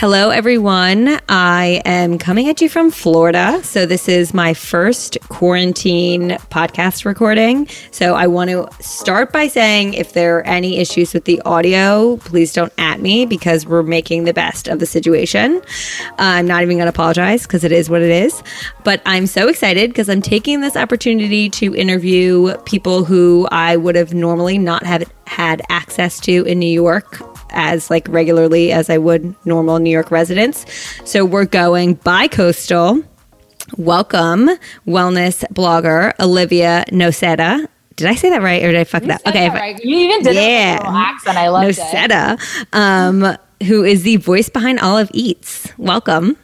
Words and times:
Hello, 0.00 0.30
everyone. 0.30 1.20
I 1.28 1.82
am 1.84 2.16
coming 2.16 2.48
at 2.48 2.62
you 2.62 2.70
from 2.70 2.90
Florida. 2.90 3.62
So, 3.62 3.84
this 3.84 4.08
is 4.08 4.32
my 4.32 4.54
first 4.54 5.18
quarantine 5.28 6.30
podcast 6.50 7.04
recording. 7.04 7.68
So, 7.90 8.14
I 8.14 8.26
want 8.26 8.48
to 8.48 8.66
start 8.82 9.30
by 9.30 9.46
saying 9.46 9.92
if 9.92 10.14
there 10.14 10.38
are 10.38 10.46
any 10.46 10.78
issues 10.78 11.12
with 11.12 11.26
the 11.26 11.38
audio, 11.42 12.16
please 12.16 12.54
don't 12.54 12.72
at 12.78 13.00
me 13.00 13.26
because 13.26 13.66
we're 13.66 13.82
making 13.82 14.24
the 14.24 14.32
best 14.32 14.68
of 14.68 14.78
the 14.78 14.86
situation. 14.86 15.60
I'm 16.18 16.46
not 16.46 16.62
even 16.62 16.78
going 16.78 16.86
to 16.86 16.96
apologize 16.96 17.42
because 17.42 17.62
it 17.62 17.70
is 17.70 17.90
what 17.90 18.00
it 18.00 18.08
is. 18.08 18.42
But 18.84 19.02
I'm 19.04 19.26
so 19.26 19.48
excited 19.48 19.90
because 19.90 20.08
I'm 20.08 20.22
taking 20.22 20.62
this 20.62 20.76
opportunity 20.76 21.50
to 21.50 21.76
interview 21.76 22.56
people 22.64 23.04
who 23.04 23.46
I 23.52 23.76
would 23.76 23.96
have 23.96 24.14
normally 24.14 24.56
not 24.56 24.82
have 24.86 25.12
had 25.26 25.60
access 25.68 26.18
to 26.20 26.44
in 26.44 26.58
New 26.58 26.72
York 26.72 27.20
as 27.52 27.90
like 27.90 28.08
regularly 28.08 28.72
as 28.72 28.90
I 28.90 28.98
would 28.98 29.34
normal 29.46 29.78
New 29.78 29.90
York 29.90 30.10
residents. 30.10 30.64
So 31.04 31.24
we're 31.24 31.44
going 31.44 31.94
by 31.94 32.28
coastal. 32.28 33.02
Welcome, 33.76 34.48
wellness 34.86 35.44
blogger 35.52 36.12
Olivia 36.18 36.84
Noceda. 36.90 37.68
Did 37.96 38.08
I 38.08 38.14
say 38.14 38.30
that 38.30 38.42
right, 38.42 38.62
or 38.64 38.72
did 38.72 38.80
I 38.80 38.84
fuck 38.84 39.02
that? 39.04 39.20
Okay, 39.26 39.48
that 39.48 39.54
right. 39.54 39.84
You 39.84 39.96
even 39.96 40.22
did 40.22 40.34
Yeah. 40.34 40.76
it 40.76 40.80
with 40.80 40.94
accent. 40.94 41.36
I 41.36 41.48
loved 41.50 41.78
it. 41.78 42.40
Um, 42.72 43.36
who 43.66 43.84
is 43.84 44.02
the 44.02 44.16
voice 44.16 44.48
behind 44.48 44.80
Olive 44.80 45.10
Eats. 45.12 45.68
Welcome. 45.76 46.36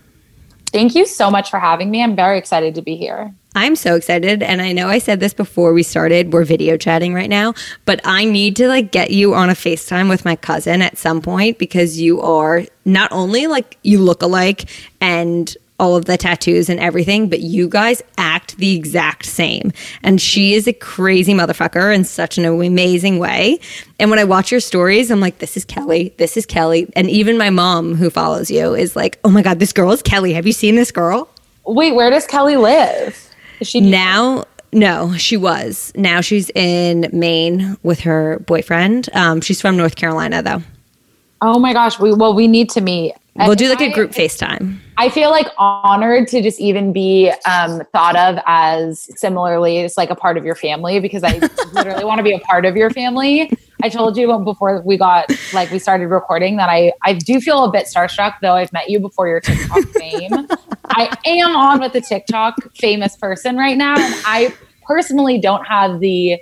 Thank 0.73 0.95
you 0.95 1.07
so 1.07 1.31
much 1.31 1.51
for 1.51 1.59
having 1.59 1.91
me. 1.91 2.03
I'm 2.03 2.15
very 2.17 2.39
excited 2.39 2.75
to 2.75 2.83
be 2.83 2.97
here. 2.97 3.33
I'm 3.57 3.75
so 3.75 3.95
excited. 3.95 4.43
And 4.43 4.61
I 4.61 4.73
know 4.73 4.87
I 4.87 4.99
said 4.99 5.19
this 5.19 5.33
before 5.33 5.73
we 5.73 5.83
started. 5.83 6.35
We're 6.35 6.45
video 6.45 6.77
chatting 6.77 7.15
right 7.15 7.31
now, 7.31 7.55
but 7.87 8.01
I 8.05 8.27
need 8.27 8.55
to 8.57 8.69
like 8.69 8.93
get 8.93 9.11
you 9.13 9.35
on 9.35 9.49
a 9.49 9.55
FaceTime 9.55 10.11
with 10.11 10.27
my 10.27 10.37
cousin 10.37 10.83
at 10.83 10.99
some 10.99 11.23
point 11.23 11.59
because 11.59 11.99
you 11.99 12.21
are 12.21 12.65
not 12.85 13.11
only 13.13 13.47
like 13.47 13.79
you 13.83 13.99
look 14.01 14.21
alike 14.21 14.69
and 15.01 15.57
all 15.81 15.97
of 15.97 16.05
the 16.05 16.19
tattoos 16.19 16.69
and 16.69 16.79
everything, 16.81 17.31
but 17.31 17.41
you 17.41 17.67
guys 17.67 18.03
act 18.19 18.59
the 18.59 18.77
exact 18.77 19.25
same. 19.25 19.73
And 20.03 20.21
she 20.21 20.53
is 20.53 20.69
a 20.69 20.75
crazy 20.75 21.33
motherfucker 21.33 21.95
in 21.95 22.05
such 22.05 22.37
an 22.37 22.45
amazing 22.45 23.19
way. 23.19 23.59
And 23.99 24.11
when 24.11 24.19
I 24.19 24.25
watch 24.25 24.51
your 24.51 24.61
stories, 24.61 25.11
I'm 25.11 25.21
like, 25.21 25.39
this 25.39 25.57
is 25.57 25.65
Kelly. 25.65 26.15
This 26.19 26.37
is 26.37 26.45
Kelly. 26.45 26.91
And 26.95 27.09
even 27.09 27.39
my 27.39 27.49
mom, 27.49 27.95
who 27.95 28.11
follows 28.11 28.51
you, 28.51 28.75
is 28.75 28.95
like, 28.97 29.19
oh 29.25 29.31
my 29.31 29.41
God, 29.41 29.61
this 29.61 29.73
girl 29.73 29.93
is 29.93 30.03
Kelly. 30.03 30.35
Have 30.35 30.47
you 30.47 30.53
seen 30.53 30.77
this 30.77 30.93
girl? 30.93 31.31
Wait, 31.65 31.95
where 31.95 32.11
does 32.11 32.27
Kelly 32.27 32.57
live? 32.57 33.26
Is 33.61 33.69
she 33.69 33.81
now 33.81 34.45
no 34.73 35.17
she 35.17 35.37
was 35.37 35.93
now 35.97 36.21
she's 36.21 36.51
in 36.51 37.09
maine 37.13 37.77
with 37.83 38.01
her 38.01 38.41
boyfriend 38.41 39.09
um, 39.15 39.41
she's 39.41 39.61
from 39.61 39.77
north 39.77 39.97
carolina 39.97 40.43
though 40.43 40.63
Oh 41.43 41.59
my 41.59 41.73
gosh. 41.73 41.99
We 41.99 42.13
well, 42.15 42.35
we 42.35 42.49
need 42.49 42.71
to 42.71 42.81
meet. 42.81 43.15
we'll 43.35 43.55
do 43.55 43.69
like 43.69 43.81
a 43.81 43.91
a 43.91 43.93
group 43.93 44.13
facetime 44.13 44.79
I 44.97 45.11
feel 45.11 45.31
like 45.31 45.47
honored 45.59 46.27
to 46.29 46.41
just 46.41 46.59
even 46.59 46.93
be 46.93 47.31
um, 47.45 47.83
thought 47.93 48.17
of 48.17 48.43
as 48.47 49.11
similarly 49.21 49.81
as 49.81 49.99
like 49.99 50.09
a 50.09 50.15
part 50.15 50.39
of 50.39 50.45
your 50.47 50.55
family 50.55 51.01
because 51.01 51.23
I 51.23 51.37
literally 51.73 52.05
want 52.05 52.19
to 52.19 52.23
be 52.23 52.33
a 52.33 52.39
part 52.39 52.65
of 52.65 52.77
your 52.77 52.89
family. 52.89 53.53
I 53.83 53.89
told 53.89 54.17
you 54.17 54.39
before 54.39 54.83
we 54.83 54.97
got 54.97 55.31
like 55.53 55.71
we 55.71 55.79
started 55.79 56.09
recording 56.09 56.57
that 56.57 56.69
I 56.69 56.93
I 57.03 57.15
do 57.15 57.41
feel 57.41 57.65
a 57.65 57.71
bit 57.71 57.87
starstruck 57.87 58.35
though 58.41 58.55
I've 58.55 58.73
met 58.73 58.89
you 58.89 59.01
before 59.01 59.29
your 59.29 59.41
TikTok 59.41 59.85
fame. 59.95 60.49
I 60.87 61.17
am 61.27 61.55
on 61.55 61.81
with 61.81 61.93
the 61.93 62.01
TikTok 62.01 62.75
famous 62.75 63.17
person 63.17 63.57
right 63.57 63.77
now, 63.77 63.99
and 63.99 64.15
I 64.25 64.55
personally 64.87 65.39
don't 65.39 65.65
have 65.67 66.01
the 66.01 66.41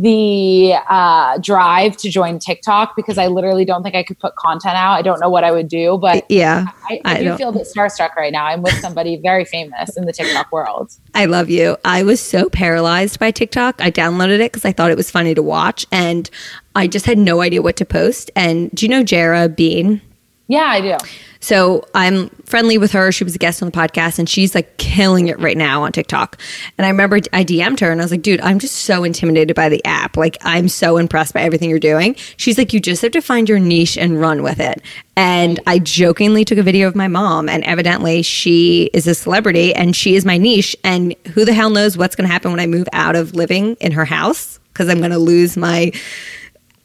the 0.00 0.74
uh, 0.88 1.36
drive 1.38 1.96
to 1.98 2.08
join 2.08 2.38
TikTok 2.38 2.96
because 2.96 3.18
I 3.18 3.26
literally 3.26 3.64
don't 3.64 3.82
think 3.82 3.94
I 3.94 4.02
could 4.02 4.18
put 4.18 4.34
content 4.36 4.74
out. 4.76 4.92
I 4.94 5.02
don't 5.02 5.20
know 5.20 5.28
what 5.28 5.44
I 5.44 5.52
would 5.52 5.68
do, 5.68 5.98
but 6.00 6.24
yeah 6.30 6.68
I, 6.88 7.00
I, 7.04 7.14
I 7.14 7.18
do 7.18 7.24
don't- 7.24 7.38
feel 7.38 7.48
a 7.50 7.52
bit 7.52 7.66
starstruck 7.74 8.14
right 8.16 8.32
now. 8.32 8.46
I'm 8.46 8.62
with 8.62 8.74
somebody 8.80 9.16
very 9.16 9.44
famous 9.44 9.96
in 9.96 10.06
the 10.06 10.12
TikTok 10.12 10.50
world. 10.52 10.92
i 11.14 11.24
love 11.26 11.50
you 11.50 11.76
i 11.84 12.02
was 12.02 12.20
so 12.20 12.48
paralyzed 12.48 13.18
by 13.18 13.30
tiktok 13.30 13.74
i 13.80 13.90
downloaded 13.90 14.40
it 14.40 14.50
because 14.52 14.64
i 14.64 14.72
thought 14.72 14.90
it 14.90 14.96
was 14.96 15.10
funny 15.10 15.34
to 15.34 15.42
watch 15.42 15.86
and 15.92 16.30
i 16.74 16.86
just 16.86 17.04
had 17.06 17.18
no 17.18 17.40
idea 17.40 17.60
what 17.60 17.76
to 17.76 17.84
post 17.84 18.30
and 18.36 18.70
do 18.72 18.84
you 18.86 18.90
know 18.90 19.02
jara 19.02 19.48
bean 19.48 20.00
Yeah, 20.48 20.64
I 20.64 20.80
do. 20.80 20.96
So 21.40 21.86
I'm 21.94 22.28
friendly 22.44 22.76
with 22.76 22.92
her. 22.92 23.10
She 23.10 23.24
was 23.24 23.34
a 23.34 23.38
guest 23.38 23.62
on 23.62 23.70
the 23.70 23.76
podcast 23.76 24.18
and 24.18 24.28
she's 24.28 24.54
like 24.54 24.76
killing 24.76 25.28
it 25.28 25.38
right 25.40 25.56
now 25.56 25.82
on 25.82 25.92
TikTok. 25.92 26.38
And 26.76 26.86
I 26.86 26.90
remember 26.90 27.16
I 27.32 27.44
DM'd 27.44 27.80
her 27.80 27.90
and 27.90 28.00
I 28.00 28.04
was 28.04 28.10
like, 28.10 28.22
dude, 28.22 28.40
I'm 28.42 28.58
just 28.58 28.76
so 28.76 29.04
intimidated 29.04 29.56
by 29.56 29.70
the 29.70 29.82
app. 29.86 30.18
Like, 30.18 30.36
I'm 30.42 30.68
so 30.68 30.98
impressed 30.98 31.32
by 31.32 31.40
everything 31.40 31.70
you're 31.70 31.78
doing. 31.78 32.14
She's 32.36 32.58
like, 32.58 32.74
you 32.74 32.80
just 32.80 33.00
have 33.02 33.12
to 33.12 33.22
find 33.22 33.48
your 33.48 33.58
niche 33.58 33.96
and 33.96 34.20
run 34.20 34.42
with 34.42 34.60
it. 34.60 34.82
And 35.16 35.58
I 35.66 35.78
jokingly 35.78 36.44
took 36.44 36.58
a 36.58 36.62
video 36.62 36.88
of 36.88 36.94
my 36.94 37.08
mom, 37.08 37.48
and 37.48 37.62
evidently 37.64 38.22
she 38.22 38.90
is 38.94 39.06
a 39.06 39.14
celebrity 39.14 39.74
and 39.74 39.94
she 39.94 40.16
is 40.16 40.24
my 40.24 40.38
niche. 40.38 40.76
And 40.84 41.14
who 41.34 41.44
the 41.44 41.52
hell 41.52 41.70
knows 41.70 41.96
what's 41.96 42.16
going 42.16 42.26
to 42.26 42.32
happen 42.32 42.50
when 42.50 42.60
I 42.60 42.66
move 42.66 42.88
out 42.92 43.16
of 43.16 43.34
living 43.34 43.76
in 43.80 43.92
her 43.92 44.04
house 44.04 44.58
because 44.72 44.88
I'm 44.88 44.98
going 44.98 45.10
to 45.10 45.18
lose 45.18 45.56
my 45.56 45.92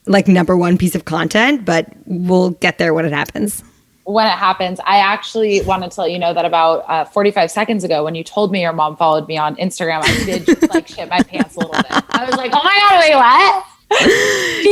like 0.06 0.28
number 0.28 0.56
one 0.56 0.78
piece 0.78 0.96
of 0.96 1.06
content, 1.06 1.66
but 1.66 1.92
we'll 2.06 2.52
get 2.52 2.78
there 2.78 2.94
when 2.94 3.06
it 3.06 3.14
happens. 3.14 3.64
When 4.06 4.28
it 4.28 4.32
happens, 4.38 4.80
I 4.86 4.98
actually 4.98 5.62
wanted 5.62 5.92
to 5.92 6.02
let 6.02 6.12
you 6.12 6.20
know 6.20 6.34
that 6.34 6.46
about 6.46 6.86
uh, 6.88 7.06
45 7.06 7.50
seconds 7.52 7.84
ago, 7.84 8.04
when 8.04 8.14
you 8.16 8.24
told 8.24 8.52
me 8.52 8.62
your 8.62 8.72
mom 8.74 8.96
followed 8.98 9.28
me 9.28 9.38
on 9.38 9.56
Instagram, 9.58 10.02
I 10.04 10.26
did 10.26 10.46
just 10.46 10.70
like 10.74 10.88
shit 10.88 11.10
my 11.10 11.22
pants 11.24 11.56
a 11.56 11.60
little 11.60 11.74
bit. 11.74 11.86
I 11.90 12.26
was 12.26 12.36
like, 12.38 12.52
oh 12.54 12.62
my 12.64 12.88
God, 12.90 13.00
wait, 13.02 13.16
what? 13.16 13.66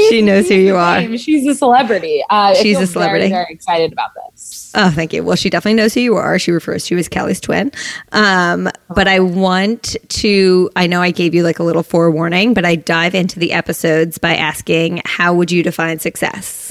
She 0.09 0.21
knows 0.21 0.47
who 0.47 0.55
you 0.55 0.75
are. 0.75 1.17
She's 1.17 1.47
a 1.47 1.55
celebrity. 1.55 2.23
Uh, 2.29 2.55
She's 2.55 2.79
a 2.79 2.87
celebrity. 2.87 3.29
Very, 3.29 3.43
very 3.43 3.53
excited 3.53 3.91
about 3.91 4.11
this. 4.15 4.71
Oh, 4.75 4.89
thank 4.89 5.13
you. 5.13 5.23
Well, 5.23 5.35
she 5.35 5.49
definitely 5.49 5.75
knows 5.75 5.93
who 5.93 6.01
you 6.01 6.15
are. 6.15 6.37
She 6.39 6.51
refers 6.51 6.85
to 6.85 6.95
you 6.95 6.99
as 6.99 7.07
Kelly's 7.07 7.39
twin. 7.39 7.71
Um, 8.11 8.69
but 8.89 9.07
I 9.07 9.19
want 9.19 9.95
to, 10.09 10.69
I 10.75 10.87
know 10.87 11.01
I 11.01 11.11
gave 11.11 11.35
you 11.35 11.43
like 11.43 11.59
a 11.59 11.63
little 11.63 11.83
forewarning, 11.83 12.53
but 12.53 12.65
I 12.65 12.75
dive 12.75 13.13
into 13.13 13.39
the 13.39 13.53
episodes 13.53 14.17
by 14.17 14.35
asking, 14.35 15.01
how 15.05 15.33
would 15.35 15.51
you 15.51 15.61
define 15.63 15.99
success? 15.99 16.62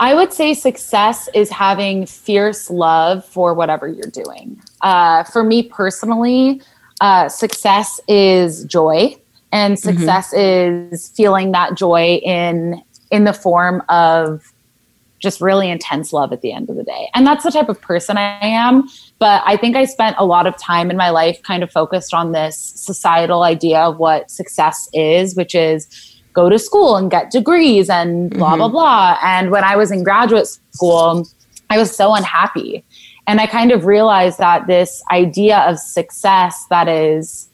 I 0.00 0.14
would 0.14 0.32
say 0.32 0.54
success 0.54 1.28
is 1.34 1.50
having 1.50 2.06
fierce 2.06 2.70
love 2.70 3.24
for 3.24 3.52
whatever 3.52 3.86
you're 3.86 4.10
doing. 4.10 4.60
Uh, 4.80 5.24
for 5.24 5.44
me 5.44 5.62
personally, 5.62 6.62
uh, 7.02 7.28
success 7.28 8.00
is 8.08 8.64
joy, 8.64 9.14
and 9.52 9.78
success 9.78 10.32
is 10.32 11.10
feeling 11.10 11.52
that 11.52 11.76
joy 11.76 12.18
in 12.24 12.82
in 13.10 13.24
the 13.24 13.34
form 13.34 13.82
of 13.88 14.52
just 15.18 15.42
really 15.42 15.68
intense 15.68 16.14
love 16.14 16.32
at 16.32 16.40
the 16.40 16.50
end 16.50 16.70
of 16.70 16.76
the 16.76 16.84
day. 16.84 17.10
And 17.14 17.26
that's 17.26 17.44
the 17.44 17.50
type 17.50 17.68
of 17.68 17.78
person 17.80 18.16
I 18.16 18.38
am. 18.40 18.88
But 19.18 19.42
I 19.44 19.58
think 19.58 19.76
I 19.76 19.84
spent 19.84 20.16
a 20.18 20.24
lot 20.24 20.46
of 20.46 20.56
time 20.56 20.90
in 20.90 20.96
my 20.96 21.10
life 21.10 21.42
kind 21.42 21.62
of 21.62 21.70
focused 21.70 22.14
on 22.14 22.32
this 22.32 22.56
societal 22.56 23.42
idea 23.42 23.80
of 23.80 23.98
what 23.98 24.30
success 24.30 24.88
is, 24.94 25.36
which 25.36 25.54
is 25.54 26.19
go 26.32 26.48
to 26.48 26.58
school 26.58 26.96
and 26.96 27.10
get 27.10 27.30
degrees 27.30 27.90
and 27.90 28.30
blah, 28.30 28.56
blah, 28.56 28.66
mm-hmm. 28.66 28.72
blah. 28.72 29.18
And 29.22 29.50
when 29.50 29.64
I 29.64 29.76
was 29.76 29.90
in 29.90 30.04
graduate 30.04 30.46
school, 30.72 31.26
I 31.68 31.78
was 31.78 31.94
so 31.94 32.14
unhappy. 32.14 32.84
And 33.26 33.40
I 33.40 33.46
kind 33.46 33.72
of 33.72 33.86
realized 33.86 34.38
that 34.38 34.66
this 34.66 35.02
idea 35.12 35.58
of 35.58 35.78
success 35.78 36.66
that 36.70 36.88
is 36.88 37.48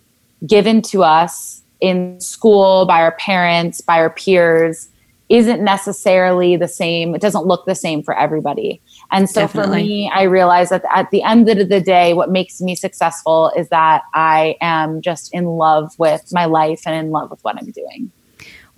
given 0.46 0.82
to 0.82 1.02
us 1.02 1.62
in 1.80 2.20
school 2.20 2.86
by 2.86 3.00
our 3.02 3.12
parents, 3.12 3.80
by 3.80 3.98
our 3.98 4.10
peers, 4.10 4.88
isn't 5.28 5.62
necessarily 5.62 6.56
the 6.56 6.68
same. 6.68 7.14
It 7.14 7.20
doesn't 7.20 7.46
look 7.46 7.66
the 7.66 7.74
same 7.74 8.02
for 8.02 8.16
everybody. 8.16 8.80
And 9.10 9.28
so 9.28 9.42
Definitely. 9.42 9.70
for 9.70 9.76
me, 9.76 10.10
I 10.14 10.22
realized 10.22 10.70
that 10.70 10.84
at 10.94 11.10
the 11.10 11.22
end 11.22 11.48
of 11.48 11.68
the 11.68 11.80
day, 11.80 12.14
what 12.14 12.30
makes 12.30 12.60
me 12.60 12.76
successful 12.76 13.50
is 13.56 13.68
that 13.70 14.02
I 14.14 14.56
am 14.60 15.02
just 15.02 15.34
in 15.34 15.44
love 15.44 15.98
with 15.98 16.32
my 16.32 16.44
life 16.44 16.82
and 16.86 16.94
in 16.94 17.10
love 17.10 17.30
with 17.30 17.42
what 17.42 17.56
I'm 17.56 17.70
doing. 17.72 18.12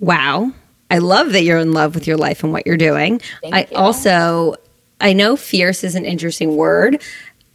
Wow. 0.00 0.52
I 0.90 0.98
love 0.98 1.32
that 1.32 1.42
you're 1.42 1.58
in 1.58 1.72
love 1.72 1.94
with 1.94 2.06
your 2.06 2.16
life 2.16 2.42
and 2.42 2.52
what 2.52 2.66
you're 2.66 2.76
doing. 2.76 3.20
Thank 3.42 3.54
I 3.54 3.66
you. 3.70 3.76
also, 3.76 4.56
I 5.00 5.12
know 5.12 5.36
fierce 5.36 5.84
is 5.84 5.94
an 5.94 6.04
interesting 6.04 6.56
word, 6.56 7.02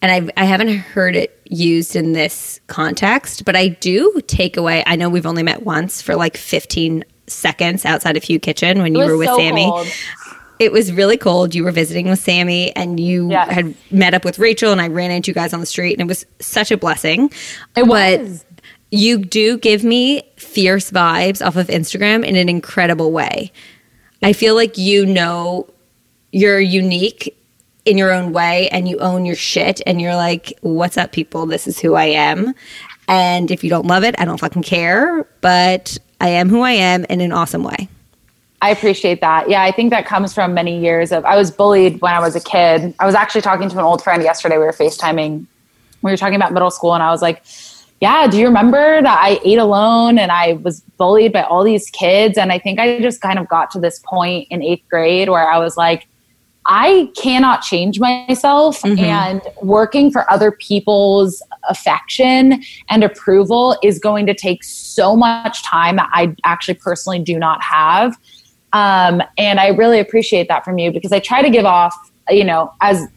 and 0.02 0.12
I've, 0.12 0.30
I 0.38 0.46
haven't 0.46 0.70
heard 0.70 1.16
it 1.16 1.40
used 1.46 1.96
in 1.96 2.14
this 2.14 2.60
context, 2.68 3.46
but 3.46 3.56
I 3.56 3.70
do 3.70 4.22
take 4.28 4.58
away. 4.58 4.84
I 4.86 4.96
know 4.96 5.10
we've 5.10 5.26
only 5.26 5.44
met 5.44 5.64
once 5.64 6.02
for 6.02 6.16
like 6.16 6.38
15 6.38 7.04
seconds 7.28 7.86
outside 7.86 8.18
of 8.18 8.24
Hu 8.24 8.38
Kitchen 8.40 8.82
when 8.82 8.94
you 8.94 9.06
were 9.06 9.18
with 9.18 9.30
so 9.30 9.38
Sammy. 9.38 9.66
Cold. 9.66 9.88
It 10.60 10.72
was 10.72 10.94
really 10.94 11.18
cold. 11.18 11.56
You 11.56 11.64
were 11.64 11.72
visiting 11.72 12.08
with 12.10 12.20
Sammy 12.20 12.74
and 12.76 13.00
you 13.00 13.32
yes. 13.32 13.50
had 13.50 13.76
met 13.92 14.14
up 14.14 14.24
with 14.24 14.40
Rachel, 14.40 14.72
and 14.72 14.80
I 14.80 14.88
ran 14.88 15.10
into 15.10 15.32
you 15.32 15.36
guys 15.36 15.54
on 15.54 15.60
the 15.60 15.66
street, 15.66 15.94
and 15.94 16.02
it 16.02 16.08
was 16.08 16.26
such 16.40 16.72
a 16.72 16.78
blessing. 16.78 17.32
It 17.76 17.88
was. 17.88 18.44
But 18.44 18.53
you 18.94 19.18
do 19.18 19.58
give 19.58 19.84
me 19.84 20.22
fierce 20.38 20.92
vibes 20.92 21.44
off 21.44 21.56
of 21.56 21.66
Instagram 21.66 22.24
in 22.24 22.36
an 22.36 22.48
incredible 22.48 23.12
way. 23.12 23.52
I 24.22 24.34
feel 24.34 24.54
like 24.54 24.78
you 24.78 25.04
know 25.04 25.68
you're 26.32 26.60
unique 26.60 27.36
in 27.86 27.98
your 27.98 28.14
own 28.14 28.34
way 28.34 28.70
and 28.70 28.88
you 28.88 29.00
own 29.00 29.26
your 29.26 29.36
shit 29.36 29.82
and 29.88 30.00
you're 30.00 30.16
like, 30.16 30.54
what's 30.62 30.96
up, 30.96 31.12
people? 31.12 31.48
This 31.48 31.66
is 31.68 31.80
who 31.80 31.96
I 31.96 32.06
am. 32.06 32.54
And 33.08 33.50
if 33.50 33.64
you 33.64 33.70
don't 33.72 33.88
love 33.88 34.04
it, 34.04 34.14
I 34.20 34.26
don't 34.26 34.40
fucking 34.40 34.62
care, 34.62 35.24
but 35.42 35.98
I 36.22 36.30
am 36.30 36.50
who 36.50 36.62
I 36.62 36.74
am 36.74 37.04
in 37.06 37.20
an 37.20 37.32
awesome 37.32 37.64
way. 37.64 37.90
I 38.62 38.70
appreciate 38.70 39.22
that. 39.22 39.50
Yeah, 39.50 39.64
I 39.64 39.72
think 39.72 39.90
that 39.90 40.06
comes 40.06 40.36
from 40.36 40.54
many 40.54 40.80
years 40.80 41.12
of 41.12 41.26
I 41.26 41.36
was 41.36 41.50
bullied 41.50 42.00
when 42.00 42.14
I 42.14 42.20
was 42.20 42.36
a 42.36 42.40
kid. 42.40 42.94
I 43.00 43.08
was 43.08 43.16
actually 43.16 43.42
talking 43.42 43.70
to 43.70 43.78
an 43.80 43.84
old 43.84 44.04
friend 44.04 44.22
yesterday. 44.22 44.60
We 44.60 44.66
were 44.66 44.72
FaceTiming. 44.72 45.48
We 46.04 46.12
were 46.12 46.18
talking 46.18 46.36
about 46.36 46.54
middle 46.54 46.70
school, 46.70 46.94
and 46.94 47.02
I 47.02 47.10
was 47.10 47.24
like, 47.24 47.44
Yeah, 48.02 48.28
do 48.28 48.38
you 48.38 48.48
remember 48.48 49.02
that 49.02 49.20
I 49.22 49.40
ate 49.46 49.60
alone 49.60 50.20
and 50.20 50.32
I 50.32 50.54
was 50.54 50.82
bullied 50.98 51.32
by 51.32 51.44
all 51.44 51.64
these 51.64 51.90
kids? 51.90 52.38
And 52.38 52.52
I 52.52 52.60
think 52.60 52.80
I 52.80 53.00
just 53.00 53.22
kind 53.22 53.40
of 53.40 53.48
got 53.48 53.72
to 53.72 53.80
this 53.80 54.00
point 54.00 54.48
in 54.50 54.62
eighth 54.62 54.84
grade 54.90 55.30
where 55.30 55.50
I 55.50 55.58
was 55.58 55.78
like, 55.78 56.08
I 56.66 57.12
cannot 57.18 57.62
change 57.62 58.00
myself, 58.00 58.82
mm-hmm. 58.82 59.00
and 59.00 59.42
working 59.62 60.12
for 60.12 60.30
other 60.32 60.52
people's 60.52 61.44
affection 61.70 62.64
and 62.90 63.04
approval 63.04 63.78
is 63.84 64.00
going 64.00 64.26
to 64.28 64.34
take 64.34 64.64
so 64.64 65.16
much 65.16 65.64
time 65.64 65.98
that 65.98 66.10
I 66.14 66.36
actually 66.46 66.76
personally 66.76 67.20
do 67.20 67.38
not 67.38 67.62
have. 67.62 68.18
Um, 68.72 69.22
and 69.38 69.60
I 69.60 69.68
really 69.68 70.00
appreciate 70.00 70.48
that 70.48 70.64
from 70.64 70.78
you 70.78 70.92
because 70.92 71.12
I 71.12 71.20
try 71.20 71.42
to 71.42 71.50
give 71.50 71.66
off, 71.66 71.96
you 72.30 72.44
know, 72.44 72.74
as 72.82 73.08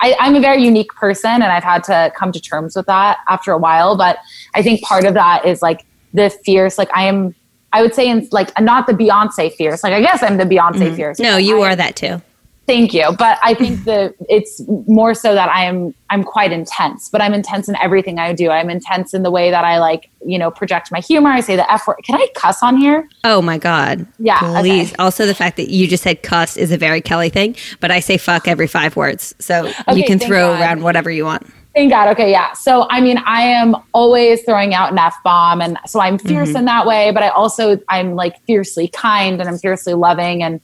I, 0.00 0.14
I'm 0.18 0.34
a 0.34 0.40
very 0.40 0.62
unique 0.62 0.92
person 0.92 1.30
and 1.30 1.44
I've 1.44 1.64
had 1.64 1.84
to 1.84 2.12
come 2.16 2.32
to 2.32 2.40
terms 2.40 2.76
with 2.76 2.86
that 2.86 3.18
after 3.28 3.52
a 3.52 3.58
while. 3.58 3.96
But 3.96 4.18
I 4.54 4.62
think 4.62 4.82
part 4.82 5.04
of 5.04 5.14
that 5.14 5.46
is 5.46 5.62
like 5.62 5.86
the 6.12 6.30
fierce, 6.44 6.78
like 6.78 6.90
I 6.94 7.04
am 7.04 7.34
I 7.72 7.82
would 7.82 7.94
say 7.94 8.08
in 8.08 8.26
like 8.32 8.58
not 8.60 8.86
the 8.86 8.94
Beyonce 8.94 9.52
fierce. 9.52 9.82
Like 9.82 9.92
I 9.92 10.00
guess 10.00 10.22
I'm 10.22 10.38
the 10.38 10.44
Beyonce 10.44 10.74
mm-hmm. 10.76 10.96
fierce. 10.96 11.18
No, 11.18 11.36
you 11.36 11.62
I, 11.62 11.72
are 11.72 11.76
that 11.76 11.96
too. 11.96 12.22
Thank 12.66 12.92
you. 12.92 13.12
But 13.16 13.38
I 13.44 13.54
think 13.54 13.84
that 13.84 14.14
it's 14.28 14.60
more 14.88 15.14
so 15.14 15.34
that 15.34 15.48
I 15.48 15.64
am 15.64 15.94
I'm 16.10 16.24
quite 16.24 16.52
intense, 16.52 17.08
but 17.08 17.20
I'm 17.20 17.32
intense 17.32 17.68
in 17.68 17.76
everything 17.76 18.18
I 18.18 18.32
do. 18.32 18.50
I'm 18.50 18.70
intense 18.70 19.14
in 19.14 19.22
the 19.22 19.30
way 19.30 19.50
that 19.50 19.64
I 19.64 19.78
like, 19.78 20.10
you 20.24 20.38
know, 20.38 20.50
project 20.50 20.90
my 20.90 21.00
humor. 21.00 21.30
I 21.30 21.40
say 21.40 21.54
the 21.54 21.70
F 21.70 21.86
word. 21.86 21.98
Can 22.04 22.16
I 22.16 22.26
cuss 22.34 22.62
on 22.62 22.76
here? 22.76 23.08
Oh 23.22 23.40
my 23.40 23.58
God. 23.58 24.06
Yeah. 24.18 24.38
Please. 24.60 24.92
Okay. 24.92 24.96
Also 24.98 25.26
the 25.26 25.34
fact 25.34 25.56
that 25.58 25.70
you 25.70 25.86
just 25.86 26.02
said 26.02 26.22
cuss 26.22 26.56
is 26.56 26.72
a 26.72 26.76
very 26.76 27.00
Kelly 27.00 27.28
thing, 27.28 27.56
but 27.80 27.92
I 27.92 28.00
say 28.00 28.18
fuck 28.18 28.48
every 28.48 28.66
five 28.66 28.96
words. 28.96 29.34
So 29.38 29.66
okay, 29.66 29.96
you 29.96 30.04
can 30.04 30.18
throw 30.18 30.52
God. 30.52 30.60
around 30.60 30.82
whatever 30.82 31.10
you 31.10 31.24
want. 31.24 31.46
Thank 31.72 31.90
God. 31.90 32.08
Okay, 32.12 32.30
yeah. 32.30 32.52
So 32.54 32.88
I 32.90 33.00
mean, 33.00 33.18
I 33.18 33.42
am 33.42 33.76
always 33.94 34.42
throwing 34.42 34.74
out 34.74 34.90
an 34.90 34.98
F 34.98 35.14
bomb 35.22 35.60
and 35.60 35.78
so 35.86 36.00
I'm 36.00 36.18
fierce 36.18 36.48
mm-hmm. 36.48 36.58
in 36.58 36.64
that 36.64 36.86
way, 36.86 37.12
but 37.12 37.22
I 37.22 37.28
also 37.28 37.78
I'm 37.88 38.16
like 38.16 38.42
fiercely 38.44 38.88
kind 38.88 39.40
and 39.40 39.48
I'm 39.48 39.58
fiercely 39.58 39.94
loving 39.94 40.42
and 40.42 40.60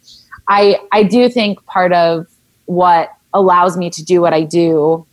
I 0.48 0.78
I 0.92 1.02
do 1.02 1.28
think 1.28 1.64
part 1.66 1.92
of 1.92 2.26
what 2.66 3.12
allows 3.34 3.76
me 3.76 3.90
to 3.90 4.04
do 4.04 4.20
what 4.20 4.32
I 4.32 4.42
do 4.42 5.06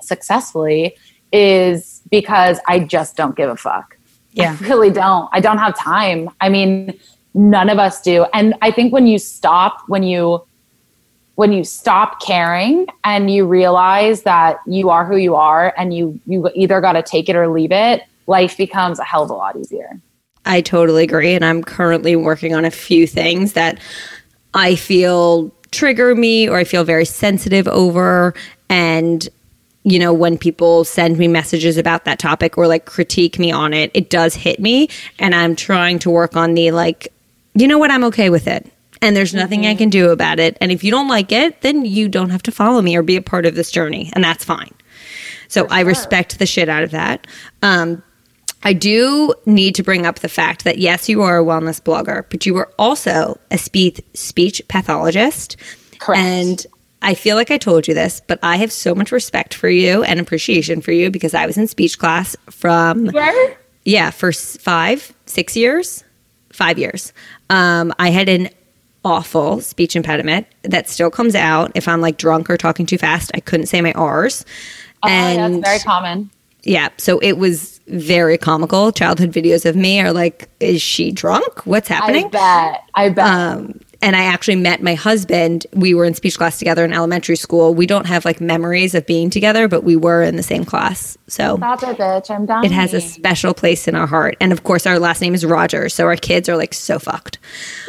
successfully 0.00 0.96
is 1.32 2.02
because 2.10 2.58
I 2.66 2.80
just 2.80 3.16
don't 3.16 3.36
give 3.36 3.50
a 3.50 3.56
fuck. 3.56 3.96
Yeah. 4.32 4.56
I 4.58 4.64
really 4.64 4.90
don't. 4.90 5.28
I 5.32 5.40
don't 5.40 5.58
have 5.58 5.76
time. 5.78 6.30
I 6.40 6.48
mean, 6.48 6.98
none 7.34 7.68
of 7.68 7.78
us 7.78 8.00
do. 8.00 8.26
And 8.32 8.54
I 8.62 8.70
think 8.70 8.92
when 8.92 9.06
you 9.06 9.18
stop, 9.18 9.82
when 9.88 10.02
you 10.02 10.44
when 11.36 11.52
you 11.52 11.64
stop 11.64 12.20
caring 12.20 12.86
and 13.02 13.30
you 13.30 13.46
realize 13.46 14.22
that 14.22 14.58
you 14.66 14.90
are 14.90 15.06
who 15.06 15.16
you 15.16 15.34
are 15.34 15.72
and 15.76 15.94
you 15.94 16.20
you 16.26 16.50
either 16.54 16.80
got 16.80 16.92
to 16.92 17.02
take 17.02 17.28
it 17.28 17.36
or 17.36 17.48
leave 17.48 17.72
it, 17.72 18.02
life 18.26 18.56
becomes 18.56 18.98
a 18.98 19.04
hell 19.04 19.22
of 19.22 19.30
a 19.30 19.34
lot 19.34 19.56
easier. 19.56 19.98
I 20.44 20.60
totally 20.60 21.04
agree 21.04 21.34
and 21.34 21.44
I'm 21.44 21.62
currently 21.62 22.16
working 22.16 22.54
on 22.54 22.64
a 22.64 22.70
few 22.70 23.06
things 23.06 23.52
that 23.54 23.78
I 24.54 24.74
feel 24.74 25.52
trigger 25.70 26.14
me 26.14 26.48
or 26.48 26.56
I 26.56 26.64
feel 26.64 26.84
very 26.84 27.04
sensitive 27.04 27.68
over. 27.68 28.34
And, 28.68 29.28
you 29.84 29.98
know, 29.98 30.12
when 30.12 30.36
people 30.36 30.84
send 30.84 31.18
me 31.18 31.28
messages 31.28 31.76
about 31.76 32.04
that 32.04 32.18
topic 32.18 32.58
or 32.58 32.66
like 32.66 32.86
critique 32.86 33.38
me 33.38 33.52
on 33.52 33.72
it, 33.72 33.90
it 33.94 34.10
does 34.10 34.34
hit 34.34 34.60
me. 34.60 34.88
And 35.18 35.34
I'm 35.34 35.56
trying 35.56 35.98
to 36.00 36.10
work 36.10 36.36
on 36.36 36.54
the 36.54 36.70
like, 36.70 37.12
you 37.54 37.68
know 37.68 37.78
what, 37.78 37.90
I'm 37.90 38.04
okay 38.04 38.30
with 38.30 38.46
it. 38.46 38.70
And 39.02 39.16
there's 39.16 39.32
nothing 39.32 39.62
mm-hmm. 39.62 39.70
I 39.70 39.76
can 39.76 39.88
do 39.88 40.10
about 40.10 40.38
it. 40.38 40.58
And 40.60 40.70
if 40.70 40.84
you 40.84 40.90
don't 40.90 41.08
like 41.08 41.32
it, 41.32 41.62
then 41.62 41.84
you 41.84 42.08
don't 42.08 42.30
have 42.30 42.42
to 42.42 42.52
follow 42.52 42.82
me 42.82 42.96
or 42.96 43.02
be 43.02 43.16
a 43.16 43.22
part 43.22 43.46
of 43.46 43.54
this 43.54 43.70
journey. 43.70 44.12
And 44.14 44.22
that's 44.22 44.44
fine. 44.44 44.74
So 45.48 45.62
sure. 45.62 45.72
I 45.72 45.80
respect 45.80 46.38
the 46.38 46.46
shit 46.46 46.68
out 46.68 46.82
of 46.82 46.90
that. 46.90 47.26
Um, 47.62 48.02
I 48.62 48.72
do 48.72 49.34
need 49.46 49.74
to 49.76 49.82
bring 49.82 50.04
up 50.06 50.18
the 50.18 50.28
fact 50.28 50.64
that 50.64 50.78
yes, 50.78 51.08
you 51.08 51.22
are 51.22 51.38
a 51.38 51.44
wellness 51.44 51.80
blogger, 51.80 52.24
but 52.28 52.44
you 52.44 52.56
are 52.56 52.70
also 52.78 53.38
a 53.50 53.58
speech 53.58 54.00
speech 54.14 54.60
pathologist. 54.68 55.56
Correct. 55.98 56.20
And 56.20 56.66
I 57.02 57.14
feel 57.14 57.36
like 57.36 57.50
I 57.50 57.58
told 57.58 57.88
you 57.88 57.94
this, 57.94 58.20
but 58.26 58.38
I 58.42 58.56
have 58.56 58.70
so 58.70 58.94
much 58.94 59.12
respect 59.12 59.54
for 59.54 59.68
you 59.68 60.02
and 60.02 60.20
appreciation 60.20 60.82
for 60.82 60.92
you 60.92 61.10
because 61.10 61.32
I 61.34 61.46
was 61.46 61.56
in 61.56 61.66
speech 61.66 61.98
class 61.98 62.36
from 62.50 63.06
Where? 63.06 63.56
yeah 63.84 64.10
for 64.10 64.32
five, 64.32 65.12
six 65.26 65.56
years, 65.56 66.04
five 66.52 66.78
years. 66.78 67.14
Um, 67.48 67.94
I 67.98 68.10
had 68.10 68.28
an 68.28 68.50
awful 69.04 69.62
speech 69.62 69.96
impediment 69.96 70.46
that 70.62 70.88
still 70.88 71.10
comes 71.10 71.34
out 71.34 71.72
if 71.74 71.88
I'm 71.88 72.02
like 72.02 72.18
drunk 72.18 72.50
or 72.50 72.58
talking 72.58 72.84
too 72.84 72.98
fast. 72.98 73.30
I 73.34 73.40
couldn't 73.40 73.66
say 73.66 73.80
my 73.80 73.92
R's. 73.92 74.44
Oh, 75.02 75.08
and 75.08 75.62
that's 75.64 75.68
very 75.68 75.78
common. 75.78 76.30
Yeah, 76.62 76.90
so 76.98 77.18
it 77.20 77.38
was 77.38 77.79
very 77.90 78.38
comical. 78.38 78.92
Childhood 78.92 79.32
videos 79.32 79.66
of 79.66 79.76
me 79.76 80.00
are 80.00 80.12
like, 80.12 80.48
is 80.60 80.80
she 80.80 81.10
drunk? 81.10 81.66
What's 81.66 81.88
happening? 81.88 82.26
I 82.26 82.28
bet. 82.28 82.84
I 82.94 83.08
bet. 83.08 83.26
Um, 83.26 83.80
and 84.02 84.16
I 84.16 84.24
actually 84.24 84.56
met 84.56 84.82
my 84.82 84.94
husband. 84.94 85.66
We 85.72 85.94
were 85.94 86.04
in 86.04 86.14
speech 86.14 86.38
class 86.38 86.58
together 86.58 86.84
in 86.84 86.92
elementary 86.92 87.36
school. 87.36 87.74
We 87.74 87.86
don't 87.86 88.06
have 88.06 88.24
like 88.24 88.40
memories 88.40 88.94
of 88.94 89.06
being 89.06 89.30
together, 89.30 89.68
but 89.68 89.84
we 89.84 89.96
were 89.96 90.22
in 90.22 90.36
the 90.36 90.42
same 90.42 90.64
class. 90.64 91.18
So 91.26 91.56
stop 91.56 91.82
it, 91.82 91.98
bitch! 91.98 92.30
I'm 92.30 92.46
dying. 92.46 92.64
It 92.64 92.72
has 92.72 92.94
a 92.94 93.00
special 93.00 93.54
place 93.54 93.86
in 93.86 93.94
our 93.94 94.06
heart, 94.06 94.36
and 94.40 94.52
of 94.52 94.64
course, 94.64 94.86
our 94.86 94.98
last 94.98 95.20
name 95.20 95.34
is 95.34 95.44
Rogers, 95.44 95.94
so 95.94 96.06
our 96.06 96.16
kids 96.16 96.48
are 96.48 96.56
like 96.56 96.74
so 96.74 96.98
fucked. 96.98 97.38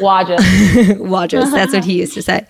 Rogers, 0.00 0.40
Rogers. 0.98 1.50
That's 1.50 1.72
what 1.72 1.84
he 1.84 2.00
used 2.00 2.14
to 2.14 2.22
say. 2.22 2.46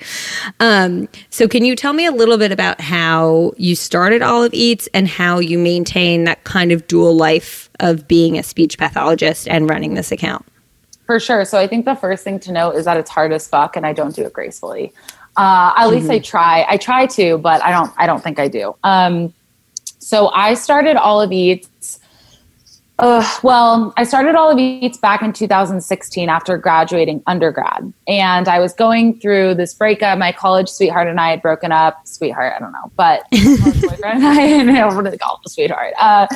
Um, 0.60 1.08
so, 1.30 1.48
can 1.48 1.64
you 1.64 1.76
tell 1.76 1.92
me 1.92 2.06
a 2.06 2.12
little 2.12 2.38
bit 2.38 2.52
about 2.52 2.80
how 2.80 3.52
you 3.56 3.76
started 3.76 4.22
Olive 4.22 4.54
Eats 4.54 4.88
and 4.92 5.08
how 5.08 5.38
you 5.38 5.58
maintain 5.58 6.24
that 6.24 6.44
kind 6.44 6.72
of 6.72 6.86
dual 6.86 7.14
life 7.14 7.70
of 7.80 8.06
being 8.08 8.38
a 8.38 8.42
speech 8.42 8.78
pathologist 8.78 9.48
and 9.48 9.68
running 9.68 9.94
this 9.94 10.12
account? 10.12 10.44
For 11.06 11.18
sure. 11.18 11.44
So 11.44 11.58
I 11.58 11.66
think 11.66 11.84
the 11.84 11.94
first 11.94 12.24
thing 12.24 12.38
to 12.40 12.52
note 12.52 12.72
is 12.72 12.84
that 12.84 12.96
it's 12.96 13.10
hard 13.10 13.32
as 13.32 13.48
fuck, 13.48 13.76
and 13.76 13.84
I 13.86 13.92
don't 13.92 14.14
do 14.14 14.24
it 14.24 14.32
gracefully. 14.32 14.92
Uh, 15.36 15.72
at 15.76 15.84
mm-hmm. 15.84 15.94
least 15.94 16.10
I 16.10 16.16
mm-hmm. 16.16 16.22
try. 16.22 16.66
I 16.68 16.76
try 16.76 17.06
to, 17.06 17.38
but 17.38 17.62
I 17.62 17.70
don't. 17.70 17.92
I 17.96 18.06
don't 18.06 18.22
think 18.22 18.38
I 18.38 18.48
do. 18.48 18.74
Um, 18.84 19.32
so 19.98 20.28
I 20.28 20.54
started 20.54 20.96
Olive 20.96 21.32
Eats. 21.32 21.98
Uh, 22.98 23.26
well, 23.42 23.92
I 23.96 24.04
started 24.04 24.34
Olive 24.34 24.58
Eats 24.58 24.98
back 24.98 25.22
in 25.22 25.32
2016 25.32 26.28
after 26.28 26.56
graduating 26.58 27.22
undergrad, 27.26 27.92
and 28.06 28.46
I 28.46 28.60
was 28.60 28.74
going 28.74 29.18
through 29.18 29.54
this 29.54 29.74
breakup. 29.74 30.18
My 30.18 30.30
college 30.30 30.68
sweetheart 30.68 31.08
and 31.08 31.18
I 31.18 31.30
had 31.30 31.42
broken 31.42 31.72
up. 31.72 32.06
Sweetheart, 32.06 32.54
I 32.54 32.58
don't 32.60 32.72
know, 32.72 32.92
but 32.96 33.24
boyfriend 33.30 34.22
and 34.22 34.26
I, 34.26 34.60
I 34.60 34.88
don't 34.88 34.96
really 34.96 35.18
call 35.18 35.40
sweetheart. 35.46 35.94
Uh, 35.98 36.26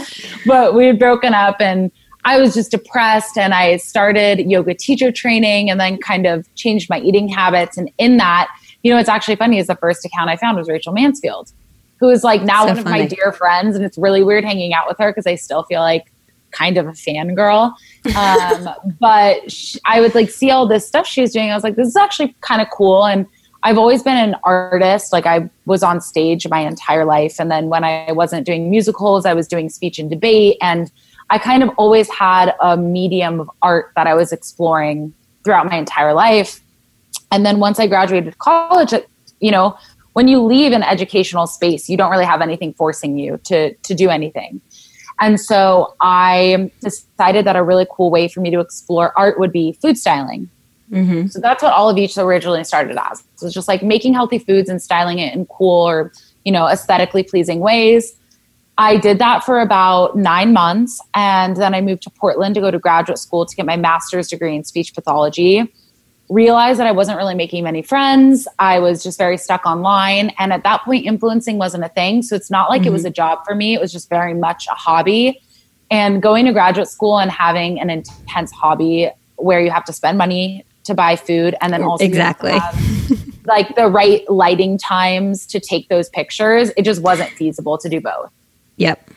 but 0.46 0.74
we 0.74 0.86
had 0.86 0.98
broken 0.98 1.34
up, 1.34 1.60
and 1.60 1.92
I 2.26 2.40
was 2.40 2.54
just 2.54 2.72
depressed 2.72 3.38
and 3.38 3.54
I 3.54 3.76
started 3.76 4.50
yoga 4.50 4.74
teacher 4.74 5.12
training 5.12 5.70
and 5.70 5.78
then 5.78 5.96
kind 5.98 6.26
of 6.26 6.52
changed 6.56 6.90
my 6.90 6.98
eating 6.98 7.28
habits. 7.28 7.76
And 7.78 7.88
in 7.98 8.16
that, 8.16 8.48
you 8.82 8.92
know, 8.92 8.98
it's 8.98 9.08
actually 9.08 9.36
funny 9.36 9.58
is 9.58 9.68
the 9.68 9.76
first 9.76 10.04
account 10.04 10.28
I 10.28 10.36
found 10.36 10.58
was 10.58 10.68
Rachel 10.68 10.92
Mansfield, 10.92 11.52
who 12.00 12.08
is 12.10 12.24
like 12.24 12.42
now 12.42 12.62
so 12.62 12.70
one 12.70 12.78
of 12.78 12.84
my 12.84 13.06
dear 13.06 13.32
friends. 13.32 13.76
And 13.76 13.84
it's 13.84 13.96
really 13.96 14.24
weird 14.24 14.44
hanging 14.44 14.74
out 14.74 14.88
with 14.88 14.98
her 14.98 15.10
because 15.12 15.24
I 15.28 15.36
still 15.36 15.62
feel 15.62 15.80
like 15.80 16.12
kind 16.50 16.78
of 16.78 16.88
a 16.88 16.92
fangirl. 16.92 17.72
Um, 18.16 18.74
but 19.00 19.52
she, 19.52 19.78
I 19.84 20.00
would 20.00 20.16
like 20.16 20.28
see 20.28 20.50
all 20.50 20.66
this 20.66 20.84
stuff 20.84 21.06
she 21.06 21.20
was 21.20 21.32
doing. 21.32 21.52
I 21.52 21.54
was 21.54 21.62
like, 21.62 21.76
this 21.76 21.86
is 21.86 21.96
actually 21.96 22.34
kind 22.40 22.60
of 22.60 22.66
cool. 22.72 23.06
And 23.06 23.26
I've 23.62 23.78
always 23.78 24.02
been 24.02 24.16
an 24.16 24.34
artist. 24.42 25.12
Like 25.12 25.26
I 25.26 25.48
was 25.64 25.84
on 25.84 26.00
stage 26.00 26.48
my 26.48 26.60
entire 26.60 27.04
life. 27.04 27.36
And 27.38 27.52
then 27.52 27.68
when 27.68 27.84
I 27.84 28.10
wasn't 28.10 28.46
doing 28.46 28.68
musicals, 28.68 29.26
I 29.26 29.32
was 29.32 29.46
doing 29.46 29.68
speech 29.68 30.00
and 30.00 30.10
debate. 30.10 30.56
And 30.60 30.90
I 31.30 31.38
kind 31.38 31.62
of 31.62 31.70
always 31.76 32.08
had 32.10 32.54
a 32.60 32.76
medium 32.76 33.40
of 33.40 33.50
art 33.62 33.92
that 33.96 34.06
I 34.06 34.14
was 34.14 34.32
exploring 34.32 35.12
throughout 35.44 35.66
my 35.66 35.76
entire 35.76 36.14
life. 36.14 36.60
And 37.32 37.44
then 37.44 37.58
once 37.58 37.80
I 37.80 37.86
graduated 37.86 38.38
college, 38.38 38.92
you 39.40 39.50
know, 39.50 39.76
when 40.12 40.28
you 40.28 40.42
leave 40.42 40.72
an 40.72 40.82
educational 40.82 41.46
space, 41.46 41.88
you 41.88 41.96
don't 41.96 42.10
really 42.10 42.24
have 42.24 42.40
anything 42.40 42.72
forcing 42.74 43.18
you 43.18 43.38
to 43.44 43.74
to 43.74 43.94
do 43.94 44.08
anything. 44.08 44.60
And 45.20 45.40
so 45.40 45.94
I 46.00 46.70
decided 46.82 47.46
that 47.46 47.56
a 47.56 47.62
really 47.62 47.86
cool 47.90 48.10
way 48.10 48.28
for 48.28 48.40
me 48.40 48.50
to 48.50 48.60
explore 48.60 49.12
art 49.18 49.38
would 49.38 49.52
be 49.52 49.72
food 49.72 49.96
styling. 49.96 50.50
Mm-hmm. 50.90 51.28
So 51.28 51.40
that's 51.40 51.62
what 51.62 51.72
Olive 51.72 51.98
Eats 51.98 52.18
originally 52.18 52.62
started 52.64 52.96
as. 52.98 53.24
So 53.36 53.46
it's 53.46 53.54
just 53.54 53.66
like 53.66 53.82
making 53.82 54.14
healthy 54.14 54.38
foods 54.38 54.68
and 54.68 54.80
styling 54.80 55.18
it 55.18 55.34
in 55.34 55.46
cool 55.46 55.88
or, 55.88 56.12
you 56.44 56.52
know, 56.52 56.66
aesthetically 56.66 57.22
pleasing 57.22 57.60
ways. 57.60 58.14
I 58.78 58.98
did 58.98 59.18
that 59.20 59.44
for 59.44 59.60
about 59.60 60.16
nine 60.16 60.52
months. 60.52 61.00
And 61.14 61.56
then 61.56 61.74
I 61.74 61.80
moved 61.80 62.02
to 62.02 62.10
Portland 62.10 62.54
to 62.56 62.60
go 62.60 62.70
to 62.70 62.78
graduate 62.78 63.18
school 63.18 63.46
to 63.46 63.56
get 63.56 63.64
my 63.64 63.76
master's 63.76 64.28
degree 64.28 64.54
in 64.54 64.64
speech 64.64 64.94
pathology. 64.94 65.72
Realized 66.28 66.80
that 66.80 66.86
I 66.86 66.92
wasn't 66.92 67.18
really 67.18 67.34
making 67.34 67.64
many 67.64 67.82
friends. 67.82 68.46
I 68.58 68.80
was 68.80 69.02
just 69.02 69.16
very 69.16 69.38
stuck 69.38 69.64
online. 69.64 70.30
And 70.38 70.52
at 70.52 70.62
that 70.64 70.82
point, 70.82 71.06
influencing 71.06 71.56
wasn't 71.56 71.84
a 71.84 71.88
thing. 71.88 72.22
So 72.22 72.36
it's 72.36 72.50
not 72.50 72.68
like 72.68 72.82
mm-hmm. 72.82 72.88
it 72.88 72.92
was 72.92 73.02
mm-hmm. 73.02 73.08
a 73.08 73.12
job 73.12 73.38
for 73.46 73.54
me, 73.54 73.74
it 73.74 73.80
was 73.80 73.92
just 73.92 74.10
very 74.10 74.34
much 74.34 74.66
a 74.70 74.74
hobby. 74.74 75.40
And 75.90 76.20
going 76.20 76.46
to 76.46 76.52
graduate 76.52 76.88
school 76.88 77.18
and 77.18 77.30
having 77.30 77.80
an 77.80 77.90
intense 77.90 78.50
hobby 78.50 79.08
where 79.36 79.60
you 79.60 79.70
have 79.70 79.84
to 79.84 79.92
spend 79.92 80.18
money 80.18 80.64
to 80.86 80.94
buy 80.94 81.16
food 81.16 81.54
and 81.60 81.72
then 81.72 81.82
also 81.82 82.04
exactly 82.04 82.52
have, 82.58 83.22
like 83.44 83.74
the 83.76 83.88
right 83.88 84.28
lighting 84.30 84.78
times 84.78 85.46
to 85.46 85.60
take 85.60 85.88
those 85.88 86.08
pictures 86.10 86.70
it 86.76 86.82
just 86.82 87.02
wasn't 87.02 87.28
feasible 87.30 87.76
to 87.76 87.88
do 87.88 88.00
both 88.00 88.30
yep 88.76 89.08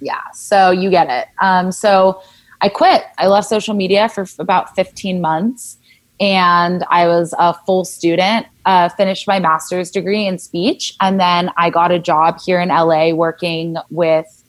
yeah 0.00 0.20
so 0.34 0.70
you 0.70 0.90
get 0.90 1.08
it 1.08 1.28
um, 1.40 1.72
so 1.72 2.20
i 2.60 2.68
quit 2.68 3.04
i 3.18 3.26
left 3.26 3.48
social 3.48 3.74
media 3.74 4.08
for 4.08 4.22
f- 4.22 4.38
about 4.38 4.74
15 4.74 5.20
months 5.20 5.78
and 6.20 6.84
i 6.90 7.06
was 7.06 7.34
a 7.38 7.54
full 7.66 7.84
student 7.84 8.46
uh, 8.64 8.88
finished 8.90 9.26
my 9.26 9.38
master's 9.38 9.90
degree 9.90 10.26
in 10.26 10.38
speech 10.38 10.94
and 11.00 11.18
then 11.18 11.50
i 11.56 11.70
got 11.70 11.90
a 11.90 11.98
job 11.98 12.38
here 12.44 12.60
in 12.60 12.68
la 12.68 13.10
working 13.12 13.76
with 13.90 14.42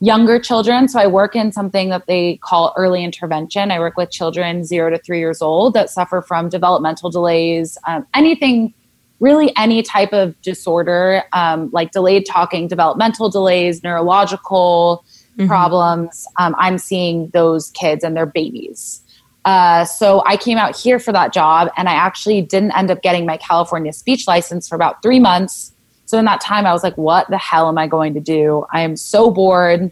younger 0.00 0.38
children. 0.38 0.88
So 0.88 1.00
I 1.00 1.06
work 1.06 1.34
in 1.34 1.52
something 1.52 1.88
that 1.88 2.06
they 2.06 2.36
call 2.38 2.74
early 2.76 3.02
intervention. 3.02 3.70
I 3.70 3.78
work 3.78 3.96
with 3.96 4.10
children 4.10 4.64
zero 4.64 4.90
to 4.90 4.98
three 4.98 5.18
years 5.18 5.40
old 5.40 5.74
that 5.74 5.90
suffer 5.90 6.22
from 6.22 6.48
developmental 6.48 7.10
delays, 7.10 7.78
um, 7.86 8.06
anything, 8.14 8.74
really 9.20 9.52
any 9.56 9.82
type 9.82 10.12
of 10.12 10.40
disorder, 10.42 11.22
um, 11.32 11.70
like 11.72 11.92
delayed 11.92 12.26
talking, 12.26 12.68
developmental 12.68 13.30
delays, 13.30 13.82
neurological 13.82 15.04
mm-hmm. 15.36 15.46
problems. 15.46 16.26
Um, 16.36 16.54
I'm 16.58 16.78
seeing 16.78 17.30
those 17.30 17.70
kids 17.70 18.04
and 18.04 18.16
their 18.16 18.26
babies. 18.26 19.02
Uh, 19.44 19.84
so 19.84 20.22
I 20.26 20.36
came 20.36 20.58
out 20.58 20.76
here 20.76 20.98
for 20.98 21.12
that 21.12 21.32
job, 21.32 21.70
and 21.76 21.88
I 21.88 21.94
actually 21.94 22.42
didn't 22.42 22.72
end 22.72 22.90
up 22.90 23.00
getting 23.00 23.26
my 23.26 23.36
California 23.36 23.92
speech 23.92 24.26
license 24.26 24.68
for 24.68 24.74
about 24.74 25.02
three 25.02 25.20
months 25.20 25.72
so 26.06 26.18
in 26.18 26.24
that 26.26 26.40
time, 26.40 26.66
I 26.66 26.72
was 26.72 26.84
like, 26.84 26.96
what 26.96 27.28
the 27.28 27.38
hell 27.38 27.68
am 27.68 27.78
I 27.78 27.88
going 27.88 28.14
to 28.14 28.20
do? 28.20 28.64
I 28.72 28.80
am 28.80 28.96
so 28.96 29.30
bored. 29.30 29.90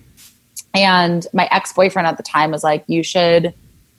And 0.73 1.26
my 1.33 1.49
ex 1.50 1.73
boyfriend 1.73 2.07
at 2.07 2.16
the 2.16 2.23
time 2.23 2.52
was 2.52 2.64
like, 2.64 2.85
you 2.87 3.02
should 3.02 3.52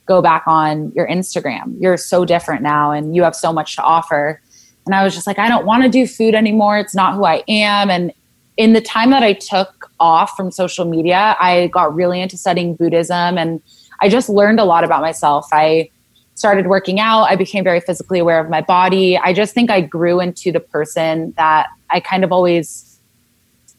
go 0.05 0.21
back 0.21 0.43
on 0.47 0.91
your 0.95 1.07
Instagram. 1.07 1.75
You're 1.79 1.97
so 1.97 2.25
different 2.25 2.61
now 2.61 2.91
and 2.91 3.15
you 3.15 3.23
have 3.23 3.35
so 3.35 3.51
much 3.51 3.75
to 3.75 3.83
offer. 3.83 4.41
And 4.85 4.93
I 4.93 5.03
was 5.03 5.13
just 5.15 5.27
like, 5.27 5.39
I 5.39 5.47
don't 5.47 5.65
want 5.65 5.83
to 5.83 5.89
do 5.89 6.07
food 6.07 6.35
anymore. 6.35 6.77
It's 6.77 6.95
not 6.95 7.15
who 7.15 7.25
I 7.25 7.43
am. 7.47 7.89
And 7.89 8.13
in 8.57 8.73
the 8.73 8.81
time 8.81 9.09
that 9.09 9.23
I 9.23 9.33
took 9.33 9.91
off 9.99 10.35
from 10.35 10.51
social 10.51 10.85
media, 10.85 11.35
I 11.39 11.67
got 11.67 11.93
really 11.93 12.21
into 12.21 12.37
studying 12.37 12.75
Buddhism 12.75 13.37
and 13.37 13.61
I 14.01 14.09
just 14.09 14.29
learned 14.29 14.59
a 14.59 14.65
lot 14.65 14.83
about 14.83 15.01
myself. 15.01 15.47
I 15.51 15.89
started 16.35 16.67
working 16.67 16.99
out. 16.99 17.23
I 17.23 17.35
became 17.35 17.63
very 17.63 17.79
physically 17.79 18.19
aware 18.19 18.39
of 18.39 18.49
my 18.49 18.61
body. 18.61 19.17
I 19.17 19.33
just 19.33 19.53
think 19.53 19.71
I 19.71 19.81
grew 19.81 20.19
into 20.19 20.51
the 20.51 20.59
person 20.59 21.33
that 21.37 21.67
I 21.89 21.99
kind 22.01 22.23
of 22.23 22.31
always 22.31 22.99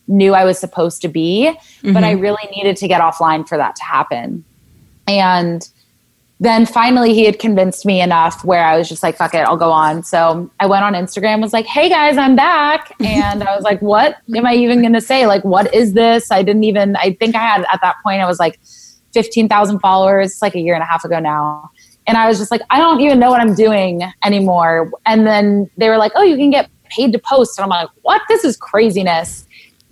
knew 0.09 0.35
I 0.35 0.45
was 0.45 0.59
supposed 0.59 1.03
to 1.03 1.09
be, 1.09 1.53
mm-hmm. 1.53 1.93
but 1.93 2.03
I 2.03 2.13
mm-hmm. 2.13 2.23
really 2.23 2.49
needed 2.55 2.77
to 2.79 2.89
get 2.89 3.01
offline 3.01 3.47
for 3.47 3.59
that 3.59 3.77
to 3.77 3.83
happen. 3.83 4.45
And 5.07 5.69
then 6.39 6.67
finally 6.67 7.15
he 7.15 7.25
had 7.25 7.39
convinced 7.39 7.87
me 7.87 8.01
enough 8.03 8.45
where 8.45 8.65
I 8.65 8.77
was 8.77 8.89
just 8.89 9.03
like, 9.03 9.17
fuck 9.17 9.35
it, 9.35 9.39
I'll 9.39 9.57
go 9.57 9.71
on. 9.71 10.03
So 10.03 10.51
I 10.61 10.67
went 10.67 10.85
on 10.85 10.93
Instagram, 10.93 11.41
was 11.41 11.55
like, 11.55 11.65
hey 11.65 11.89
guys, 11.89 12.19
I'm 12.19 12.37
back. 12.37 12.95
And 13.01 13.43
I 13.43 13.55
was 13.55 13.65
like, 13.65 13.81
what 13.83 14.19
am 14.35 14.45
I 14.45 14.55
even 14.55 14.81
going 14.81 14.93
to 14.93 15.01
say? 15.01 15.27
Like, 15.27 15.45
what 15.45 15.73
is 15.75 15.95
this? 15.95 16.31
I 16.31 16.43
didn't 16.43 16.65
even, 16.65 16.97
I 16.97 17.15
think 17.15 17.35
I 17.35 17.41
had 17.41 17.65
at 17.73 17.81
that 17.81 17.97
point, 18.03 18.21
I 18.21 18.27
was 18.27 18.39
like 18.39 18.61
15,000 19.15 19.79
followers. 19.79 20.33
It's 20.33 20.43
like 20.43 20.55
a 20.55 20.61
year 20.61 20.75
and 20.75 20.83
a 20.83 20.87
half 20.87 21.05
ago 21.05 21.19
now. 21.19 21.71
And 22.07 22.19
I 22.19 22.29
was 22.29 22.39
just 22.39 22.51
like, 22.51 22.61
I 22.71 22.79
don't 22.79 23.01
even 23.01 23.19
know 23.19 23.31
what 23.31 23.41
I'm 23.41 23.55
doing 23.55 24.03
anymore. 24.23 24.93
And 25.07 25.27
then 25.27 25.71
they 25.79 25.89
were 25.89 25.97
like, 25.97 26.13
oh, 26.15 26.23
you 26.23 26.37
can 26.37 26.51
get 26.51 26.69
paid 26.91 27.13
to 27.13 27.19
post. 27.19 27.59
And 27.59 27.65
I'm 27.65 27.71
like, 27.71 27.89
what? 28.03 28.21
This 28.29 28.45
is 28.45 28.57
craziness. 28.57 29.47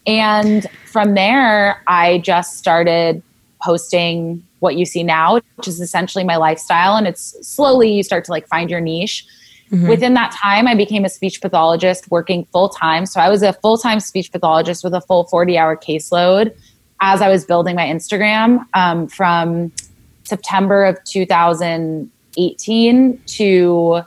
And 0.07 0.67
from 0.85 1.15
there, 1.15 1.83
I 1.87 2.19
just 2.19 2.59
started 2.59 3.23
posting 3.65 4.45
what 4.61 4.77
you 4.77 4.85
see 4.85 5.03
now, 5.03 5.41
which 5.57 5.67
is 5.67 5.81
essentially 5.81 6.23
my 6.25 6.37
lifestyle. 6.37 6.97
And 6.97 7.07
it's 7.07 7.35
slowly 7.47 7.93
you 7.93 8.03
start 8.03 8.25
to 8.27 8.31
like 8.31 8.47
find 8.49 8.71
your 8.71 8.81
niche. 8.81 9.27
Mm-hmm. 9.71 9.89
Within 9.89 10.13
that 10.15 10.33
time, 10.33 10.69
I 10.69 10.75
became 10.75 11.05
a 11.05 11.09
speech 11.09 11.41
pathologist 11.41 12.11
working 12.11 12.45
full 12.53 12.69
time. 12.69 13.07
So 13.07 13.21
I 13.21 13.31
was 13.31 13.43
a 13.43 13.55
full 13.55 13.79
time 13.79 14.01
speech 14.01 14.31
pathologist 14.31 14.85
with 14.85 14.93
a 14.95 15.01
full 15.01 15.25
40 15.25 15.57
hour 15.57 15.77
caseload 15.77 16.55
as 17.01 17.23
I 17.23 17.29
was 17.29 17.45
building 17.45 17.77
my 17.77 17.87
Instagram 17.87 18.67
um, 18.75 19.09
from 19.09 19.73
September 20.25 20.85
of 20.85 21.03
2018 21.05 23.23
to 23.27 24.03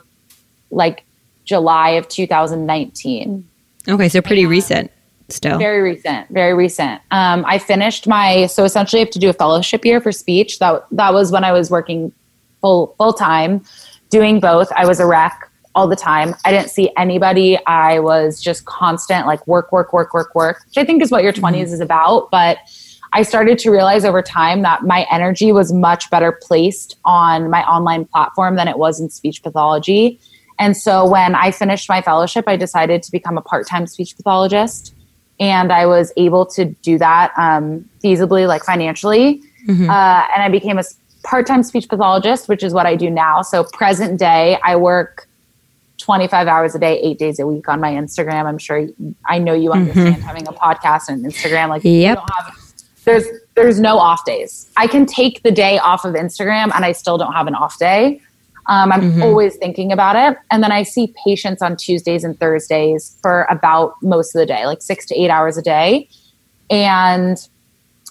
like 0.70 1.04
July 1.44 1.90
of 1.90 2.08
2019. 2.08 3.48
Okay, 3.88 4.08
so 4.08 4.20
pretty 4.20 4.42
and 4.42 4.50
recent 4.50 4.90
still. 5.28 5.58
Very 5.58 5.80
recent, 5.80 6.28
very 6.30 6.54
recent. 6.54 7.00
Um, 7.10 7.44
I 7.46 7.58
finished 7.58 8.06
my 8.06 8.46
so 8.46 8.64
essentially 8.64 9.00
I 9.00 9.04
have 9.04 9.12
to 9.12 9.18
do 9.18 9.28
a 9.28 9.32
fellowship 9.32 9.84
year 9.84 10.00
for 10.00 10.12
speech. 10.12 10.58
That 10.58 10.86
that 10.92 11.12
was 11.12 11.30
when 11.30 11.44
I 11.44 11.52
was 11.52 11.70
working 11.70 12.12
full 12.60 12.94
full 12.98 13.12
time, 13.12 13.62
doing 14.10 14.40
both. 14.40 14.70
I 14.72 14.86
was 14.86 15.00
a 15.00 15.06
rec 15.06 15.50
all 15.74 15.86
the 15.86 15.96
time. 15.96 16.34
I 16.44 16.50
didn't 16.50 16.70
see 16.70 16.90
anybody. 16.96 17.58
I 17.66 18.00
was 18.00 18.40
just 18.40 18.64
constant 18.64 19.26
like 19.26 19.46
work, 19.46 19.70
work, 19.70 19.92
work, 19.92 20.12
work, 20.12 20.34
work, 20.34 20.64
which 20.66 20.76
I 20.76 20.84
think 20.84 21.02
is 21.02 21.10
what 21.10 21.22
your 21.22 21.32
20s 21.32 21.52
mm-hmm. 21.52 21.72
is 21.74 21.80
about. 21.80 22.30
But 22.30 22.58
I 23.12 23.22
started 23.22 23.58
to 23.60 23.70
realize 23.70 24.04
over 24.04 24.20
time 24.20 24.62
that 24.62 24.82
my 24.82 25.06
energy 25.10 25.52
was 25.52 25.72
much 25.72 26.10
better 26.10 26.32
placed 26.32 26.98
on 27.04 27.48
my 27.48 27.62
online 27.64 28.04
platform 28.06 28.56
than 28.56 28.68
it 28.68 28.78
was 28.78 29.00
in 29.00 29.08
speech 29.08 29.42
pathology. 29.42 30.20
And 30.58 30.76
so 30.76 31.08
when 31.08 31.34
I 31.34 31.52
finished 31.52 31.88
my 31.88 32.02
fellowship, 32.02 32.44
I 32.48 32.56
decided 32.56 33.02
to 33.04 33.12
become 33.12 33.38
a 33.38 33.42
part 33.42 33.66
time 33.66 33.86
speech 33.86 34.16
pathologist. 34.16 34.94
And 35.40 35.72
I 35.72 35.86
was 35.86 36.12
able 36.16 36.46
to 36.46 36.66
do 36.66 36.98
that 36.98 37.32
um, 37.36 37.88
feasibly, 38.02 38.48
like 38.48 38.64
financially. 38.64 39.42
Mm-hmm. 39.66 39.88
Uh, 39.88 40.26
and 40.34 40.42
I 40.42 40.48
became 40.48 40.78
a 40.78 40.82
part 41.24 41.46
time 41.46 41.62
speech 41.62 41.88
pathologist, 41.88 42.48
which 42.48 42.62
is 42.62 42.72
what 42.72 42.86
I 42.86 42.96
do 42.96 43.10
now. 43.10 43.42
So, 43.42 43.64
present 43.64 44.18
day, 44.18 44.58
I 44.64 44.76
work 44.76 45.28
25 45.98 46.48
hours 46.48 46.74
a 46.74 46.78
day, 46.78 46.98
eight 47.00 47.18
days 47.18 47.38
a 47.38 47.46
week 47.46 47.68
on 47.68 47.80
my 47.80 47.92
Instagram. 47.92 48.46
I'm 48.46 48.58
sure 48.58 48.88
I 49.26 49.38
know 49.38 49.54
you 49.54 49.70
mm-hmm. 49.70 49.80
understand 49.80 50.16
mm-hmm. 50.16 50.22
having 50.22 50.48
a 50.48 50.52
podcast 50.52 51.08
and 51.08 51.24
Instagram. 51.24 51.68
Like, 51.68 51.82
yep. 51.84 52.18
Have, 52.18 52.56
there's 53.04 53.26
there's 53.54 53.80
no 53.80 53.98
off 53.98 54.24
days. 54.24 54.70
I 54.76 54.86
can 54.86 55.06
take 55.06 55.42
the 55.42 55.50
day 55.50 55.78
off 55.78 56.04
of 56.04 56.14
Instagram 56.14 56.70
and 56.74 56.84
I 56.84 56.92
still 56.92 57.18
don't 57.18 57.32
have 57.32 57.46
an 57.46 57.54
off 57.54 57.78
day. 57.78 58.20
Um, 58.68 58.92
I'm 58.92 59.00
mm-hmm. 59.00 59.22
always 59.22 59.56
thinking 59.56 59.92
about 59.92 60.14
it. 60.14 60.38
And 60.50 60.62
then 60.62 60.72
I 60.72 60.82
see 60.82 61.14
patients 61.24 61.62
on 61.62 61.76
Tuesdays 61.76 62.22
and 62.22 62.38
Thursdays 62.38 63.16
for 63.22 63.46
about 63.48 63.94
most 64.02 64.34
of 64.34 64.40
the 64.40 64.46
day, 64.46 64.66
like 64.66 64.82
six 64.82 65.06
to 65.06 65.18
eight 65.18 65.30
hours 65.30 65.56
a 65.56 65.62
day. 65.62 66.08
And 66.68 67.38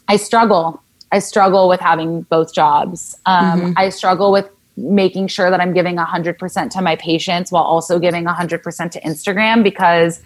I 0.07 0.17
struggle. 0.17 0.81
I 1.11 1.19
struggle 1.19 1.69
with 1.69 1.79
having 1.79 2.23
both 2.23 2.53
jobs. 2.53 3.15
Um, 3.27 3.61
mm-hmm. 3.61 3.73
I 3.77 3.89
struggle 3.89 4.31
with 4.31 4.49
making 4.75 5.27
sure 5.27 5.51
that 5.51 5.61
I'm 5.61 5.73
giving 5.73 5.95
100% 5.97 6.69
to 6.71 6.81
my 6.81 6.95
patients 6.95 7.51
while 7.51 7.63
also 7.63 7.99
giving 7.99 8.25
100% 8.25 8.91
to 8.91 9.01
Instagram 9.01 9.63
because 9.63 10.21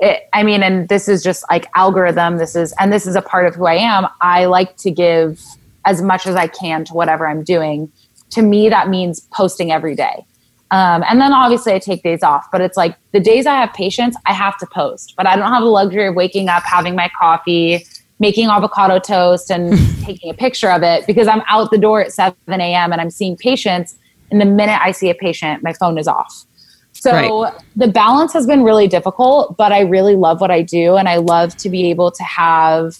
it, 0.00 0.28
I 0.32 0.42
mean, 0.42 0.62
and 0.62 0.88
this 0.88 1.08
is 1.08 1.22
just 1.22 1.44
like 1.50 1.66
algorithm. 1.74 2.38
This 2.38 2.56
is, 2.56 2.72
and 2.78 2.90
this 2.90 3.06
is 3.06 3.16
a 3.16 3.22
part 3.22 3.46
of 3.46 3.54
who 3.54 3.66
I 3.66 3.74
am. 3.74 4.06
I 4.22 4.46
like 4.46 4.76
to 4.78 4.90
give 4.90 5.42
as 5.84 6.00
much 6.00 6.26
as 6.26 6.36
I 6.36 6.46
can 6.46 6.84
to 6.86 6.94
whatever 6.94 7.26
I'm 7.26 7.44
doing 7.44 7.92
to 8.30 8.42
me, 8.42 8.68
that 8.68 8.88
means 8.88 9.20
posting 9.32 9.70
every 9.72 9.94
day. 9.94 10.24
Um, 10.72 11.02
and 11.08 11.20
then 11.20 11.32
obviously 11.32 11.72
I 11.72 11.80
take 11.80 12.02
days 12.02 12.22
off, 12.22 12.46
but 12.52 12.60
it's 12.60 12.76
like 12.76 12.96
the 13.12 13.20
days 13.20 13.46
I 13.46 13.54
have 13.56 13.72
patience, 13.72 14.16
I 14.26 14.32
have 14.32 14.56
to 14.58 14.66
post. 14.66 15.14
But 15.16 15.26
I 15.26 15.34
don't 15.36 15.50
have 15.50 15.62
the 15.62 15.68
luxury 15.68 16.06
of 16.06 16.14
waking 16.14 16.48
up, 16.48 16.62
having 16.62 16.94
my 16.94 17.10
coffee, 17.18 17.84
making 18.20 18.48
avocado 18.48 19.00
toast, 19.00 19.50
and 19.50 19.76
taking 20.04 20.30
a 20.30 20.34
picture 20.34 20.70
of 20.70 20.82
it 20.82 21.06
because 21.06 21.26
I'm 21.26 21.42
out 21.48 21.70
the 21.72 21.78
door 21.78 22.00
at 22.02 22.12
7 22.12 22.36
a.m. 22.48 22.92
and 22.92 23.00
I'm 23.00 23.10
seeing 23.10 23.36
patients. 23.36 23.96
And 24.30 24.40
the 24.40 24.44
minute 24.44 24.80
I 24.80 24.92
see 24.92 25.10
a 25.10 25.14
patient, 25.14 25.64
my 25.64 25.72
phone 25.72 25.98
is 25.98 26.06
off. 26.06 26.46
So 26.92 27.42
right. 27.44 27.54
the 27.74 27.88
balance 27.88 28.32
has 28.34 28.46
been 28.46 28.62
really 28.62 28.86
difficult, 28.86 29.56
but 29.56 29.72
I 29.72 29.80
really 29.80 30.14
love 30.14 30.40
what 30.40 30.50
I 30.50 30.62
do. 30.62 30.96
And 30.96 31.08
I 31.08 31.16
love 31.16 31.56
to 31.56 31.70
be 31.70 31.88
able 31.90 32.10
to 32.12 32.22
have 32.22 32.96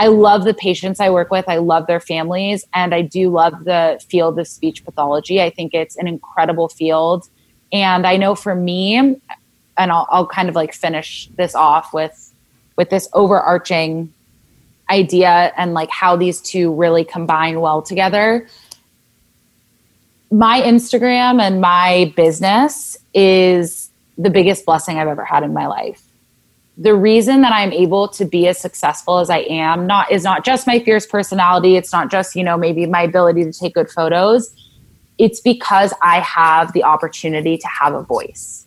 I 0.00 0.06
love 0.06 0.44
the 0.44 0.54
patients 0.54 0.98
I 0.98 1.10
work 1.10 1.30
with. 1.30 1.46
I 1.46 1.58
love 1.58 1.86
their 1.86 2.00
families. 2.00 2.64
And 2.72 2.94
I 2.94 3.02
do 3.02 3.28
love 3.28 3.64
the 3.64 4.02
field 4.08 4.38
of 4.38 4.48
speech 4.48 4.82
pathology. 4.82 5.42
I 5.42 5.50
think 5.50 5.74
it's 5.74 5.94
an 5.96 6.08
incredible 6.08 6.70
field. 6.70 7.28
And 7.70 8.06
I 8.06 8.16
know 8.16 8.34
for 8.34 8.54
me, 8.54 8.96
and 8.96 9.20
I'll, 9.76 10.06
I'll 10.10 10.26
kind 10.26 10.48
of 10.48 10.54
like 10.54 10.72
finish 10.72 11.28
this 11.36 11.54
off 11.54 11.92
with 11.92 12.26
with 12.76 12.88
this 12.88 13.10
overarching 13.12 14.10
idea 14.88 15.52
and 15.58 15.74
like 15.74 15.90
how 15.90 16.16
these 16.16 16.40
two 16.40 16.72
really 16.72 17.04
combine 17.04 17.60
well 17.60 17.82
together. 17.82 18.48
My 20.30 20.62
Instagram 20.62 21.42
and 21.42 21.60
my 21.60 22.10
business 22.16 22.96
is 23.12 23.90
the 24.16 24.30
biggest 24.30 24.64
blessing 24.64 24.98
I've 24.98 25.08
ever 25.08 25.26
had 25.26 25.42
in 25.42 25.52
my 25.52 25.66
life 25.66 26.09
the 26.76 26.94
reason 26.94 27.42
that 27.42 27.52
I'm 27.52 27.72
able 27.72 28.08
to 28.08 28.24
be 28.24 28.48
as 28.48 28.58
successful 28.58 29.18
as 29.18 29.28
I 29.28 29.38
am 29.38 29.86
not 29.86 30.10
is 30.10 30.24
not 30.24 30.44
just 30.44 30.66
my 30.66 30.78
fierce 30.80 31.06
personality. 31.06 31.76
It's 31.76 31.92
not 31.92 32.10
just, 32.10 32.34
you 32.34 32.42
know, 32.42 32.56
maybe 32.56 32.86
my 32.86 33.02
ability 33.02 33.44
to 33.44 33.52
take 33.52 33.74
good 33.74 33.90
photos. 33.90 34.54
It's 35.18 35.40
because 35.40 35.92
I 36.02 36.20
have 36.20 36.72
the 36.72 36.84
opportunity 36.84 37.58
to 37.58 37.68
have 37.68 37.94
a 37.94 38.02
voice. 38.02 38.66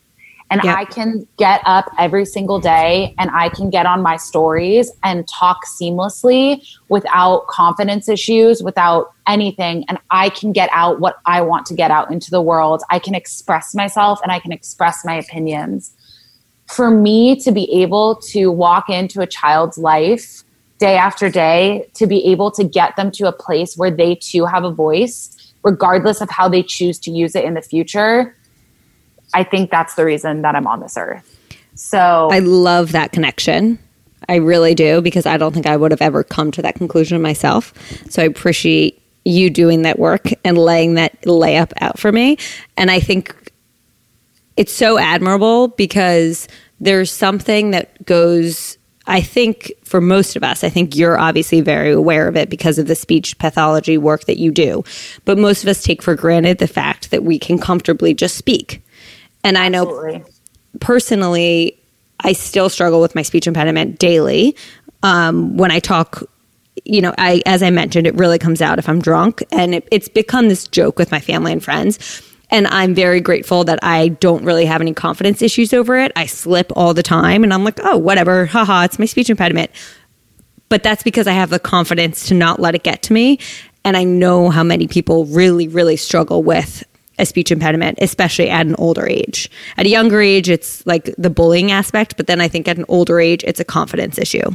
And 0.51 0.61
yeah. 0.63 0.75
I 0.75 0.85
can 0.85 1.27
get 1.37 1.61
up 1.65 1.85
every 1.97 2.25
single 2.25 2.59
day 2.59 3.15
and 3.17 3.31
I 3.31 3.49
can 3.49 3.71
get 3.71 3.87
on 3.87 4.03
my 4.03 4.17
stories 4.17 4.91
and 5.01 5.27
talk 5.27 5.65
seamlessly 5.65 6.63
without 6.89 7.47
confidence 7.47 8.07
issues, 8.07 8.61
without 8.61 9.13
anything. 9.27 9.83
And 9.89 9.97
I 10.11 10.29
can 10.29 10.51
get 10.51 10.69
out 10.71 10.99
what 10.99 11.17
I 11.25 11.41
want 11.41 11.65
to 11.67 11.73
get 11.73 11.89
out 11.89 12.11
into 12.11 12.29
the 12.29 12.41
world. 12.41 12.83
I 12.91 12.99
can 12.99 13.15
express 13.15 13.73
myself 13.73 14.19
and 14.21 14.31
I 14.31 14.37
can 14.37 14.51
express 14.51 15.03
my 15.03 15.15
opinions 15.15 15.95
for 16.73 16.89
me 16.89 17.35
to 17.41 17.51
be 17.51 17.71
able 17.81 18.15
to 18.15 18.51
walk 18.51 18.89
into 18.89 19.21
a 19.21 19.27
child's 19.27 19.77
life 19.77 20.43
day 20.79 20.97
after 20.97 21.29
day, 21.29 21.89
to 21.93 22.07
be 22.07 22.25
able 22.25 22.51
to 22.51 22.63
get 22.63 22.95
them 22.95 23.11
to 23.11 23.27
a 23.27 23.31
place 23.31 23.77
where 23.77 23.91
they 23.91 24.15
too 24.15 24.45
have 24.45 24.63
a 24.63 24.71
voice, 24.71 25.53
regardless 25.63 26.19
of 26.19 26.29
how 26.29 26.49
they 26.49 26.63
choose 26.63 26.99
to 26.99 27.11
use 27.11 27.35
it 27.35 27.45
in 27.45 27.53
the 27.53 27.61
future, 27.61 28.35
I 29.33 29.43
think 29.43 29.71
that's 29.71 29.95
the 29.95 30.05
reason 30.05 30.41
that 30.41 30.55
I'm 30.55 30.67
on 30.67 30.79
this 30.81 30.97
earth. 30.97 31.29
So 31.75 32.29
I 32.31 32.39
love 32.39 32.91
that 32.91 33.11
connection. 33.11 33.79
I 34.29 34.35
really 34.35 34.75
do 34.75 35.01
because 35.01 35.25
I 35.25 35.37
don't 35.37 35.53
think 35.53 35.65
I 35.65 35.75
would 35.75 35.91
have 35.91 36.01
ever 36.01 36.23
come 36.23 36.51
to 36.51 36.61
that 36.61 36.75
conclusion 36.75 37.21
myself. 37.21 37.73
So 38.09 38.21
I 38.21 38.25
appreciate 38.25 39.01
you 39.25 39.49
doing 39.49 39.83
that 39.83 39.99
work 39.99 40.29
and 40.43 40.57
laying 40.57 40.95
that 40.95 41.19
layup 41.23 41.71
out 41.81 41.99
for 41.99 42.11
me. 42.11 42.37
And 42.77 42.91
I 42.91 42.99
think 42.99 43.35
it's 44.55 44.73
so 44.73 44.97
admirable 44.97 45.69
because 45.69 46.47
there's 46.83 47.11
something 47.11 47.71
that 47.71 48.05
goes 48.05 48.77
I 49.05 49.19
think 49.19 49.73
for 49.83 49.99
most 49.99 50.37
of 50.37 50.45
us, 50.45 50.63
I 50.63 50.69
think 50.69 50.95
you're 50.95 51.19
obviously 51.19 51.59
very 51.59 51.91
aware 51.91 52.29
of 52.29 52.37
it 52.37 52.49
because 52.49 52.79
of 52.79 52.87
the 52.87 52.95
speech 52.95 53.37
pathology 53.37 53.97
work 53.97 54.25
that 54.25 54.37
you 54.37 54.49
do. 54.49 54.85
But 55.25 55.37
most 55.37 55.61
of 55.61 55.67
us 55.67 55.83
take 55.83 56.01
for 56.01 56.15
granted 56.15 56.59
the 56.59 56.67
fact 56.67 57.11
that 57.11 57.21
we 57.21 57.37
can 57.37 57.59
comfortably 57.59 58.13
just 58.13 58.37
speak. 58.37 58.81
And 59.43 59.57
I 59.57 59.67
know 59.67 59.81
Absolutely. 59.81 60.23
personally, 60.79 61.77
I 62.21 62.31
still 62.31 62.69
struggle 62.69 63.01
with 63.01 63.13
my 63.13 63.23
speech 63.23 63.45
impediment 63.45 63.99
daily. 63.99 64.55
Um, 65.03 65.57
when 65.57 65.69
I 65.69 65.79
talk, 65.79 66.23
you 66.85 67.01
know, 67.01 67.13
I, 67.17 67.41
as 67.45 67.61
I 67.61 67.71
mentioned, 67.71 68.07
it 68.07 68.15
really 68.15 68.39
comes 68.39 68.61
out 68.61 68.79
if 68.79 68.87
I'm 68.87 69.01
drunk. 69.01 69.43
And 69.51 69.75
it, 69.75 69.87
it's 69.91 70.07
become 70.07 70.47
this 70.47 70.65
joke 70.65 70.97
with 70.97 71.11
my 71.11 71.19
family 71.19 71.51
and 71.51 71.61
friends 71.61 72.23
and 72.53 72.67
I'm 72.67 72.93
very 72.93 73.19
grateful 73.19 73.63
that 73.63 73.79
I 73.81 74.09
don't 74.09 74.45
really 74.45 74.65
have 74.65 74.79
any 74.79 74.93
confidence 74.93 75.41
issues 75.41 75.73
over 75.73 75.97
it. 75.97 76.11
I 76.15 76.27
slip 76.27 76.71
all 76.75 76.93
the 76.93 77.01
time 77.01 77.43
and 77.43 77.51
I'm 77.51 77.63
like, 77.63 77.79
oh, 77.83 77.97
whatever, 77.97 78.45
haha, 78.45 78.83
it's 78.83 78.99
my 78.99 79.05
speech 79.05 79.31
impediment. 79.31 79.71
But 80.69 80.83
that's 80.83 81.01
because 81.01 81.25
I 81.25 81.31
have 81.31 81.49
the 81.49 81.57
confidence 81.57 82.27
to 82.27 82.35
not 82.35 82.59
let 82.59 82.75
it 82.75 82.83
get 82.83 83.01
to 83.03 83.13
me. 83.13 83.39
And 83.83 83.97
I 83.97 84.03
know 84.03 84.51
how 84.51 84.63
many 84.63 84.87
people 84.87 85.25
really, 85.25 85.67
really 85.67 85.97
struggle 85.97 86.43
with 86.43 86.83
a 87.17 87.25
speech 87.25 87.51
impediment, 87.51 87.97
especially 87.99 88.51
at 88.51 88.67
an 88.67 88.75
older 88.77 89.07
age. 89.07 89.49
At 89.77 89.87
a 89.87 89.89
younger 89.89 90.21
age, 90.21 90.47
it's 90.47 90.85
like 90.85 91.09
the 91.17 91.31
bullying 91.31 91.71
aspect, 91.71 92.17
but 92.17 92.27
then 92.27 92.39
I 92.39 92.47
think 92.49 92.67
at 92.67 92.77
an 92.77 92.85
older 92.87 93.19
age, 93.19 93.43
it's 93.45 93.59
a 93.59 93.65
confidence 93.65 94.19
issue. 94.19 94.51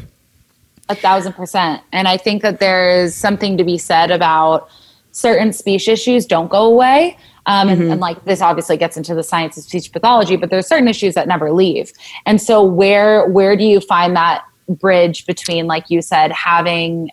A 0.89 0.95
thousand 0.95 1.33
percent. 1.33 1.83
And 1.93 2.07
I 2.07 2.17
think 2.17 2.43
that 2.43 2.61
there 2.61 3.03
is 3.03 3.17
something 3.17 3.57
to 3.57 3.65
be 3.65 3.77
said 3.77 4.13
about 4.13 4.71
certain 5.11 5.53
speech 5.53 5.89
issues 5.89 6.27
don't 6.27 6.49
go 6.49 6.65
away. 6.65 7.19
Um, 7.49 7.71
and, 7.71 7.81
mm-hmm. 7.81 7.93
and, 7.93 8.01
like 8.01 8.25
this 8.27 8.43
obviously 8.43 8.77
gets 8.77 8.97
into 8.99 9.15
the 9.15 9.23
science 9.23 9.57
of 9.57 9.65
speech 9.65 9.91
pathology, 9.91 10.37
but 10.37 10.51
there's 10.51 10.69
certain 10.69 10.87
issues 10.87 11.15
that 11.15 11.27
never 11.27 11.51
leave. 11.51 11.93
And 12.27 12.41
so 12.41 12.63
where 12.63 13.27
where 13.27 13.57
do 13.57 13.65
you 13.65 13.81
find 13.81 14.15
that 14.15 14.45
bridge 14.69 15.25
between, 15.27 15.67
like 15.67 15.89
you 15.89 16.03
said, 16.03 16.31
having 16.31 17.11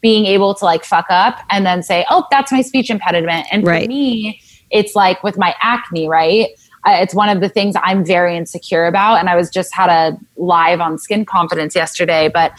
being 0.00 0.26
able 0.26 0.54
to 0.54 0.64
like 0.64 0.84
fuck 0.84 1.06
up 1.08 1.38
and 1.50 1.64
then 1.64 1.82
say, 1.82 2.04
oh, 2.10 2.26
that's 2.30 2.50
my 2.50 2.62
speech 2.62 2.90
impediment. 2.90 3.46
And 3.52 3.62
for 3.62 3.70
right. 3.70 3.88
me, 3.88 4.40
it's 4.70 4.96
like 4.96 5.22
with 5.22 5.38
my 5.38 5.54
acne, 5.62 6.08
right? 6.08 6.48
It's 6.84 7.14
one 7.14 7.28
of 7.28 7.40
the 7.40 7.48
things 7.48 7.74
I'm 7.82 8.04
very 8.04 8.36
insecure 8.36 8.86
about. 8.86 9.16
And 9.16 9.28
I 9.28 9.36
was 9.36 9.50
just 9.50 9.74
had 9.74 9.88
a 9.88 10.18
live 10.36 10.80
on 10.80 10.98
skin 10.98 11.24
confidence 11.24 11.74
yesterday, 11.74 12.28
but 12.28 12.52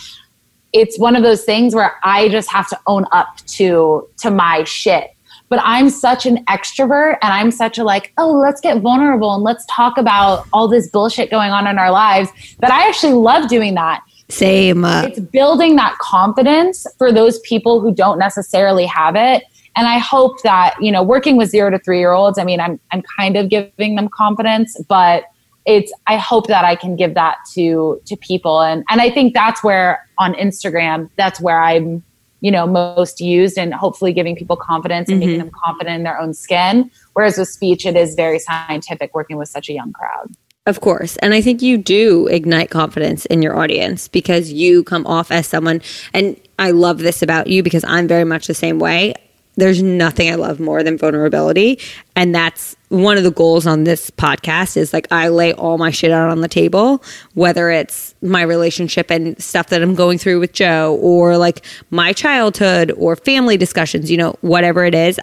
it's 0.73 0.97
one 0.97 1.15
of 1.15 1.23
those 1.23 1.43
things 1.43 1.75
where 1.75 1.95
I 2.03 2.29
just 2.29 2.51
have 2.51 2.67
to 2.69 2.79
own 2.87 3.05
up 3.11 3.37
to 3.47 4.07
to 4.17 4.31
my 4.31 4.63
shit 4.63 5.11
but 5.49 5.59
I'm 5.63 5.89
such 5.89 6.25
an 6.25 6.43
extrovert 6.45 7.17
and 7.21 7.33
I'm 7.33 7.51
such 7.51 7.77
a 7.77 7.83
like, 7.83 8.13
oh, 8.17 8.31
let's 8.31 8.61
get 8.61 8.81
vulnerable 8.81 9.33
and 9.33 9.43
let's 9.43 9.65
talk 9.69 9.97
about 9.97 10.45
all 10.53 10.67
this 10.67 10.89
bullshit 10.89 11.31
going 11.31 11.51
on 11.51 11.67
in 11.67 11.77
our 11.77 11.91
lives 11.91 12.29
that 12.59 12.71
I 12.71 12.87
actually 12.87 13.13
love 13.13 13.47
doing 13.47 13.75
that. 13.75 14.01
Same. 14.29 14.83
It's 14.83 15.19
building 15.19 15.77
that 15.77 15.97
confidence 15.99 16.85
for 16.97 17.13
those 17.13 17.39
people 17.41 17.79
who 17.79 17.93
don't 17.93 18.19
necessarily 18.19 18.85
have 18.85 19.15
it. 19.15 19.43
And 19.77 19.87
I 19.87 19.99
hope 19.99 20.41
that, 20.41 20.75
you 20.81 20.91
know, 20.91 21.03
working 21.03 21.37
with 21.37 21.49
zero 21.49 21.69
to 21.69 21.79
three 21.79 21.99
year 21.99 22.11
olds, 22.11 22.37
I 22.37 22.43
mean, 22.43 22.59
I'm, 22.59 22.79
I'm 22.91 23.03
kind 23.17 23.37
of 23.37 23.47
giving 23.47 23.95
them 23.95 24.09
confidence, 24.09 24.75
but 24.89 25.25
it's, 25.65 25.93
I 26.07 26.17
hope 26.17 26.47
that 26.47 26.65
I 26.65 26.75
can 26.75 26.95
give 26.95 27.13
that 27.13 27.37
to, 27.53 28.01
to 28.05 28.17
people. 28.17 28.61
And, 28.61 28.83
and 28.89 28.99
I 28.99 29.09
think 29.09 29.33
that's 29.33 29.63
where 29.63 30.07
on 30.17 30.33
Instagram, 30.33 31.09
that's 31.15 31.39
where 31.39 31.61
I'm 31.61 32.03
you 32.41 32.51
know 32.51 32.67
most 32.67 33.19
used 33.19 33.57
and 33.57 33.73
hopefully 33.73 34.13
giving 34.13 34.35
people 34.35 34.55
confidence 34.55 35.09
and 35.09 35.19
mm-hmm. 35.19 35.27
making 35.27 35.39
them 35.39 35.51
confident 35.63 35.97
in 35.97 36.03
their 36.03 36.19
own 36.19 36.33
skin. 36.33 36.89
Whereas 37.13 37.37
with 37.37 37.49
speech 37.49 37.85
it 37.85 37.95
is 37.95 38.15
very 38.15 38.39
scientific 38.39 39.13
working 39.13 39.37
with 39.37 39.49
such 39.49 39.69
a 39.69 39.73
young 39.73 39.93
crowd. 39.93 40.31
Of 40.65 40.81
course. 40.81 41.15
And 41.17 41.33
i 41.33 41.41
think 41.41 41.61
you 41.61 41.77
do 41.77 42.27
ignite 42.27 42.69
confidence 42.69 43.25
in 43.27 43.41
your 43.41 43.57
audience 43.57 44.07
because 44.07 44.51
you 44.51 44.83
come 44.83 45.07
off 45.07 45.31
as 45.31 45.47
someone 45.47 45.81
and 46.13 46.39
i 46.59 46.71
love 46.71 46.99
this 46.99 47.21
about 47.21 47.47
you 47.47 47.63
because 47.63 47.85
i'm 47.85 48.07
very 48.07 48.25
much 48.25 48.47
the 48.47 48.53
same 48.53 48.79
way 48.79 49.13
there's 49.57 49.81
nothing 49.81 50.31
I 50.31 50.35
love 50.35 50.59
more 50.59 50.83
than 50.83 50.97
vulnerability. 50.97 51.79
And 52.15 52.33
that's 52.33 52.75
one 52.89 53.17
of 53.17 53.23
the 53.23 53.31
goals 53.31 53.67
on 53.67 53.83
this 53.83 54.09
podcast 54.11 54.77
is 54.77 54.93
like 54.93 55.07
I 55.11 55.29
lay 55.29 55.51
all 55.53 55.77
my 55.79 55.89
shit 55.89 56.11
out 56.11 56.29
on 56.29 56.41
the 56.41 56.47
table, 56.47 57.03
whether 57.33 57.69
it's 57.69 58.15
my 58.21 58.43
relationship 58.43 59.11
and 59.11 59.41
stuff 59.41 59.67
that 59.67 59.81
I'm 59.81 59.95
going 59.95 60.19
through 60.19 60.39
with 60.39 60.53
Joe 60.53 60.97
or 61.01 61.37
like 61.37 61.65
my 61.89 62.13
childhood 62.13 62.91
or 62.97 63.15
family 63.15 63.57
discussions, 63.57 64.09
you 64.09 64.17
know, 64.17 64.37
whatever 64.41 64.85
it 64.85 64.95
is. 64.95 65.19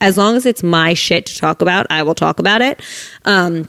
As 0.00 0.16
long 0.16 0.36
as 0.36 0.46
it's 0.46 0.62
my 0.62 0.94
shit 0.94 1.26
to 1.26 1.36
talk 1.38 1.60
about, 1.60 1.86
I 1.90 2.04
will 2.04 2.14
talk 2.14 2.38
about 2.38 2.60
it. 2.60 2.80
Um, 3.24 3.68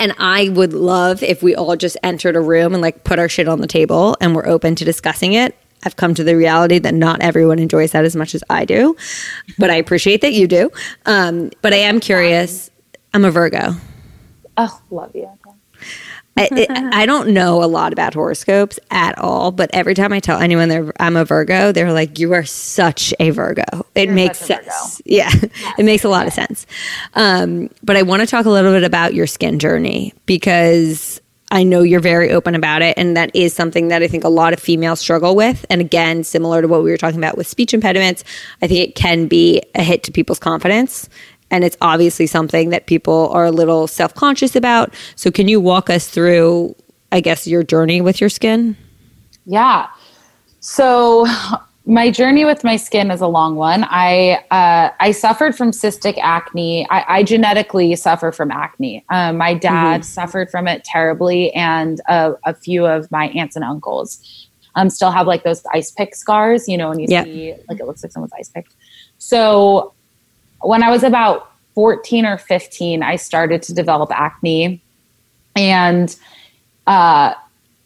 and 0.00 0.12
I 0.18 0.48
would 0.48 0.72
love 0.72 1.22
if 1.22 1.42
we 1.42 1.54
all 1.54 1.76
just 1.76 1.96
entered 2.02 2.34
a 2.34 2.40
room 2.40 2.72
and 2.72 2.82
like 2.82 3.04
put 3.04 3.20
our 3.20 3.28
shit 3.28 3.46
on 3.46 3.60
the 3.60 3.68
table 3.68 4.16
and 4.20 4.34
we're 4.34 4.46
open 4.46 4.74
to 4.76 4.84
discussing 4.84 5.34
it 5.34 5.56
I've 5.84 5.96
come 5.96 6.14
to 6.14 6.24
the 6.24 6.36
reality 6.36 6.78
that 6.78 6.94
not 6.94 7.20
everyone 7.20 7.58
enjoys 7.58 7.92
that 7.92 8.04
as 8.04 8.16
much 8.16 8.34
as 8.34 8.42
I 8.50 8.64
do, 8.64 8.96
but 9.58 9.70
I 9.70 9.76
appreciate 9.76 10.20
that 10.20 10.32
you 10.32 10.46
do. 10.46 10.70
Um, 11.06 11.50
but 11.60 11.72
I 11.72 11.76
am 11.76 12.00
curious. 12.00 12.70
I'm 13.14 13.24
a 13.24 13.30
Virgo. 13.30 13.74
Oh, 14.56 14.80
love 14.90 15.14
you. 15.14 15.30
I, 16.36 16.48
it, 16.50 16.70
I, 16.70 17.04
don't 17.04 17.34
know 17.34 17.62
a 17.62 17.66
lot 17.66 17.92
about 17.92 18.14
horoscopes 18.14 18.78
at 18.90 19.18
all, 19.18 19.52
but 19.52 19.68
every 19.74 19.94
time 19.94 20.14
I 20.14 20.20
tell 20.20 20.38
anyone 20.38 20.92
I'm 20.98 21.16
a 21.16 21.26
Virgo, 21.26 21.72
they're 21.72 21.92
like, 21.92 22.18
"You 22.18 22.32
are 22.32 22.44
such 22.44 23.12
a 23.20 23.30
Virgo." 23.30 23.64
It 23.94 24.06
You're 24.06 24.14
makes 24.14 24.38
sense. 24.38 25.02
Yeah, 25.04 25.28
yes. 25.30 25.74
it 25.78 25.84
makes 25.84 26.04
a 26.04 26.08
lot 26.08 26.26
of 26.26 26.32
sense. 26.32 26.66
Um, 27.14 27.68
but 27.82 27.96
I 27.96 28.02
want 28.02 28.20
to 28.20 28.26
talk 28.26 28.46
a 28.46 28.50
little 28.50 28.72
bit 28.72 28.82
about 28.82 29.12
your 29.12 29.26
skin 29.26 29.58
journey 29.58 30.14
because 30.24 31.20
I 31.52 31.64
know 31.64 31.82
you're 31.82 32.00
very 32.00 32.32
open 32.32 32.54
about 32.54 32.80
it. 32.80 32.96
And 32.96 33.14
that 33.16 33.30
is 33.36 33.52
something 33.52 33.88
that 33.88 34.02
I 34.02 34.08
think 34.08 34.24
a 34.24 34.30
lot 34.30 34.54
of 34.54 34.58
females 34.58 35.00
struggle 35.00 35.36
with. 35.36 35.66
And 35.68 35.82
again, 35.82 36.24
similar 36.24 36.62
to 36.62 36.66
what 36.66 36.82
we 36.82 36.90
were 36.90 36.96
talking 36.96 37.18
about 37.20 37.36
with 37.36 37.46
speech 37.46 37.74
impediments, 37.74 38.24
I 38.62 38.66
think 38.66 38.88
it 38.88 38.94
can 38.94 39.26
be 39.28 39.62
a 39.74 39.82
hit 39.82 40.02
to 40.04 40.12
people's 40.12 40.38
confidence. 40.38 41.08
and 41.50 41.64
it's 41.64 41.76
obviously 41.82 42.26
something 42.26 42.70
that 42.70 42.86
people 42.86 43.28
are 43.28 43.44
a 43.44 43.50
little 43.50 43.86
self 43.86 44.14
conscious 44.14 44.56
about. 44.56 44.94
So, 45.16 45.30
can 45.30 45.48
you 45.48 45.60
walk 45.60 45.90
us 45.90 46.08
through, 46.08 46.74
I 47.12 47.20
guess, 47.20 47.46
your 47.46 47.62
journey 47.62 48.00
with 48.00 48.22
your 48.22 48.30
skin? 48.30 48.74
Yeah. 49.44 49.88
So, 50.60 51.26
my 51.84 52.10
journey 52.10 52.44
with 52.44 52.62
my 52.62 52.76
skin 52.76 53.10
is 53.10 53.20
a 53.20 53.26
long 53.26 53.56
one. 53.56 53.84
I 53.88 54.44
uh, 54.50 54.90
I 55.00 55.10
suffered 55.10 55.56
from 55.56 55.72
cystic 55.72 56.16
acne. 56.18 56.88
I, 56.90 57.04
I 57.08 57.22
genetically 57.24 57.96
suffer 57.96 58.30
from 58.30 58.50
acne. 58.50 59.04
Um, 59.08 59.38
my 59.38 59.54
dad 59.54 60.00
mm-hmm. 60.00 60.04
suffered 60.04 60.50
from 60.50 60.68
it 60.68 60.84
terribly, 60.84 61.52
and 61.54 62.00
a, 62.08 62.34
a, 62.44 62.54
few 62.54 62.86
of 62.86 63.10
my 63.10 63.28
aunts 63.30 63.56
and 63.56 63.64
uncles 63.64 64.48
um, 64.76 64.90
still 64.90 65.10
have 65.10 65.26
like 65.26 65.42
those 65.42 65.62
ice 65.72 65.90
pick 65.90 66.14
scars. 66.14 66.68
You 66.68 66.76
know, 66.76 66.88
when 66.88 67.00
you 67.00 67.06
yep. 67.08 67.24
see 67.24 67.54
like 67.68 67.80
it 67.80 67.86
looks 67.86 68.02
like 68.02 68.12
someone's 68.12 68.32
ice 68.38 68.48
picked. 68.48 68.74
So 69.18 69.92
when 70.60 70.84
I 70.84 70.90
was 70.90 71.02
about 71.02 71.50
fourteen 71.74 72.24
or 72.24 72.38
fifteen, 72.38 73.02
I 73.02 73.16
started 73.16 73.60
to 73.64 73.74
develop 73.74 74.12
acne, 74.12 74.80
and 75.56 76.14
uh, 76.86 77.34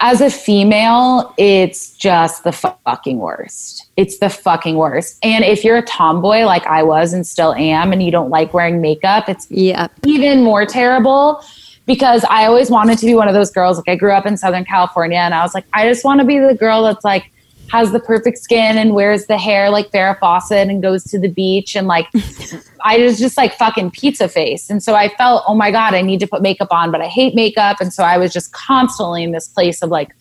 as 0.00 0.20
a 0.20 0.30
female, 0.30 1.34
it's 1.38 1.96
just 1.96 2.44
the 2.44 2.52
fucking 2.52 3.18
worst. 3.18 3.88
It's 3.96 4.18
the 4.18 4.28
fucking 4.28 4.76
worst. 4.76 5.18
And 5.22 5.44
if 5.44 5.64
you're 5.64 5.78
a 5.78 5.82
tomboy 5.82 6.44
like 6.44 6.66
I 6.66 6.82
was 6.82 7.12
and 7.12 7.26
still 7.26 7.54
am, 7.54 7.92
and 7.92 8.02
you 8.02 8.10
don't 8.10 8.28
like 8.28 8.52
wearing 8.52 8.80
makeup, 8.80 9.28
it's 9.28 9.46
yeah. 9.50 9.88
even 10.04 10.42
more 10.42 10.66
terrible 10.66 11.42
because 11.86 12.24
I 12.28 12.44
always 12.46 12.70
wanted 12.70 12.98
to 12.98 13.06
be 13.06 13.14
one 13.14 13.28
of 13.28 13.34
those 13.34 13.50
girls. 13.50 13.78
Like 13.78 13.88
I 13.88 13.96
grew 13.96 14.12
up 14.12 14.26
in 14.26 14.36
Southern 14.36 14.64
California 14.64 15.18
and 15.18 15.34
I 15.34 15.42
was 15.42 15.54
like, 15.54 15.64
I 15.72 15.88
just 15.88 16.04
want 16.04 16.20
to 16.20 16.26
be 16.26 16.38
the 16.38 16.54
girl 16.54 16.82
that's 16.82 17.04
like 17.04 17.30
has 17.70 17.92
the 17.92 18.00
perfect 18.00 18.38
skin 18.38 18.78
and 18.78 18.94
wears 18.94 19.26
the 19.26 19.38
hair 19.38 19.70
like 19.70 19.90
Farrah 19.90 20.18
Fawcett 20.18 20.68
and 20.68 20.82
goes 20.82 21.04
to 21.04 21.18
the 21.18 21.28
beach 21.28 21.74
and 21.74 21.86
like 21.86 22.06
I 22.84 22.98
was 22.98 23.18
just 23.18 23.36
like 23.36 23.54
fucking 23.54 23.90
pizza 23.90 24.28
face. 24.28 24.70
And 24.70 24.82
so 24.82 24.94
I 24.94 25.08
felt, 25.16 25.42
oh 25.48 25.54
my 25.54 25.72
God, 25.72 25.94
I 25.94 26.02
need 26.02 26.20
to 26.20 26.26
put 26.26 26.42
makeup 26.42 26.68
on, 26.70 26.92
but 26.92 27.00
I 27.00 27.08
hate 27.08 27.34
makeup. 27.34 27.80
And 27.80 27.92
so 27.92 28.04
I 28.04 28.16
was 28.16 28.32
just 28.32 28.52
constantly 28.52 29.24
in 29.24 29.32
this 29.32 29.48
place 29.48 29.82
of 29.82 29.90
like 29.90 30.14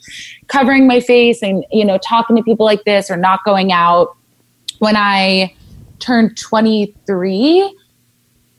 covering 0.47 0.88
my 0.88 0.99
face 0.99 1.43
and, 1.43 1.63
you 1.71 1.86
know, 1.86 1.99
talking 1.99 2.36
to 2.36 2.43
people 2.43 2.65
like 2.65 2.84
this 2.84 3.12
or 3.12 3.17
not 3.17 3.43
going 3.45 3.71
out. 3.71 4.15
When 4.79 4.95
I 4.97 5.53
turned 5.99 6.38
23, 6.38 7.77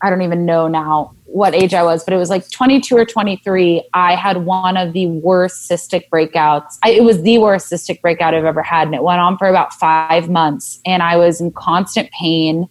I 0.02 0.10
don't 0.10 0.22
even 0.22 0.46
know 0.46 0.68
now 0.68 1.15
what 1.26 1.54
age 1.54 1.74
I 1.74 1.82
was, 1.82 2.04
but 2.04 2.14
it 2.14 2.16
was 2.16 2.30
like 2.30 2.48
22 2.50 2.96
or 2.96 3.04
23. 3.04 3.88
I 3.92 4.14
had 4.14 4.44
one 4.44 4.76
of 4.76 4.92
the 4.92 5.06
worst 5.06 5.68
cystic 5.68 6.08
breakouts. 6.08 6.78
I, 6.82 6.90
it 6.90 7.02
was 7.02 7.22
the 7.22 7.38
worst 7.38 7.70
cystic 7.70 8.00
breakout 8.00 8.32
I've 8.32 8.44
ever 8.44 8.62
had. 8.62 8.88
And 8.88 8.94
it 8.94 9.02
went 9.02 9.20
on 9.20 9.36
for 9.36 9.48
about 9.48 9.72
five 9.74 10.30
months. 10.30 10.80
And 10.86 11.02
I 11.02 11.16
was 11.16 11.40
in 11.40 11.52
constant 11.52 12.10
pain. 12.12 12.68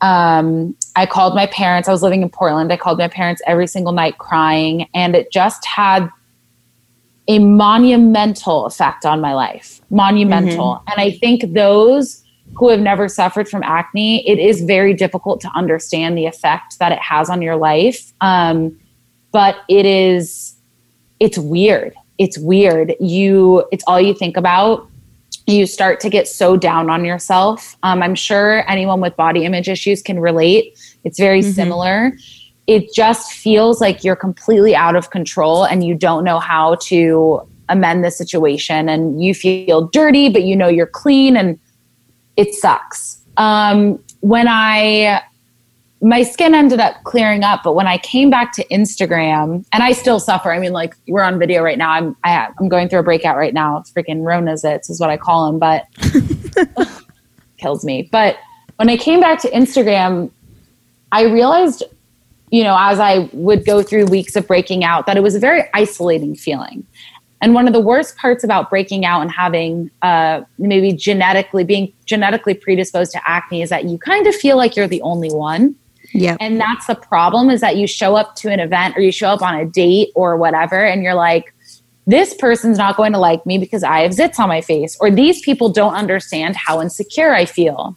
Um, 0.00 0.76
I 0.96 1.06
called 1.06 1.34
my 1.34 1.46
parents. 1.46 1.88
I 1.88 1.92
was 1.92 2.02
living 2.02 2.22
in 2.22 2.28
Portland. 2.28 2.72
I 2.72 2.76
called 2.76 2.98
my 2.98 3.08
parents 3.08 3.40
every 3.46 3.66
single 3.66 3.92
night 3.92 4.18
crying. 4.18 4.88
And 4.92 5.14
it 5.14 5.30
just 5.30 5.64
had 5.64 6.08
a 7.28 7.38
monumental 7.38 8.66
effect 8.66 9.06
on 9.06 9.20
my 9.20 9.34
life. 9.34 9.80
Monumental. 9.88 10.74
Mm-hmm. 10.74 10.90
And 10.90 11.00
I 11.00 11.16
think 11.16 11.54
those 11.54 12.23
who 12.56 12.68
have 12.68 12.80
never 12.80 13.08
suffered 13.08 13.48
from 13.48 13.62
acne, 13.62 14.26
it 14.28 14.38
is 14.38 14.62
very 14.62 14.94
difficult 14.94 15.40
to 15.40 15.50
understand 15.54 16.16
the 16.16 16.26
effect 16.26 16.78
that 16.78 16.92
it 16.92 16.98
has 17.00 17.28
on 17.28 17.42
your 17.42 17.56
life. 17.56 18.12
Um, 18.20 18.78
but 19.32 19.56
it 19.68 19.84
is, 19.84 20.54
it's 21.18 21.38
weird. 21.38 21.94
It's 22.18 22.38
weird. 22.38 22.94
You, 23.00 23.66
it's 23.72 23.82
all 23.86 24.00
you 24.00 24.14
think 24.14 24.36
about. 24.36 24.88
You 25.46 25.66
start 25.66 26.00
to 26.00 26.08
get 26.08 26.28
so 26.28 26.56
down 26.56 26.88
on 26.88 27.04
yourself. 27.04 27.76
Um, 27.82 28.02
I'm 28.02 28.14
sure 28.14 28.68
anyone 28.70 29.00
with 29.00 29.16
body 29.16 29.44
image 29.44 29.68
issues 29.68 30.00
can 30.00 30.20
relate. 30.20 30.78
It's 31.02 31.18
very 31.18 31.40
mm-hmm. 31.40 31.50
similar. 31.50 32.12
It 32.66 32.94
just 32.94 33.32
feels 33.32 33.80
like 33.80 34.04
you're 34.04 34.16
completely 34.16 34.74
out 34.76 34.96
of 34.96 35.10
control 35.10 35.64
and 35.64 35.84
you 35.84 35.94
don't 35.94 36.24
know 36.24 36.38
how 36.38 36.76
to 36.82 37.46
amend 37.68 38.04
the 38.04 38.10
situation 38.10 38.88
and 38.88 39.22
you 39.22 39.34
feel 39.34 39.88
dirty, 39.88 40.28
but 40.28 40.44
you 40.44 40.54
know 40.54 40.68
you're 40.68 40.86
clean 40.86 41.36
and 41.36 41.58
it 42.36 42.54
sucks. 42.54 43.20
Um, 43.36 44.02
when 44.20 44.46
I 44.48 45.22
my 46.04 46.22
skin 46.22 46.54
ended 46.54 46.80
up 46.80 47.02
clearing 47.04 47.42
up, 47.42 47.62
but 47.64 47.74
when 47.74 47.86
I 47.86 47.96
came 47.96 48.28
back 48.28 48.52
to 48.52 48.64
Instagram, 48.66 49.64
and 49.72 49.82
I 49.82 49.92
still 49.92 50.20
suffer. 50.20 50.52
I 50.52 50.58
mean, 50.58 50.72
like 50.72 50.94
we're 51.08 51.22
on 51.22 51.38
video 51.38 51.62
right 51.62 51.78
now. 51.78 51.90
I'm 51.90 52.16
I, 52.24 52.32
am 52.32 52.54
i 52.58 52.62
am 52.62 52.68
going 52.68 52.88
through 52.88 52.98
a 52.98 53.02
breakout 53.02 53.36
right 53.36 53.54
now. 53.54 53.78
It's 53.78 53.90
freaking 53.90 54.22
Rona's 54.22 54.64
it 54.64 54.86
is 54.88 55.00
what 55.00 55.08
I 55.08 55.16
call 55.16 55.46
them, 55.46 55.58
but 55.58 55.86
kills 57.56 57.84
me. 57.84 58.08
But 58.12 58.36
when 58.76 58.90
I 58.90 58.98
came 58.98 59.20
back 59.20 59.40
to 59.42 59.50
Instagram, 59.50 60.30
I 61.10 61.22
realized, 61.22 61.84
you 62.50 62.64
know, 62.64 62.76
as 62.78 63.00
I 63.00 63.30
would 63.32 63.64
go 63.64 63.82
through 63.82 64.06
weeks 64.06 64.36
of 64.36 64.46
breaking 64.46 64.84
out, 64.84 65.06
that 65.06 65.16
it 65.16 65.22
was 65.22 65.34
a 65.34 65.40
very 65.40 65.64
isolating 65.72 66.34
feeling. 66.34 66.86
And 67.44 67.52
one 67.52 67.66
of 67.66 67.74
the 67.74 67.80
worst 67.80 68.16
parts 68.16 68.42
about 68.42 68.70
breaking 68.70 69.04
out 69.04 69.20
and 69.20 69.30
having 69.30 69.90
uh, 70.00 70.44
maybe 70.56 70.94
genetically 70.94 71.62
being 71.62 71.92
genetically 72.06 72.54
predisposed 72.54 73.12
to 73.12 73.20
acne 73.28 73.60
is 73.60 73.68
that 73.68 73.84
you 73.84 73.98
kind 73.98 74.26
of 74.26 74.34
feel 74.34 74.56
like 74.56 74.76
you're 74.76 74.88
the 74.88 75.02
only 75.02 75.28
one. 75.28 75.74
Yeah. 76.14 76.38
And 76.40 76.58
that's 76.58 76.86
the 76.86 76.94
problem 76.94 77.50
is 77.50 77.60
that 77.60 77.76
you 77.76 77.86
show 77.86 78.16
up 78.16 78.34
to 78.36 78.50
an 78.50 78.60
event 78.60 78.96
or 78.96 79.02
you 79.02 79.12
show 79.12 79.28
up 79.28 79.42
on 79.42 79.56
a 79.56 79.66
date 79.66 80.08
or 80.14 80.38
whatever 80.38 80.86
and 80.86 81.02
you're 81.02 81.12
like, 81.12 81.52
this 82.06 82.32
person's 82.32 82.78
not 82.78 82.96
going 82.96 83.12
to 83.12 83.18
like 83.18 83.44
me 83.44 83.58
because 83.58 83.82
I 83.82 84.00
have 84.00 84.12
zits 84.12 84.38
on 84.38 84.48
my 84.48 84.62
face, 84.62 84.96
or 84.98 85.10
these 85.10 85.42
people 85.42 85.68
don't 85.68 85.94
understand 85.94 86.56
how 86.56 86.80
insecure 86.80 87.34
I 87.34 87.44
feel. 87.44 87.94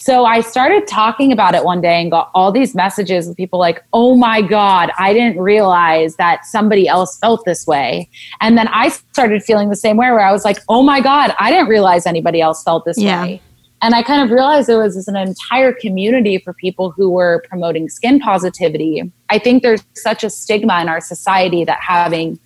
So 0.00 0.24
I 0.24 0.40
started 0.40 0.86
talking 0.86 1.30
about 1.30 1.54
it 1.54 1.62
one 1.62 1.82
day 1.82 2.00
and 2.00 2.10
got 2.10 2.30
all 2.34 2.50
these 2.50 2.74
messages 2.74 3.28
with 3.28 3.36
people 3.36 3.58
like, 3.58 3.84
oh 3.92 4.16
my 4.16 4.40
God, 4.40 4.90
I 4.98 5.12
didn't 5.12 5.38
realize 5.38 6.16
that 6.16 6.46
somebody 6.46 6.88
else 6.88 7.18
felt 7.18 7.44
this 7.44 7.66
way. 7.66 8.08
And 8.40 8.56
then 8.56 8.66
I 8.68 8.88
started 8.88 9.42
feeling 9.42 9.68
the 9.68 9.76
same 9.76 9.98
way 9.98 10.10
where 10.10 10.20
I 10.20 10.32
was 10.32 10.42
like, 10.42 10.56
oh 10.70 10.82
my 10.82 11.02
God, 11.02 11.34
I 11.38 11.50
didn't 11.50 11.68
realize 11.68 12.06
anybody 12.06 12.40
else 12.40 12.62
felt 12.62 12.86
this 12.86 12.96
yeah. 12.96 13.22
way. 13.22 13.42
And 13.82 13.94
I 13.94 14.02
kind 14.02 14.22
of 14.22 14.30
realized 14.30 14.70
there 14.70 14.78
was 14.78 15.06
an 15.06 15.16
entire 15.16 15.74
community 15.74 16.38
for 16.38 16.54
people 16.54 16.90
who 16.90 17.10
were 17.10 17.44
promoting 17.46 17.90
skin 17.90 18.20
positivity. 18.20 19.02
I 19.28 19.38
think 19.38 19.62
there's 19.62 19.84
such 19.96 20.24
a 20.24 20.30
stigma 20.30 20.80
in 20.80 20.88
our 20.88 21.02
society 21.02 21.62
that 21.64 21.78
having 21.82 22.38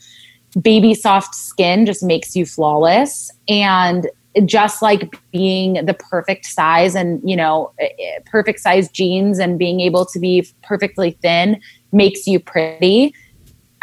baby 0.61 0.93
soft 0.93 1.37
skin 1.37 1.87
just 1.87 2.03
makes 2.03 2.35
you 2.35 2.47
flawless. 2.47 3.31
And 3.49 4.09
just 4.45 4.83
like 4.83 5.19
being 5.31 5.85
the 5.87 5.95
perfect 5.95 6.47
size 6.47 6.95
and 6.95 7.21
you 7.29 7.37
know 7.37 7.73
eh, 7.79 7.89
eh, 7.99 8.19
perfect 8.27 8.61
size 8.61 8.89
jeans 8.89 9.39
and 9.39 9.59
being 9.59 9.81
able 9.81 10.05
to 10.07 10.19
be 10.19 10.47
perfectly 10.63 11.13
thin 11.23 11.61
makes 11.93 12.27
you 12.27 12.41
pretty. 12.41 13.15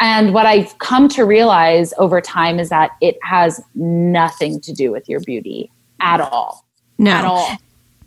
And 0.00 0.34
what 0.34 0.46
i've 0.46 0.76
come 0.78 1.08
to 1.10 1.24
realize 1.24 1.94
over 1.98 2.20
time 2.20 2.58
is 2.58 2.68
that 2.70 2.90
it 3.00 3.16
has 3.22 3.62
nothing 3.74 4.60
to 4.62 4.72
do 4.72 4.90
with 4.90 5.08
your 5.08 5.20
beauty 5.20 5.70
at 6.00 6.20
all. 6.20 6.66
No. 6.98 7.12
At 7.12 7.24
all. 7.24 7.56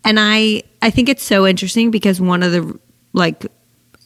And 0.03 0.19
i 0.19 0.63
i 0.81 0.89
think 0.89 1.09
it's 1.09 1.23
so 1.23 1.47
interesting 1.47 1.91
because 1.91 2.21
one 2.21 2.43
of 2.43 2.51
the 2.51 2.79
like 3.13 3.45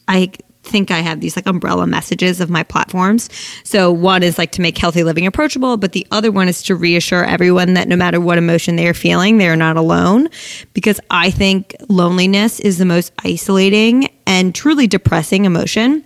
i 0.08 0.30
think 0.70 0.90
I 0.90 1.00
have 1.00 1.20
these 1.20 1.36
like 1.36 1.46
umbrella 1.46 1.86
messages 1.86 2.40
of 2.40 2.48
my 2.48 2.62
platforms. 2.62 3.28
So 3.64 3.90
one 3.92 4.22
is 4.22 4.38
like 4.38 4.52
to 4.52 4.62
make 4.62 4.78
healthy 4.78 5.02
living 5.02 5.26
approachable, 5.26 5.76
but 5.76 5.92
the 5.92 6.06
other 6.10 6.30
one 6.30 6.48
is 6.48 6.62
to 6.64 6.74
reassure 6.74 7.24
everyone 7.24 7.74
that 7.74 7.88
no 7.88 7.96
matter 7.96 8.20
what 8.20 8.38
emotion 8.38 8.76
they 8.76 8.86
are 8.86 8.94
feeling, 8.94 9.38
they 9.38 9.48
are 9.48 9.56
not 9.56 9.76
alone. 9.76 10.28
Because 10.72 11.00
I 11.10 11.30
think 11.30 11.74
loneliness 11.88 12.60
is 12.60 12.78
the 12.78 12.84
most 12.84 13.12
isolating 13.24 14.08
and 14.26 14.54
truly 14.54 14.86
depressing 14.86 15.44
emotion. 15.44 16.04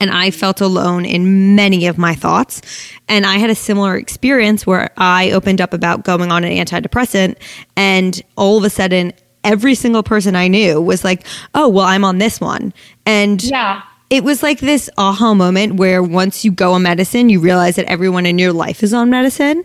And 0.00 0.10
I 0.10 0.32
felt 0.32 0.60
alone 0.60 1.04
in 1.04 1.54
many 1.54 1.86
of 1.86 1.96
my 1.96 2.14
thoughts. 2.14 2.60
And 3.08 3.24
I 3.24 3.36
had 3.36 3.50
a 3.50 3.54
similar 3.54 3.96
experience 3.96 4.66
where 4.66 4.90
I 4.96 5.30
opened 5.30 5.60
up 5.60 5.72
about 5.72 6.02
going 6.02 6.32
on 6.32 6.42
an 6.42 6.50
antidepressant, 6.50 7.36
and 7.76 8.20
all 8.36 8.58
of 8.58 8.64
a 8.64 8.70
sudden, 8.70 9.12
every 9.44 9.74
single 9.74 10.02
person 10.02 10.36
I 10.36 10.48
knew 10.48 10.80
was 10.80 11.04
like, 11.04 11.26
oh, 11.54 11.68
well, 11.68 11.86
I'm 11.86 12.04
on 12.04 12.18
this 12.18 12.40
one. 12.40 12.72
And 13.06 13.42
yeah. 13.42 13.82
It 14.10 14.24
was 14.24 14.42
like 14.42 14.60
this 14.60 14.90
aha 14.98 15.32
moment 15.32 15.76
where 15.76 16.02
once 16.02 16.44
you 16.44 16.52
go 16.52 16.74
on 16.74 16.82
medicine, 16.82 17.30
you 17.30 17.40
realize 17.40 17.76
that 17.76 17.86
everyone 17.86 18.26
in 18.26 18.38
your 18.38 18.52
life 18.52 18.82
is 18.82 18.92
on 18.92 19.08
medicine. 19.08 19.64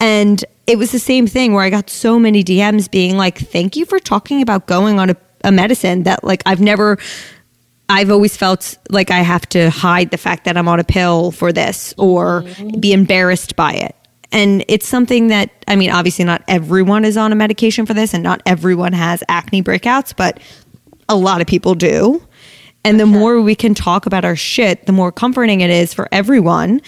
And 0.00 0.42
it 0.66 0.78
was 0.78 0.92
the 0.92 0.98
same 0.98 1.26
thing 1.26 1.52
where 1.52 1.62
I 1.62 1.68
got 1.68 1.90
so 1.90 2.18
many 2.18 2.42
DMs 2.42 2.90
being 2.90 3.18
like, 3.18 3.36
thank 3.36 3.76
you 3.76 3.84
for 3.84 3.98
talking 3.98 4.40
about 4.40 4.66
going 4.66 4.98
on 4.98 5.10
a, 5.10 5.16
a 5.44 5.52
medicine 5.52 6.04
that 6.04 6.24
like 6.24 6.42
I've 6.46 6.62
never 6.62 6.96
I've 7.90 8.10
always 8.10 8.34
felt 8.34 8.78
like 8.88 9.10
I 9.10 9.18
have 9.18 9.46
to 9.50 9.68
hide 9.68 10.10
the 10.10 10.16
fact 10.16 10.44
that 10.44 10.56
I'm 10.56 10.68
on 10.68 10.80
a 10.80 10.84
pill 10.84 11.30
for 11.30 11.52
this 11.52 11.92
or 11.98 12.42
mm-hmm. 12.42 12.80
be 12.80 12.94
embarrassed 12.94 13.56
by 13.56 13.74
it. 13.74 13.94
And 14.32 14.64
it's 14.66 14.88
something 14.88 15.28
that, 15.28 15.50
I 15.68 15.76
mean, 15.76 15.90
obviously 15.90 16.24
not 16.24 16.42
everyone 16.48 17.04
is 17.04 17.16
on 17.16 17.32
a 17.32 17.36
medication 17.36 17.86
for 17.86 17.94
this 17.94 18.14
and 18.14 18.22
not 18.22 18.42
everyone 18.46 18.94
has 18.94 19.22
acne 19.28 19.62
breakouts, 19.62 20.16
but 20.16 20.40
a 21.08 21.14
lot 21.14 21.40
of 21.40 21.46
people 21.46 21.74
do. 21.74 22.26
And 22.84 22.98
the 22.98 23.06
more 23.06 23.40
we 23.40 23.54
can 23.54 23.74
talk 23.74 24.06
about 24.06 24.24
our 24.24 24.34
shit, 24.34 24.86
the 24.86 24.92
more 24.92 25.12
comforting 25.12 25.60
it 25.60 25.70
is 25.70 25.94
for 25.94 26.08
everyone. 26.10 26.80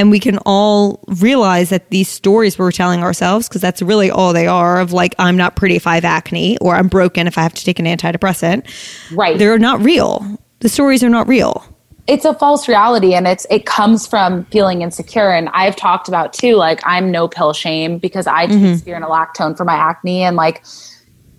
and 0.00 0.10
we 0.10 0.18
can 0.18 0.38
all 0.46 1.04
realize 1.08 1.68
that 1.68 1.90
these 1.90 2.08
stories 2.08 2.58
we're 2.58 2.72
telling 2.72 3.02
ourselves, 3.02 3.48
because 3.48 3.60
that's 3.60 3.82
really 3.82 4.10
all 4.10 4.32
they 4.32 4.46
are 4.46 4.80
of 4.80 4.94
like, 4.94 5.14
I'm 5.18 5.36
not 5.36 5.56
pretty 5.56 5.76
if 5.76 5.86
I 5.86 5.96
have 5.96 6.06
acne 6.06 6.56
or 6.58 6.74
I'm 6.74 6.88
broken 6.88 7.26
if 7.26 7.36
I 7.36 7.42
have 7.42 7.52
to 7.54 7.64
take 7.64 7.78
an 7.78 7.84
antidepressant. 7.84 8.66
Right. 9.14 9.38
They're 9.38 9.58
not 9.58 9.80
real. 9.82 10.38
The 10.60 10.70
stories 10.70 11.02
are 11.02 11.10
not 11.10 11.28
real. 11.28 11.64
It's 12.10 12.24
a 12.24 12.34
false 12.34 12.66
reality 12.66 13.14
and 13.14 13.28
it's 13.28 13.46
it 13.50 13.66
comes 13.66 14.04
from 14.04 14.44
feeling 14.46 14.82
insecure. 14.82 15.30
And 15.30 15.48
i've 15.50 15.76
talked 15.76 16.08
about 16.08 16.32
too 16.32 16.56
like 16.56 16.80
i'm 16.84 17.10
no 17.10 17.28
pill 17.28 17.52
shame 17.52 17.98
because 17.98 18.26
i 18.26 18.46
take 18.46 18.56
mm-hmm. 18.56 18.90
spironolactone 18.90 19.56
for 19.56 19.64
my 19.64 19.74
acne. 19.74 20.22
And 20.22 20.36
like 20.36 20.64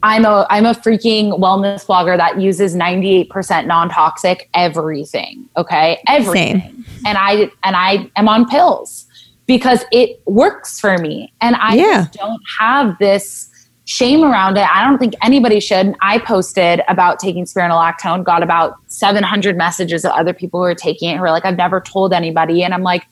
i'm 0.02 0.24
a 0.24 0.48
i'm 0.50 0.66
a 0.66 0.74
freaking 0.74 1.38
wellness 1.40 1.86
blogger 1.86 2.16
that 2.16 2.40
uses 2.40 2.74
98% 2.74 3.68
non-toxic 3.68 4.50
everything 4.54 5.50
okay? 5.58 6.02
Everything. 6.08 6.86
And 7.06 7.18
i 7.18 7.52
and 7.64 7.76
i 7.76 8.10
am 8.16 8.30
on 8.30 8.48
pills 8.48 9.08
because 9.48 9.84
it 9.92 10.22
works 10.26 10.80
for 10.80 10.98
me. 10.98 11.34
And 11.42 11.58
i 11.58 11.76
Yeah. 11.76 12.04
just 12.04 12.14
don't 12.14 12.42
have 12.60 12.98
this 13.00 13.51
shame 13.92 14.24
around 14.24 14.58
it. 14.58 14.66
I 14.70 14.88
don't 14.88 14.98
think 14.98 15.16
anybody 15.22 15.60
should. 15.60 15.94
I 16.02 16.20
posted 16.20 16.82
about 16.88 17.20
taking 17.20 17.44
spironolactone, 17.44 18.24
got 18.24 18.42
about 18.42 18.76
700 18.88 19.58
messages 19.58 20.06
of 20.06 20.12
other 20.12 20.34
people 20.34 20.62
who 20.62 20.66
are 20.66 20.76
taking 20.76 21.10
it 21.10 21.18
who 21.18 21.24
are 21.24 21.32
like, 21.32 21.46
I've 21.46 21.58
never 21.58 21.82
told 21.82 22.14
anybody. 22.14 22.64
And 22.64 22.74
I'm 22.74 22.84
like, 22.84 23.06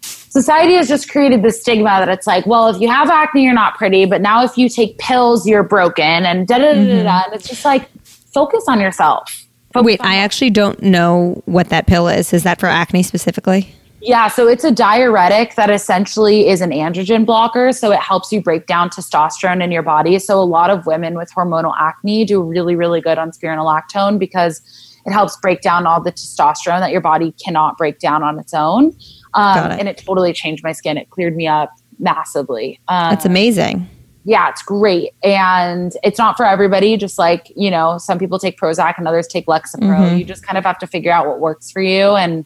society 0.00 0.74
has 0.74 0.88
just 0.88 1.10
created 1.10 1.42
this 1.42 1.60
stigma 1.60 1.90
that 1.90 2.08
it's 2.08 2.26
like, 2.26 2.46
well, 2.46 2.68
if 2.68 2.80
you 2.80 2.88
have 2.88 3.10
acne, 3.10 3.44
you're 3.44 3.52
not 3.52 3.76
pretty, 3.76 4.06
but 4.06 4.22
now 4.22 4.42
if 4.42 4.56
you 4.56 4.70
take 4.70 4.96
pills, 4.96 5.46
you're 5.46 5.62
broken 5.62 6.24
and 6.24 6.48
da 6.48 6.56
da 6.56 6.72
da 6.72 6.74
da. 6.74 6.84
da. 6.84 6.86
Mm-hmm. 6.86 7.06
And 7.08 7.34
it's 7.34 7.48
just 7.48 7.66
like, 7.66 7.90
focus 8.04 8.64
on 8.68 8.80
yourself. 8.80 9.46
Focus 9.74 9.86
Wait, 9.86 10.00
on 10.00 10.06
I 10.06 10.16
actually 10.16 10.50
don't 10.50 10.82
know 10.82 11.42
what 11.44 11.68
that 11.68 11.86
pill 11.86 12.08
is. 12.08 12.32
Is 12.32 12.42
that 12.44 12.58
for 12.58 12.66
acne 12.66 13.02
specifically? 13.02 13.74
Yeah, 14.04 14.26
so 14.26 14.48
it's 14.48 14.64
a 14.64 14.72
diuretic 14.72 15.54
that 15.54 15.70
essentially 15.70 16.48
is 16.48 16.60
an 16.60 16.70
androgen 16.70 17.24
blocker. 17.24 17.70
So 17.72 17.92
it 17.92 18.00
helps 18.00 18.32
you 18.32 18.42
break 18.42 18.66
down 18.66 18.90
testosterone 18.90 19.62
in 19.62 19.70
your 19.70 19.82
body. 19.82 20.18
So 20.18 20.40
a 20.40 20.42
lot 20.42 20.70
of 20.70 20.86
women 20.86 21.16
with 21.16 21.30
hormonal 21.32 21.72
acne 21.78 22.24
do 22.24 22.42
really, 22.42 22.74
really 22.74 23.00
good 23.00 23.16
on 23.16 23.30
spironolactone 23.30 24.18
because 24.18 24.60
it 25.06 25.12
helps 25.12 25.36
break 25.36 25.60
down 25.60 25.86
all 25.86 26.00
the 26.02 26.10
testosterone 26.10 26.80
that 26.80 26.90
your 26.90 27.00
body 27.00 27.32
cannot 27.44 27.78
break 27.78 28.00
down 28.00 28.24
on 28.24 28.40
its 28.40 28.52
own. 28.52 28.92
Um, 29.34 29.70
it. 29.70 29.78
and 29.80 29.88
it 29.88 29.98
totally 29.98 30.32
changed 30.32 30.64
my 30.64 30.72
skin. 30.72 30.96
It 30.98 31.10
cleared 31.10 31.36
me 31.36 31.46
up 31.46 31.70
massively. 32.00 32.80
Um, 32.88 33.10
That's 33.10 33.24
amazing. 33.24 33.88
yeah, 34.24 34.48
it's 34.48 34.62
great. 34.62 35.10
And 35.22 35.92
it's 36.02 36.18
not 36.18 36.36
for 36.36 36.44
everybody. 36.44 36.96
Just 36.96 37.18
like, 37.18 37.52
you 37.54 37.70
know, 37.70 37.98
some 37.98 38.18
people 38.18 38.40
take 38.40 38.58
Prozac 38.58 38.94
and 38.98 39.06
others 39.06 39.28
take 39.28 39.46
Lexapro. 39.46 39.80
Mhm. 39.80 40.18
You 40.18 40.24
just 40.24 40.44
kind 40.44 40.58
of 40.58 40.64
have 40.64 40.78
to 40.80 40.88
figure 40.88 41.12
out 41.12 41.28
what 41.28 41.38
works 41.38 41.70
for 41.70 41.80
you. 41.80 42.10
And 42.16 42.44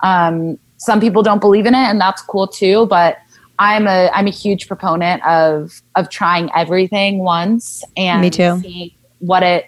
um, 0.00 0.58
some 0.78 1.00
people 1.00 1.22
don't 1.22 1.40
believe 1.40 1.66
in 1.66 1.74
it, 1.74 1.78
and 1.78 2.00
that's 2.00 2.22
cool 2.22 2.46
too. 2.48 2.86
But 2.86 3.18
I'm 3.58 3.86
a 3.86 4.08
I'm 4.14 4.26
a 4.26 4.30
huge 4.30 4.66
proponent 4.68 5.24
of 5.26 5.82
of 5.96 6.08
trying 6.10 6.50
everything 6.54 7.18
once 7.18 7.84
and 7.96 8.20
Me 8.20 8.30
too. 8.30 8.58
seeing 8.62 8.90
what 9.18 9.42
it 9.42 9.66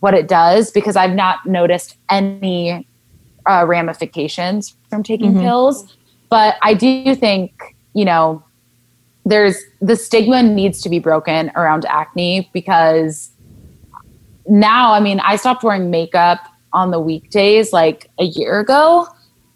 what 0.00 0.14
it 0.14 0.28
does 0.28 0.70
because 0.70 0.94
I've 0.96 1.14
not 1.14 1.44
noticed 1.46 1.96
any 2.10 2.86
uh, 3.46 3.64
ramifications 3.66 4.76
from 4.90 5.02
taking 5.02 5.34
Mhm. 5.34 5.40
pills. 5.40 5.96
But 6.28 6.56
I 6.62 6.74
do 6.74 7.14
think, 7.14 7.50
you 7.94 8.04
know, 8.04 8.42
there's 9.24 9.56
the 9.80 9.96
stigma 9.96 10.42
needs 10.42 10.80
to 10.82 10.88
be 10.88 10.98
broken 10.98 11.50
around 11.56 11.84
acne 11.86 12.50
because 12.52 13.30
now, 14.46 14.92
I 14.92 15.00
mean, 15.00 15.20
I 15.20 15.36
stopped 15.36 15.62
wearing 15.62 15.90
makeup 15.90 16.40
on 16.72 16.90
the 16.90 17.00
weekdays 17.00 17.72
like 17.72 18.10
a 18.18 18.24
year 18.24 18.60
ago. 18.60 19.06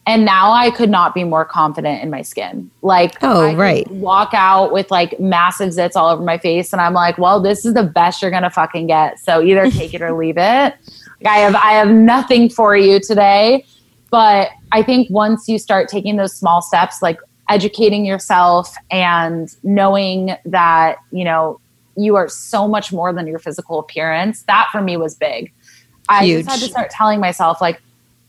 And 0.04 0.24
now 0.24 0.50
I 0.50 0.70
could 0.72 0.90
not 0.90 1.14
be 1.14 1.22
more 1.22 1.44
confident 1.44 2.02
in 2.02 2.10
my 2.10 2.22
skin. 2.22 2.70
Like, 2.82 3.14
Oh, 3.22 3.40
I 3.40 3.54
right. 3.54 3.88
walk 3.90 4.30
out 4.32 4.72
with 4.72 4.90
like 4.90 5.20
massive 5.20 5.70
zits 5.70 5.94
all 5.94 6.08
over 6.08 6.22
my 6.24 6.38
face, 6.38 6.72
and 6.72 6.82
I'm 6.82 6.92
like, 6.94 7.18
well, 7.18 7.40
this 7.40 7.64
is 7.64 7.74
the 7.74 7.84
best 7.84 8.20
you're 8.20 8.32
gonna 8.32 8.50
fucking 8.50 8.88
get. 8.88 9.20
So 9.20 9.40
either 9.42 9.70
take 9.70 9.94
it 9.94 10.02
or 10.02 10.12
leave 10.12 10.36
it. 10.38 10.74
Like, 11.20 11.26
I 11.26 11.36
have 11.38 11.54
I 11.54 11.72
have 11.72 11.88
nothing 11.88 12.48
for 12.50 12.76
you 12.76 12.98
today. 12.98 13.64
But 14.10 14.50
I 14.72 14.82
think 14.82 15.08
once 15.08 15.48
you 15.48 15.58
start 15.58 15.88
taking 15.88 16.16
those 16.16 16.34
small 16.34 16.60
steps, 16.60 17.00
like 17.00 17.18
educating 17.48 18.04
yourself 18.04 18.74
and 18.90 19.48
knowing 19.62 20.36
that, 20.44 20.96
you 21.12 21.24
know, 21.24 21.60
you 21.96 22.16
are 22.16 22.28
so 22.28 22.66
much 22.68 22.92
more 22.92 23.12
than 23.12 23.26
your 23.26 23.38
physical 23.38 23.78
appearance, 23.78 24.42
that 24.42 24.68
for 24.72 24.82
me 24.82 24.96
was 24.96 25.14
big. 25.14 25.52
I 26.08 26.24
Huge. 26.24 26.44
just 26.44 26.50
had 26.60 26.64
to 26.66 26.70
start 26.70 26.90
telling 26.90 27.20
myself, 27.20 27.60
like, 27.60 27.80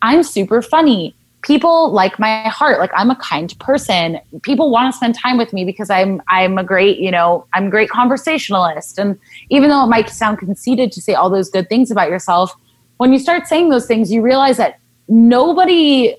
I'm 0.02 0.24
super 0.24 0.62
funny. 0.62 1.16
People 1.44 1.92
like 1.92 2.18
my 2.20 2.44
heart. 2.48 2.80
Like 2.80 2.92
I'm 2.96 3.12
a 3.12 3.16
kind 3.18 3.58
person. 3.60 4.20
People 4.42 4.72
want 4.72 4.92
to 4.92 4.98
spend 4.98 5.16
time 5.16 5.38
with 5.38 5.54
me 5.54 5.66
because 5.66 5.90
I'm 5.90 6.22
I'm 6.28 6.58
a 6.58 6.64
great, 6.64 7.00
you 7.00 7.12
know, 7.12 7.46
I'm 7.54 7.68
a 7.68 7.70
great 7.70 7.90
conversationalist. 7.90 8.98
And 8.98 9.20
even 9.50 9.70
though 9.70 9.84
it 9.84 9.88
might 9.88 10.10
sound 10.10 10.40
conceited 10.40 10.92
to 10.94 11.02
say 11.02 11.14
all 11.14 11.30
those 11.30 11.50
good 11.50 11.70
things 11.70 11.92
about 11.92 12.10
yourself, 12.10 12.56
when 12.98 13.12
you 13.12 13.20
start 13.20 13.48
saying 13.48 13.70
those 13.70 13.86
things, 13.86 14.12
you 14.12 14.22
realize 14.22 14.58
that 14.58 14.80
nobody 15.08 16.16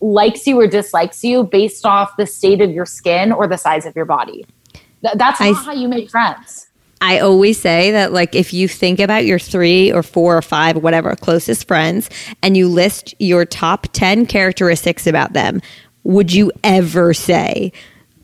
likes 0.00 0.46
you 0.46 0.58
or 0.58 0.66
dislikes 0.66 1.22
you 1.22 1.44
based 1.44 1.86
off 1.86 2.16
the 2.16 2.26
state 2.26 2.60
of 2.60 2.70
your 2.70 2.86
skin 2.86 3.32
or 3.32 3.46
the 3.46 3.56
size 3.56 3.86
of 3.86 3.94
your 3.94 4.04
body. 4.04 4.44
Th- 5.02 5.14
that's 5.16 5.40
I- 5.40 5.50
not 5.50 5.64
how 5.64 5.72
you 5.72 5.88
make 5.88 6.10
friends. 6.10 6.68
I 7.02 7.18
always 7.18 7.60
say 7.60 7.90
that, 7.90 8.12
like, 8.12 8.34
if 8.34 8.52
you 8.54 8.68
think 8.68 9.00
about 9.00 9.26
your 9.26 9.38
three 9.38 9.92
or 9.92 10.02
four 10.02 10.36
or 10.36 10.42
five, 10.42 10.76
whatever, 10.76 11.14
closest 11.16 11.66
friends, 11.66 12.08
and 12.42 12.56
you 12.56 12.68
list 12.68 13.14
your 13.18 13.44
top 13.44 13.88
10 13.92 14.26
characteristics 14.26 15.06
about 15.06 15.32
them, 15.32 15.60
would 16.04 16.32
you 16.32 16.50
ever 16.64 17.12
say, 17.12 17.72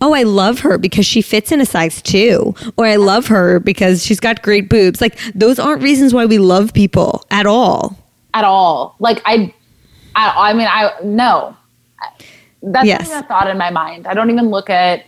Oh, 0.01 0.15
I 0.15 0.23
love 0.23 0.61
her 0.61 0.79
because 0.79 1.05
she 1.07 1.21
fits 1.23 1.51
in 1.51 1.61
a 1.61 1.67
size 1.67 2.01
two, 2.01 2.55
or 2.77 2.87
I 2.87 2.95
love 2.95 3.27
her 3.27 3.59
because 3.59 4.07
she's 4.07 4.21
got 4.21 4.43
great 4.43 4.69
boobs? 4.69 5.01
Like, 5.01 5.19
those 5.35 5.59
aren't 5.59 5.83
reasons 5.83 6.15
why 6.15 6.25
we 6.25 6.39
love 6.39 6.73
people 6.73 7.25
at 7.33 7.47
all. 7.47 7.99
at 8.33 8.45
all. 8.45 8.95
Like 9.01 9.21
I, 9.27 9.53
I, 10.15 10.51
I 10.51 10.53
mean, 10.55 10.69
I 10.71 10.93
no. 11.03 11.57
That's 12.63 12.87
Yes. 12.87 13.11
a 13.11 13.23
thought 13.25 13.49
in 13.49 13.59
my 13.59 13.71
mind. 13.71 14.07
I 14.07 14.15
don't 14.15 14.31
even 14.31 14.51
look 14.51 14.71
at. 14.71 15.05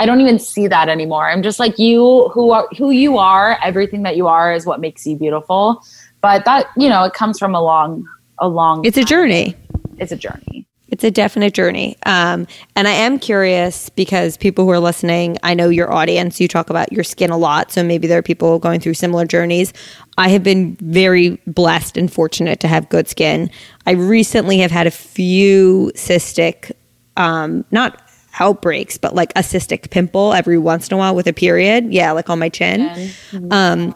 I 0.00 0.06
don't 0.06 0.22
even 0.22 0.38
see 0.38 0.66
that 0.66 0.88
anymore. 0.88 1.28
I'm 1.28 1.42
just 1.42 1.60
like 1.60 1.78
you, 1.78 2.30
who 2.30 2.52
are 2.52 2.66
who 2.76 2.90
you 2.90 3.18
are. 3.18 3.58
Everything 3.62 4.02
that 4.04 4.16
you 4.16 4.26
are 4.28 4.50
is 4.50 4.64
what 4.64 4.80
makes 4.80 5.06
you 5.06 5.14
beautiful. 5.14 5.84
But 6.22 6.46
that 6.46 6.68
you 6.76 6.88
know, 6.88 7.04
it 7.04 7.12
comes 7.12 7.38
from 7.38 7.54
a 7.54 7.62
long, 7.62 8.08
a 8.38 8.48
long. 8.48 8.82
It's 8.86 8.96
a 8.96 9.04
journey. 9.04 9.54
It's 9.98 10.10
a 10.10 10.16
journey. 10.16 10.66
It's 10.88 11.04
a 11.04 11.10
definite 11.10 11.52
journey. 11.52 11.98
Um, 12.06 12.48
and 12.74 12.88
I 12.88 12.92
am 12.92 13.18
curious 13.18 13.90
because 13.90 14.38
people 14.38 14.64
who 14.64 14.70
are 14.70 14.80
listening, 14.80 15.36
I 15.42 15.52
know 15.54 15.68
your 15.68 15.92
audience, 15.92 16.40
you 16.40 16.48
talk 16.48 16.70
about 16.70 16.92
your 16.92 17.04
skin 17.04 17.30
a 17.30 17.36
lot. 17.36 17.70
So 17.70 17.84
maybe 17.84 18.08
there 18.08 18.18
are 18.18 18.22
people 18.22 18.58
going 18.58 18.80
through 18.80 18.94
similar 18.94 19.24
journeys. 19.26 19.72
I 20.18 20.30
have 20.30 20.42
been 20.42 20.76
very 20.80 21.38
blessed 21.46 21.96
and 21.96 22.12
fortunate 22.12 22.58
to 22.60 22.68
have 22.68 22.88
good 22.88 23.06
skin. 23.06 23.50
I 23.86 23.92
recently 23.92 24.58
have 24.58 24.72
had 24.72 24.88
a 24.88 24.90
few 24.90 25.92
cystic, 25.94 26.72
um, 27.16 27.64
not 27.70 28.02
outbreaks, 28.40 28.98
but 28.98 29.14
like 29.14 29.30
a 29.36 29.40
cystic 29.40 29.90
pimple 29.90 30.32
every 30.32 30.58
once 30.58 30.88
in 30.88 30.94
a 30.94 30.96
while 30.96 31.14
with 31.14 31.26
a 31.26 31.32
period. 31.32 31.92
Yeah, 31.92 32.12
like 32.12 32.28
on 32.28 32.38
my 32.38 32.48
chin. 32.48 33.10
Um, 33.50 33.94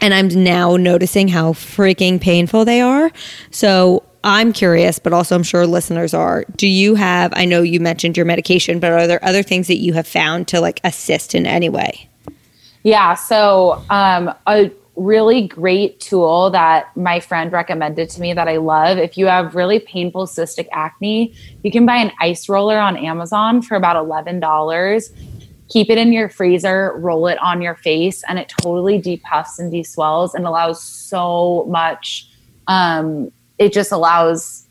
and 0.00 0.14
I'm 0.14 0.28
now 0.28 0.76
noticing 0.76 1.26
how 1.28 1.52
freaking 1.52 2.20
painful 2.20 2.64
they 2.64 2.80
are. 2.80 3.10
So 3.50 4.04
I'm 4.22 4.52
curious, 4.52 4.98
but 4.98 5.12
also 5.12 5.34
I'm 5.34 5.42
sure 5.42 5.66
listeners 5.66 6.14
are. 6.14 6.44
Do 6.56 6.66
you 6.68 6.94
have, 6.94 7.32
I 7.34 7.44
know 7.44 7.62
you 7.62 7.80
mentioned 7.80 8.16
your 8.16 8.26
medication, 8.26 8.78
but 8.78 8.92
are 8.92 9.06
there 9.06 9.24
other 9.24 9.42
things 9.42 9.66
that 9.68 9.78
you 9.78 9.94
have 9.94 10.06
found 10.06 10.48
to 10.48 10.60
like 10.60 10.80
assist 10.84 11.34
in 11.34 11.46
any 11.46 11.68
way? 11.68 12.08
Yeah. 12.84 13.14
So, 13.14 13.82
um, 13.90 14.32
a 14.46 14.70
really 14.98 15.46
great 15.46 16.00
tool 16.00 16.50
that 16.50 16.94
my 16.96 17.20
friend 17.20 17.52
recommended 17.52 18.10
to 18.10 18.20
me 18.20 18.32
that 18.34 18.48
I 18.48 18.56
love. 18.56 18.98
If 18.98 19.16
you 19.16 19.26
have 19.26 19.54
really 19.54 19.78
painful 19.78 20.26
cystic 20.26 20.66
acne, 20.72 21.32
you 21.62 21.70
can 21.70 21.86
buy 21.86 21.96
an 21.96 22.12
ice 22.20 22.48
roller 22.48 22.78
on 22.78 22.96
Amazon 22.96 23.62
for 23.62 23.76
about 23.76 23.96
$11. 23.96 25.10
Keep 25.68 25.90
it 25.90 25.98
in 25.98 26.12
your 26.12 26.28
freezer, 26.28 26.94
roll 26.96 27.26
it 27.28 27.38
on 27.38 27.62
your 27.62 27.76
face, 27.76 28.24
and 28.28 28.38
it 28.38 28.52
totally 28.60 29.00
depuffs 29.00 29.58
and 29.58 29.72
deswells 29.72 30.34
and 30.34 30.46
allows 30.46 30.82
so 30.82 31.66
much. 31.68 32.28
Um, 32.66 33.30
it 33.58 33.72
just 33.72 33.92
allows 33.92 34.66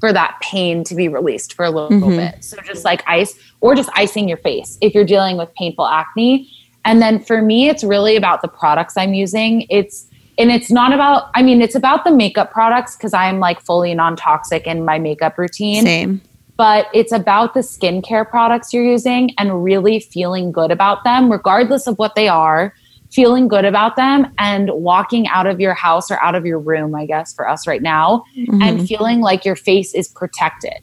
for 0.00 0.12
that 0.12 0.38
pain 0.42 0.82
to 0.84 0.96
be 0.96 1.06
released 1.06 1.54
for 1.54 1.64
a 1.64 1.70
little 1.70 1.90
Mhm. 1.90 2.16
bit. 2.16 2.42
So 2.42 2.56
just 2.64 2.84
like 2.84 3.04
ice 3.06 3.38
or 3.60 3.76
just 3.76 3.90
icing 3.94 4.28
your 4.28 4.38
face 4.38 4.76
if 4.80 4.94
you're 4.94 5.04
dealing 5.04 5.36
with 5.36 5.54
painful 5.54 5.86
acne. 5.86 6.48
And 6.84 7.00
then 7.00 7.20
for 7.20 7.42
me, 7.42 7.68
it's 7.68 7.84
really 7.84 8.16
about 8.16 8.42
the 8.42 8.48
products 8.48 8.96
I'm 8.96 9.14
using. 9.14 9.66
It's 9.70 10.06
and 10.38 10.50
it's 10.50 10.70
not 10.70 10.92
about 10.92 11.30
I 11.34 11.42
mean, 11.42 11.60
it's 11.62 11.74
about 11.74 12.04
the 12.04 12.10
makeup 12.10 12.52
products 12.52 12.96
because 12.96 13.12
I'm 13.12 13.38
like 13.38 13.60
fully 13.60 13.94
non-toxic 13.94 14.66
in 14.66 14.84
my 14.84 14.98
makeup 14.98 15.38
routine 15.38 15.84
Same. 15.84 16.20
but 16.56 16.88
it's 16.94 17.12
about 17.12 17.54
the 17.54 17.60
skincare 17.60 18.28
products 18.28 18.72
you're 18.72 18.84
using 18.84 19.30
and 19.38 19.62
really 19.62 20.00
feeling 20.00 20.50
good 20.50 20.70
about 20.70 21.04
them, 21.04 21.30
regardless 21.30 21.86
of 21.86 21.98
what 21.98 22.14
they 22.14 22.28
are, 22.28 22.74
feeling 23.10 23.46
good 23.46 23.66
about 23.66 23.94
them 23.96 24.32
and 24.38 24.70
walking 24.72 25.28
out 25.28 25.46
of 25.46 25.60
your 25.60 25.74
house 25.74 26.10
or 26.10 26.20
out 26.22 26.34
of 26.34 26.46
your 26.46 26.58
room, 26.58 26.94
I 26.94 27.04
guess, 27.06 27.34
for 27.34 27.46
us 27.48 27.66
right 27.66 27.82
now, 27.82 28.24
Mm-hmm. 28.36 28.62
and 28.62 28.88
feeling 28.88 29.20
like 29.20 29.44
your 29.44 29.54
face 29.56 29.94
is 29.94 30.08
protected. 30.08 30.80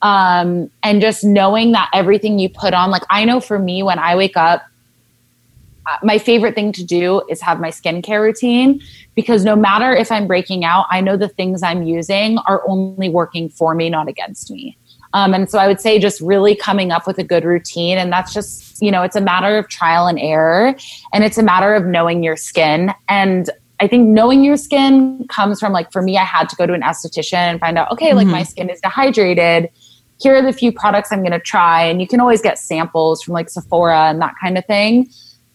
Um, 0.00 0.70
and 0.82 1.00
just 1.02 1.24
knowing 1.24 1.72
that 1.72 1.90
everything 1.92 2.38
you 2.38 2.48
put 2.48 2.72
on, 2.72 2.90
like 2.90 3.02
I 3.10 3.24
know 3.24 3.40
for 3.40 3.58
me, 3.58 3.82
when 3.82 3.98
I 3.98 4.16
wake 4.16 4.36
up, 4.36 4.62
my 6.02 6.18
favorite 6.18 6.54
thing 6.54 6.72
to 6.72 6.84
do 6.84 7.22
is 7.28 7.40
have 7.40 7.60
my 7.60 7.70
skincare 7.70 8.22
routine 8.22 8.80
because 9.14 9.44
no 9.44 9.56
matter 9.56 9.94
if 9.94 10.12
I'm 10.12 10.26
breaking 10.26 10.64
out, 10.64 10.86
I 10.90 11.00
know 11.00 11.16
the 11.16 11.28
things 11.28 11.62
I'm 11.62 11.82
using 11.82 12.38
are 12.46 12.62
only 12.68 13.08
working 13.08 13.48
for 13.48 13.74
me, 13.74 13.90
not 13.90 14.08
against 14.08 14.50
me. 14.50 14.76
Um, 15.14 15.34
and 15.34 15.50
so 15.50 15.58
I 15.58 15.66
would 15.66 15.80
say 15.80 15.98
just 15.98 16.20
really 16.20 16.54
coming 16.54 16.92
up 16.92 17.06
with 17.06 17.18
a 17.18 17.24
good 17.24 17.44
routine. 17.44 17.98
And 17.98 18.12
that's 18.12 18.32
just, 18.32 18.80
you 18.82 18.90
know, 18.90 19.02
it's 19.02 19.16
a 19.16 19.20
matter 19.20 19.56
of 19.56 19.68
trial 19.68 20.06
and 20.06 20.18
error 20.18 20.74
and 21.12 21.24
it's 21.24 21.38
a 21.38 21.42
matter 21.42 21.74
of 21.74 21.86
knowing 21.86 22.22
your 22.22 22.36
skin. 22.36 22.92
And 23.08 23.50
I 23.80 23.86
think 23.86 24.08
knowing 24.08 24.44
your 24.44 24.56
skin 24.56 25.26
comes 25.28 25.60
from 25.60 25.72
like, 25.72 25.92
for 25.92 26.02
me, 26.02 26.18
I 26.18 26.24
had 26.24 26.48
to 26.50 26.56
go 26.56 26.66
to 26.66 26.72
an 26.72 26.82
esthetician 26.82 27.34
and 27.34 27.60
find 27.60 27.78
out, 27.78 27.90
okay, 27.92 28.12
like 28.12 28.26
my 28.26 28.42
skin 28.42 28.68
is 28.70 28.80
dehydrated. 28.80 29.70
Here 30.20 30.34
are 30.34 30.42
the 30.42 30.52
few 30.52 30.72
products 30.72 31.12
I'm 31.12 31.20
going 31.20 31.32
to 31.32 31.38
try. 31.38 31.84
And 31.84 32.00
you 32.00 32.08
can 32.08 32.18
always 32.18 32.42
get 32.42 32.58
samples 32.58 33.22
from 33.22 33.34
like 33.34 33.48
Sephora 33.48 34.10
and 34.10 34.20
that 34.20 34.34
kind 34.42 34.58
of 34.58 34.66
thing. 34.66 35.08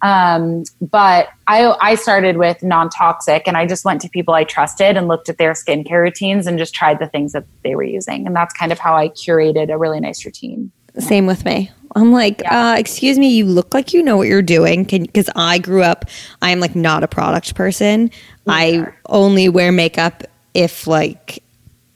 Um, 0.03 0.63
but 0.81 1.29
I, 1.47 1.75
I 1.81 1.95
started 1.95 2.37
with 2.37 2.61
non 2.61 2.89
toxic 2.89 3.47
and 3.47 3.55
I 3.55 3.65
just 3.65 3.85
went 3.85 4.01
to 4.01 4.09
people 4.09 4.33
I 4.33 4.43
trusted 4.43 4.97
and 4.97 5.07
looked 5.07 5.29
at 5.29 5.37
their 5.37 5.53
skincare 5.53 6.01
routines 6.01 6.45
and 6.45 6.59
just 6.59 6.75
tried 6.75 6.99
the 6.99 7.07
things 7.07 7.31
that 7.31 7.45
they 7.63 7.73
were 7.73 7.83
using. 7.83 8.27
And 8.27 8.35
that's 8.35 8.53
kind 8.53 8.71
of 8.73 8.79
how 8.79 8.95
I 8.95 9.09
curated 9.09 9.73
a 9.73 9.77
really 9.77 10.01
nice 10.01 10.25
routine. 10.25 10.71
Same 10.99 11.25
with 11.25 11.45
me. 11.45 11.71
I'm 11.95 12.11
like, 12.11 12.41
Yeah. 12.41 12.71
uh, 12.73 12.75
excuse 12.77 13.17
me, 13.17 13.29
you 13.29 13.45
look 13.45 13.73
like 13.73 13.93
you 13.93 14.03
know 14.03 14.17
what 14.17 14.27
you're 14.27 14.41
doing. 14.41 14.83
Because 14.83 15.29
I 15.35 15.57
grew 15.59 15.83
up, 15.83 16.05
I'm 16.41 16.59
like 16.59 16.75
not 16.75 17.03
a 17.03 17.07
product 17.07 17.55
person. 17.55 18.11
I 18.47 18.87
only 19.07 19.47
wear 19.47 19.71
makeup 19.71 20.23
if 20.53 20.85
like 20.85 21.42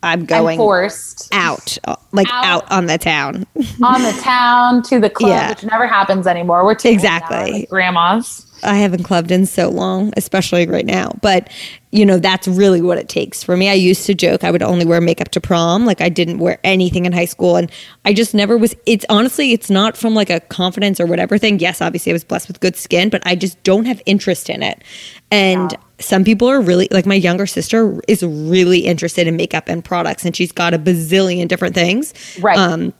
I'm 0.08 0.20
I'm 0.22 0.26
going 0.26 0.58
forced 0.58 1.30
out, 1.34 1.78
uh, 1.86 1.96
like 2.12 2.28
Out. 2.32 2.46
out. 2.46 2.72
on 2.72 2.86
the 2.88 2.98
town. 2.98 3.46
on 3.84 4.02
the 4.02 4.18
town 4.22 4.82
to 4.84 5.00
the 5.00 5.10
club, 5.10 5.30
Yeah. 5.30 5.50
which 5.50 5.64
never 5.64 5.88
happens 5.88 6.26
anymore. 6.28 6.64
We're 6.66 6.76
too 6.76 6.90
old 6.90 6.96
now, 6.98 7.16
Exactly. 7.16 7.52
like 7.52 7.70
grandmas. 7.70 8.44
I 8.64 8.78
haven't 8.78 9.04
clubbed 9.04 9.32
in 9.32 9.46
so 9.46 9.70
long, 9.70 10.12
especially 10.18 10.66
right 10.66 10.86
now. 10.86 11.12
But 11.22 11.50
you 11.92 12.06
know, 12.06 12.18
that's 12.18 12.48
really 12.48 12.82
what 12.82 12.98
it 12.98 13.08
takes 13.08 13.44
for 13.44 13.56
me. 13.56 13.70
I 13.70 13.74
used 13.74 14.06
to 14.08 14.16
joke 14.16 14.44
I 14.44 14.50
would 14.52 14.64
only 14.64 14.84
wear 14.84 15.00
makeup 15.00 15.30
to 15.30 15.42
prom. 15.42 15.86
Like 15.86 16.02
I 16.02 16.10
didn't 16.10 16.40
wear 16.40 16.60
anything 16.64 17.06
in 17.06 17.14
high 17.14 17.26
school 17.26 17.56
and 17.56 17.72
I 18.04 18.14
just 18.14 18.34
never 18.34 18.58
was 18.58 18.76
it's 18.88 19.06
honestly 19.10 19.52
it's 19.54 19.70
not 19.70 19.96
from 19.96 20.16
like 20.16 20.32
a 20.32 20.40
confidence 20.40 21.00
or 21.00 21.06
whatever 21.06 21.38
thing. 21.38 21.60
Yes, 21.60 21.82
obviously 21.82 22.12
I 22.12 22.14
was 22.14 22.24
blessed 22.24 22.48
with 22.48 22.60
good 22.60 22.76
skin, 22.76 23.10
but 23.10 23.22
I 23.28 23.36
just 23.36 23.62
don't 23.64 23.86
have 23.86 24.02
interest 24.08 24.50
in 24.50 24.64
it. 24.64 24.84
And 25.32 25.76
some 26.00 26.24
people 26.24 26.48
are 26.48 26.62
really 26.62 26.88
like 26.92 27.06
my 27.06 27.16
younger 27.16 27.48
sister 27.48 28.00
is 28.08 28.22
really 28.24 28.80
interested 28.80 29.28
in 29.28 29.36
makeup 29.36 29.68
and 29.68 29.84
products 29.84 30.24
and 30.26 30.36
she's 30.36 30.52
got 30.52 30.74
a 30.74 30.80
bazillion 30.80 31.48
different 31.48 31.74
things. 31.76 32.14
Right. 32.40 32.58
Um 32.58 32.94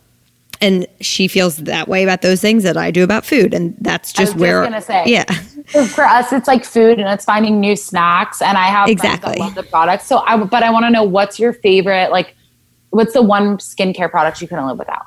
and 0.62 0.88
she 1.02 1.28
feels 1.28 1.58
that 1.58 1.88
way 1.88 2.04
about 2.04 2.22
those 2.22 2.42
things 2.42 2.64
that 2.64 2.78
I 2.78 2.92
do 2.92 3.04
about 3.04 3.26
food, 3.26 3.54
and 3.54 3.76
that's 3.80 4.18
I 4.18 4.22
was 4.24 4.30
just 4.30 4.32
just 4.34 4.42
where. 4.42 4.64
gonna 4.64 4.82
say. 4.82 5.04
yeah, 5.06 5.24
for 5.88 6.04
us, 6.04 6.34
it's 6.34 6.48
like 6.48 6.66
food 6.66 7.00
and 7.00 7.08
it's 7.10 7.26
finding 7.26 7.60
new 7.60 7.76
snacks. 7.76 8.42
And 8.42 8.58
I 8.58 8.66
have 8.66 8.90
Exactly. 8.90 9.38
the 9.52 9.64
products. 9.64 10.08
So 10.08 10.20
I, 10.26 10.38
but 10.38 10.64
I 10.64 10.72
want 10.72 10.86
to 10.86 10.90
know 10.90 11.04
what's 11.04 11.40
your 11.40 11.54
favorite, 11.54 12.12
like, 12.12 12.36
what's 12.90 13.14
the 13.14 13.22
one 13.22 13.58
skincare 13.58 14.10
product 14.10 14.42
you 14.42 14.48
couldn't 14.48 14.66
live 14.66 14.80
without? 14.80 15.06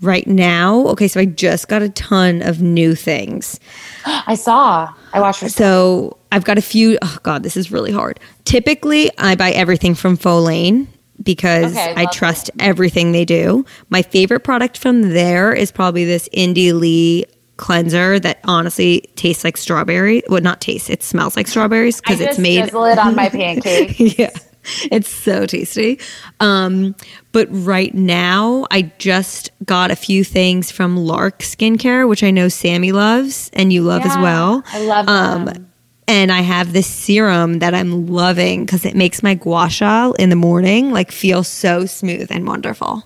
Right 0.00 0.26
now. 0.26 0.86
Okay, 0.88 1.08
so 1.08 1.20
I 1.20 1.24
just 1.24 1.68
got 1.68 1.82
a 1.82 1.88
ton 1.88 2.42
of 2.42 2.60
new 2.60 2.94
things. 2.94 3.58
I 4.06 4.34
saw, 4.34 4.92
I 5.12 5.20
watched 5.20 5.40
her. 5.40 5.48
So 5.48 6.18
I've 6.32 6.44
got 6.44 6.58
a 6.58 6.62
few. 6.62 6.98
Oh 7.00 7.18
God, 7.22 7.42
this 7.42 7.56
is 7.56 7.70
really 7.70 7.92
hard. 7.92 8.20
Typically, 8.44 9.10
I 9.18 9.34
buy 9.34 9.52
everything 9.52 9.94
from 9.94 10.18
Follain 10.18 10.88
because 11.22 11.72
Okay, 11.72 11.94
I 11.96 12.06
trust 12.06 12.50
everything 12.58 13.12
they 13.12 13.24
do. 13.24 13.64
My 13.88 14.02
favorite 14.02 14.40
product 14.40 14.76
from 14.78 15.02
there 15.10 15.52
is 15.52 15.70
probably 15.70 16.04
this 16.04 16.28
Indie 16.30 16.78
Lee 16.78 17.24
cleanser 17.56 18.18
that 18.18 18.40
honestly 18.44 19.08
tastes 19.14 19.44
like 19.44 19.56
strawberry. 19.56 20.22
Well, 20.28 20.40
not 20.40 20.60
taste. 20.60 20.90
It 20.90 21.02
smells 21.02 21.36
like 21.36 21.46
strawberries 21.46 22.00
because 22.00 22.20
it's 22.20 22.38
made. 22.38 22.62
drizzle 22.62 22.84
it 22.84 22.98
on 22.98 23.14
my 23.14 23.28
pancake. 23.28 23.96
yeah. 24.18 24.30
It's 24.90 25.08
so 25.08 25.46
tasty. 25.46 25.98
Um, 26.40 26.94
but 27.32 27.46
right 27.50 27.94
now, 27.94 28.66
I 28.70 28.92
just 28.98 29.50
got 29.64 29.90
a 29.90 29.96
few 29.96 30.24
things 30.24 30.70
from 30.70 30.96
Lark 30.96 31.40
Skincare, 31.40 32.08
which 32.08 32.22
I 32.22 32.30
know 32.30 32.48
Sammy 32.48 32.92
loves 32.92 33.50
and 33.54 33.72
you 33.72 33.82
love 33.82 34.02
as 34.04 34.16
well. 34.18 34.62
I 34.72 34.80
love 34.84 35.08
Um, 35.08 35.44
them. 35.46 35.70
and 36.06 36.30
I 36.32 36.40
have 36.42 36.72
this 36.72 36.86
serum 36.86 37.58
that 37.60 37.74
I'm 37.74 38.06
loving 38.06 38.64
because 38.64 38.84
it 38.84 38.94
makes 38.94 39.22
my 39.22 39.34
gua 39.34 39.68
sha 39.70 40.12
in 40.18 40.30
the 40.30 40.36
morning 40.36 40.92
like 40.92 41.10
feel 41.12 41.42
so 41.42 41.86
smooth 41.86 42.28
and 42.30 42.46
wonderful. 42.46 43.02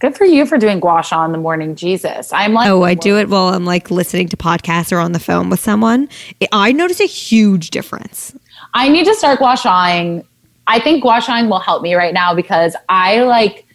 Good 0.00 0.16
for 0.16 0.24
you 0.24 0.46
for 0.46 0.58
doing 0.58 0.78
gua 0.78 1.02
sha 1.02 1.24
in 1.24 1.32
the 1.32 1.38
morning. 1.38 1.74
Jesus. 1.74 2.32
I'm 2.32 2.54
like, 2.54 2.68
Oh, 2.68 2.84
I 2.84 2.94
do 2.94 3.18
it 3.18 3.28
while 3.28 3.48
I'm 3.48 3.64
like 3.64 3.90
listening 3.90 4.28
to 4.28 4.36
podcasts 4.36 4.92
or 4.92 4.98
on 5.00 5.10
the 5.12 5.18
phone 5.18 5.50
with 5.50 5.58
someone. 5.60 6.08
I 6.52 6.70
notice 6.72 7.00
a 7.00 7.06
huge 7.06 7.70
difference. 7.70 8.32
I 8.74 8.88
need 8.88 9.04
to 9.06 9.14
start 9.14 9.40
gua 9.40 9.56
shaing. 9.56 10.24
I 10.68 10.78
think 10.78 11.02
gua 11.02 11.20
shaing 11.20 11.48
will 11.48 11.58
help 11.58 11.82
me 11.82 11.94
right 11.94 12.14
now 12.14 12.34
because 12.34 12.76
I 12.88 13.22
like, 13.22 13.66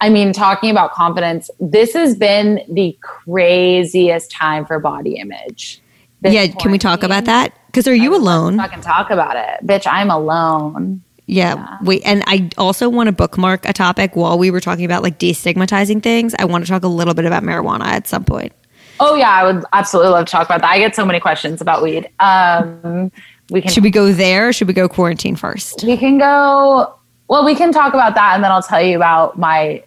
I 0.00 0.10
mean, 0.10 0.32
talking 0.32 0.70
about 0.70 0.92
confidence, 0.92 1.50
this 1.58 1.94
has 1.94 2.16
been 2.16 2.60
the 2.68 2.96
craziest 3.00 4.30
time 4.30 4.66
for 4.66 4.78
body 4.78 5.16
image. 5.16 5.80
Yeah, 6.22 6.46
can 6.46 6.70
we 6.70 6.78
talk 6.78 7.02
about 7.02 7.24
that? 7.24 7.54
Because 7.66 7.88
are 7.88 7.94
you 7.94 8.14
alone? 8.14 8.60
I 8.60 8.68
Fucking 8.68 8.82
talk 8.82 9.10
about 9.10 9.36
it. 9.36 9.66
Bitch, 9.66 9.86
I'm 9.90 10.10
alone. 10.10 11.02
Yeah, 11.26 11.78
wait, 11.82 12.02
and 12.04 12.22
I 12.26 12.50
also 12.58 12.90
want 12.90 13.06
to 13.06 13.12
bookmark 13.12 13.66
a 13.66 13.72
topic 13.72 14.14
while 14.14 14.38
we 14.38 14.50
were 14.50 14.60
talking 14.60 14.84
about 14.84 15.02
like 15.02 15.18
destigmatizing 15.18 16.02
things. 16.02 16.34
I 16.38 16.44
want 16.44 16.66
to 16.66 16.70
talk 16.70 16.82
a 16.82 16.88
little 16.88 17.14
bit 17.14 17.24
about 17.24 17.42
marijuana 17.42 17.84
at 17.84 18.06
some 18.06 18.24
point. 18.24 18.52
Oh, 19.00 19.14
yeah, 19.14 19.30
I 19.30 19.44
would 19.50 19.64
absolutely 19.72 20.12
love 20.12 20.26
to 20.26 20.32
talk 20.32 20.46
about 20.46 20.60
that. 20.60 20.70
I 20.70 20.78
get 20.78 20.94
so 20.94 21.04
many 21.04 21.20
questions 21.20 21.60
about 21.60 21.82
weed. 21.82 22.08
Um, 22.20 23.10
we 23.50 23.60
can 23.60 23.70
Should 23.70 23.82
we 23.84 23.90
go 23.90 24.12
there? 24.12 24.48
Or 24.48 24.52
should 24.52 24.68
we 24.68 24.74
go 24.74 24.88
quarantine 24.88 25.36
first? 25.36 25.84
we 25.84 25.96
can 25.96 26.18
go 26.18 26.94
well 27.28 27.44
we 27.44 27.54
can 27.54 27.72
talk 27.72 27.94
about 27.94 28.14
that 28.14 28.34
and 28.34 28.44
then 28.44 28.50
i'll 28.50 28.62
tell 28.62 28.82
you 28.82 28.96
about 28.96 29.38
my 29.38 29.82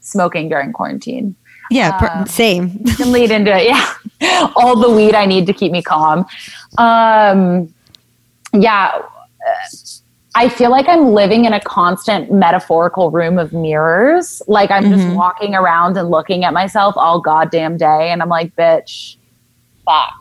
smoking 0.00 0.48
during 0.48 0.72
quarantine 0.72 1.34
Yeah, 1.70 1.92
per- 1.98 2.26
same. 2.26 2.82
can 2.84 3.12
lead 3.12 3.30
into 3.30 3.50
it 3.54 3.66
yeah 3.66 4.50
all 4.56 4.74
the 4.78 4.90
weed 4.90 5.14
i 5.14 5.26
need 5.26 5.46
to 5.46 5.52
keep 5.52 5.72
me 5.72 5.82
calm 5.82 6.24
um 6.78 7.72
yeah 8.54 8.92
uh, 8.96 9.68
i 10.36 10.48
feel 10.48 10.70
like 10.70 10.88
i'm 10.88 11.12
living 11.12 11.44
in 11.44 11.52
a 11.52 11.60
constant 11.60 12.32
metaphorical 12.32 13.10
room 13.10 13.38
of 13.38 13.52
mirrors 13.52 14.40
like 14.48 14.70
i'm 14.70 14.90
just 14.90 15.06
walking 15.14 15.54
around 15.54 15.96
and 15.98 16.10
looking 16.10 16.44
at 16.44 16.52
myself 16.54 16.94
all 16.96 17.20
goddamn 17.20 17.76
day 17.76 18.10
and 18.10 18.22
i'm 18.22 18.28
like 18.30 18.54
bitch 18.56 19.16
fuck 19.84 20.14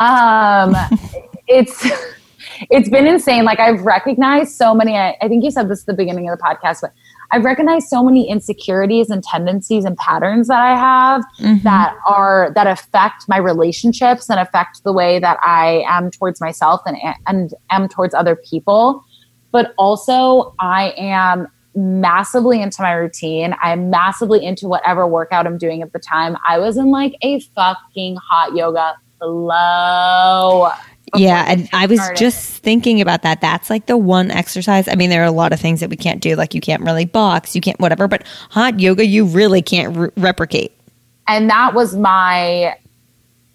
um 0.00 0.74
it's 1.50 1.86
it's 2.70 2.88
been 2.88 3.06
insane. 3.06 3.44
Like 3.44 3.60
i've 3.60 3.82
recognized 3.82 4.52
so 4.52 4.74
many 4.74 4.96
I, 4.96 5.16
I 5.20 5.28
think 5.28 5.44
you 5.44 5.50
said 5.50 5.68
this 5.68 5.80
at 5.80 5.86
the 5.86 5.94
beginning 5.94 6.28
of 6.28 6.38
the 6.38 6.42
podcast 6.42 6.78
but 6.80 6.92
i've 7.30 7.44
recognized 7.44 7.88
so 7.88 8.02
many 8.02 8.28
insecurities 8.28 9.10
and 9.10 9.22
tendencies 9.22 9.84
and 9.84 9.96
patterns 9.96 10.48
that 10.48 10.60
i 10.60 10.76
have 10.76 11.22
mm-hmm. 11.38 11.62
that 11.64 11.96
are 12.06 12.52
that 12.54 12.66
affect 12.66 13.28
my 13.28 13.38
relationships 13.38 14.30
and 14.30 14.40
affect 14.40 14.82
the 14.84 14.92
way 14.92 15.18
that 15.18 15.38
i 15.42 15.84
am 15.88 16.10
towards 16.10 16.40
myself 16.40 16.80
and 16.86 16.96
and 17.26 17.54
am 17.70 17.88
towards 17.88 18.14
other 18.14 18.36
people. 18.36 19.04
But 19.52 19.74
also 19.78 20.54
i 20.60 20.94
am 20.96 21.48
massively 21.76 22.60
into 22.60 22.82
my 22.82 22.92
routine. 22.92 23.54
I'm 23.62 23.90
massively 23.90 24.44
into 24.44 24.66
whatever 24.66 25.06
workout 25.06 25.46
i'm 25.46 25.58
doing 25.58 25.82
at 25.82 25.92
the 25.92 26.00
time. 26.00 26.36
I 26.46 26.58
was 26.58 26.76
in 26.76 26.90
like 26.90 27.14
a 27.22 27.40
fucking 27.40 28.16
hot 28.16 28.56
yoga 28.56 28.96
flow 29.20 30.70
Yeah, 31.16 31.44
and 31.48 31.68
I 31.72 31.86
was 31.86 31.98
started. 31.98 32.18
just 32.18 32.62
thinking 32.62 33.00
about 33.00 33.22
that. 33.22 33.40
That's 33.40 33.70
like 33.70 33.86
the 33.86 33.96
one 33.96 34.30
exercise. 34.30 34.88
I 34.88 34.94
mean, 34.94 35.10
there 35.10 35.22
are 35.22 35.26
a 35.26 35.32
lot 35.32 35.52
of 35.52 35.60
things 35.60 35.80
that 35.80 35.90
we 35.90 35.96
can't 35.96 36.20
do. 36.20 36.36
Like 36.36 36.54
you 36.54 36.60
can't 36.60 36.82
really 36.82 37.04
box, 37.04 37.54
you 37.54 37.60
can't 37.60 37.78
whatever. 37.80 38.08
But 38.08 38.26
hot 38.50 38.80
yoga, 38.80 39.04
you 39.04 39.24
really 39.24 39.62
can't 39.62 39.96
re- 39.96 40.10
replicate. 40.16 40.72
and 41.30 41.48
that 41.48 41.74
was 41.74 41.96
my 41.96 42.76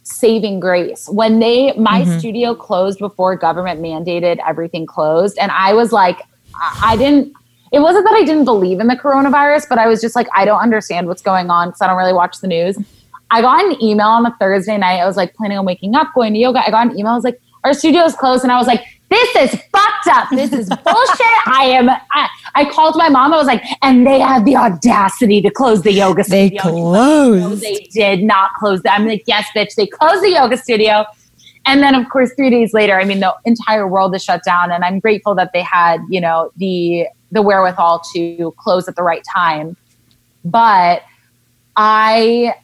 saving 0.04 0.60
grace 0.60 1.10
when 1.10 1.40
they 1.40 1.74
my 1.74 2.02
mm-hmm. 2.02 2.20
studio 2.20 2.56
closed 2.56 3.00
before 3.00 3.36
government 3.36 3.82
mandated 3.82 4.38
everything 4.48 4.86
closed 4.86 5.36
and 5.40 5.52
i 5.52 5.74
was 5.74 5.92
like 5.92 6.22
i 6.56 6.94
I 6.94 6.96
didn't 6.96 7.34
it 7.72 7.80
wasn't 7.80 8.06
that 8.06 8.14
i 8.14 8.24
didn't 8.24 8.46
believe 8.46 8.80
in 8.80 8.88
the 8.88 8.96
coronavirus 8.96 9.68
but 9.68 9.80
i 9.80 9.88
was 9.88 10.02
just 10.02 10.16
like 10.16 10.28
i 10.36 10.46
don't 10.46 10.60
understand 10.60 11.08
what's 11.08 11.24
going 11.24 11.50
on 11.50 11.70
because 11.70 11.82
i 11.82 11.88
don't 11.88 11.98
really 11.98 12.14
watch 12.14 12.40
the 12.40 12.48
news 12.48 12.78
i 13.32 13.42
got 13.42 13.66
an 13.66 13.82
email 13.84 14.08
on 14.08 14.26
a 14.28 14.36
thursday 14.40 14.78
night 14.78 15.00
i 15.00 15.08
was 15.08 15.18
like 15.18 15.34
planning 15.34 15.58
on 15.58 15.66
waking 15.66 15.96
up 15.96 16.14
going 16.14 16.34
to 16.34 16.40
yoga 16.40 16.60
i 16.66 16.70
got 16.70 16.86
an 16.86 17.00
email 17.00 17.14
i 17.14 17.16
was 17.16 17.24
like 17.24 17.42
our 17.66 17.74
studio's 17.74 18.16
closed 18.16 18.44
and 18.44 18.52
i 18.52 18.58
was 18.58 18.68
like 18.68 18.84
this 19.08 19.36
is 19.36 19.52
fucked 19.72 20.08
up. 20.08 20.30
This 20.32 20.52
is 20.52 20.68
bullshit. 20.84 21.38
I 21.46 21.66
am. 21.78 21.90
I, 21.90 22.28
I 22.56 22.66
called 22.72 22.96
my 22.98 23.08
mom. 23.08 23.34
I 23.34 23.38
was 23.38 23.46
like, 23.46 23.64
and 23.84 24.06
they 24.06 24.20
had 24.20 24.46
the 24.46 24.56
audacity 24.56 25.44
to 25.44 25.52
close 25.52 25.84
the 25.84 25.92
yoga 25.94 26.24
They 26.24 26.48
studio. 26.50 26.64
No, 26.64 26.72
closed. 26.72 27.62
they 27.62 27.88
did 27.94 28.24
not 28.24 28.52
close 28.56 28.82
that. 28.82 29.00
I'm 29.00 29.08
like, 29.08 29.24
yes, 29.28 29.46
bitch, 29.56 29.76
they 29.76 29.86
closed 29.86 30.24
the 30.24 30.32
yoga 30.32 30.58
studio. 30.58 31.06
And 31.68 31.84
then, 31.84 31.94
of 31.94 32.10
course, 32.10 32.32
three 32.36 32.50
days 32.50 32.74
later, 32.74 33.00
I 33.00 33.06
mean, 33.06 33.20
the 33.20 33.32
entire 33.46 33.88
world 33.88 34.16
is 34.16 34.24
shut 34.24 34.42
down. 34.44 34.72
And 34.72 34.84
I'm 34.84 35.00
grateful 35.00 35.36
that 35.36 35.52
they 35.54 35.62
had, 35.62 36.00
you 36.10 36.20
know, 36.20 36.50
the 36.58 37.06
the 37.32 37.44
wherewithal 37.44 38.02
to 38.16 38.56
close 38.58 38.88
at 38.88 38.96
the 38.96 39.04
right 39.04 39.24
time. 39.32 39.78
but 40.44 41.04
I 41.78 42.56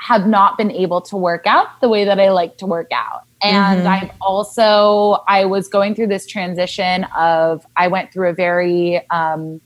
have 0.00 0.26
not 0.26 0.58
been 0.58 0.72
able 0.72 1.00
to 1.02 1.16
work 1.16 1.46
out 1.46 1.80
the 1.80 1.88
way 1.88 2.04
that 2.04 2.18
I 2.18 2.30
like 2.30 2.56
to 2.58 2.66
work 2.66 2.90
out. 2.92 3.22
And 3.40 3.80
Mm-hmm. 3.80 3.86
I've 3.86 4.10
also, 4.20 5.22
I 5.28 5.44
was 5.44 5.68
going 5.68 5.94
through 5.94 6.08
this 6.08 6.26
transition 6.26 7.04
of, 7.16 7.64
I 7.76 7.88
went 7.88 8.12
through 8.12 8.30
a 8.30 8.32
very 8.32 9.08
um, 9.10 9.60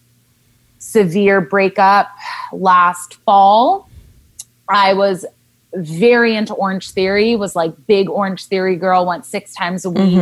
severe 0.79 1.41
breakup 1.41 2.11
last 2.53 3.15
fall. 3.25 3.89
I 4.69 4.93
was 4.93 5.25
very 5.75 6.37
into 6.37 6.53
Orange 6.53 6.91
Theory, 6.91 7.35
was 7.37 7.57
like 7.57 7.73
big 7.87 8.11
Orange 8.11 8.45
Theory 8.47 8.77
girl, 8.77 9.07
went 9.07 9.25
six 9.25 9.55
times 9.55 9.87
a 9.87 9.91
week, 9.91 10.19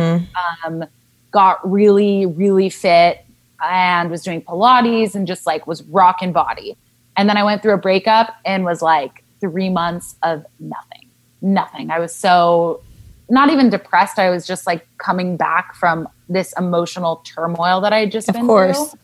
um, 0.65 0.85
got 1.31 1.69
really, 1.69 2.25
really 2.25 2.69
fit 2.69 3.25
and 3.63 4.09
was 4.09 4.23
doing 4.23 4.41
Pilates 4.41 5.13
and 5.13 5.27
just 5.27 5.45
like 5.45 5.67
was 5.67 5.83
rocking 5.83 6.31
body. 6.31 6.77
And 7.17 7.27
then 7.27 7.37
I 7.37 7.43
went 7.43 7.61
through 7.61 7.73
a 7.73 7.77
breakup 7.77 8.35
and 8.45 8.63
was 8.63 8.81
like 8.81 9.23
three 9.41 9.69
months 9.69 10.15
of 10.23 10.45
nothing, 10.59 11.09
nothing. 11.41 11.91
I 11.91 11.99
was 11.99 12.15
so 12.15 12.81
not 13.31 13.49
even 13.49 13.69
depressed. 13.69 14.19
I 14.19 14.29
was 14.29 14.45
just 14.45 14.67
like 14.67 14.85
coming 14.97 15.37
back 15.37 15.73
from 15.75 16.07
this 16.27 16.53
emotional 16.57 17.17
turmoil 17.25 17.79
that 17.81 17.93
I 17.93 18.01
had 18.01 18.11
just 18.11 18.27
Of 18.27 18.35
been 18.35 18.45
course. 18.45 18.77
through. 18.77 18.99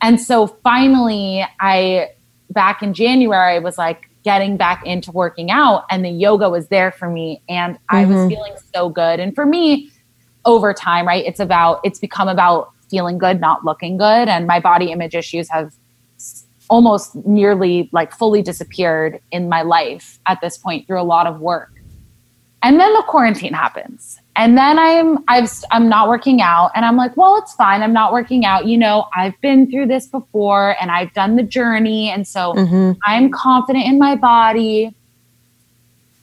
And 0.00 0.18
so 0.18 0.46
finally, 0.46 1.46
I 1.60 2.10
back 2.48 2.82
in 2.82 2.94
January 2.94 3.60
was 3.60 3.76
like 3.76 4.08
getting 4.24 4.56
back 4.56 4.84
into 4.86 5.12
working 5.12 5.50
out, 5.50 5.84
and 5.90 6.04
the 6.04 6.10
yoga 6.10 6.48
was 6.48 6.68
there 6.68 6.90
for 6.90 7.08
me, 7.08 7.42
and 7.48 7.78
I 7.90 8.06
was 8.06 8.16
mm-hmm. 8.16 8.28
feeling 8.28 8.54
so 8.74 8.88
good. 8.88 9.20
And 9.20 9.34
for 9.34 9.44
me, 9.44 9.90
over 10.46 10.72
time, 10.72 11.06
right, 11.06 11.24
it's 11.24 11.40
about 11.40 11.80
it's 11.84 11.98
become 11.98 12.28
about 12.28 12.70
feeling 12.90 13.18
good, 13.18 13.40
not 13.40 13.62
looking 13.62 13.98
good, 13.98 14.28
and 14.28 14.46
my 14.46 14.58
body 14.58 14.90
image 14.90 15.14
issues 15.14 15.50
have 15.50 15.74
almost 16.70 17.14
nearly 17.26 17.90
like 17.92 18.12
fully 18.12 18.40
disappeared 18.40 19.20
in 19.32 19.48
my 19.50 19.60
life 19.60 20.18
at 20.26 20.40
this 20.40 20.56
point 20.56 20.86
through 20.86 21.00
a 21.00 21.04
lot 21.04 21.26
of 21.26 21.40
work. 21.40 21.79
And 22.62 22.78
then 22.78 22.92
the 22.92 23.02
quarantine 23.06 23.54
happens. 23.54 24.20
And 24.36 24.56
then 24.56 24.78
I'm 24.78 25.18
I've 25.28 25.50
I'm 25.70 25.88
not 25.88 26.08
working 26.08 26.40
out 26.40 26.70
and 26.74 26.84
I'm 26.84 26.96
like, 26.96 27.16
well, 27.16 27.38
it's 27.38 27.54
fine. 27.54 27.82
I'm 27.82 27.92
not 27.92 28.12
working 28.12 28.44
out. 28.44 28.66
You 28.66 28.78
know, 28.78 29.06
I've 29.14 29.38
been 29.40 29.70
through 29.70 29.86
this 29.86 30.06
before 30.06 30.76
and 30.80 30.90
I've 30.90 31.12
done 31.12 31.36
the 31.36 31.42
journey 31.42 32.10
and 32.10 32.26
so 32.26 32.54
mm-hmm. 32.54 32.92
I'm 33.04 33.30
confident 33.30 33.86
in 33.86 33.98
my 33.98 34.16
body. 34.16 34.94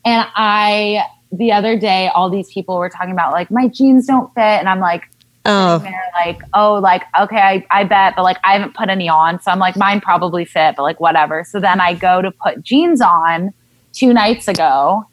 And 0.06 0.28
I 0.36 1.04
the 1.32 1.52
other 1.52 1.78
day 1.78 2.08
all 2.10 2.30
these 2.30 2.50
people 2.52 2.78
were 2.78 2.90
talking 2.90 3.12
about 3.12 3.34
like 3.34 3.52
my 3.52 3.68
jeans 3.68 4.06
don't 4.06 4.34
fit 4.34 4.42
and 4.42 4.70
I'm 4.70 4.80
like 4.80 5.04
Oh, 5.50 5.82
like, 6.14 6.42
oh, 6.54 6.74
like, 6.74 7.04
okay, 7.18 7.38
I, 7.38 7.66
I 7.72 7.86
bet, 7.86 8.16
but 8.18 8.24
like, 8.24 8.36
I 8.44 8.52
haven't 8.52 8.76
put 8.76 8.90
any 8.90 9.08
on. 9.08 9.42
So 9.42 9.50
I'm 9.50 9.60
like, 9.60 9.78
mine 9.78 10.02
probably 10.02 10.44
fit, 10.44 10.76
but 10.76 10.84
like, 10.84 11.00
whatever. 11.00 11.46
So 11.46 11.62
then 11.62 11.80
I 11.80 11.94
go 11.94 12.22
to 12.22 12.32
put 12.32 12.62
jeans 12.64 13.00
on 13.00 13.54
two 13.94 14.12
nights 14.12 14.50
ago 14.50 15.06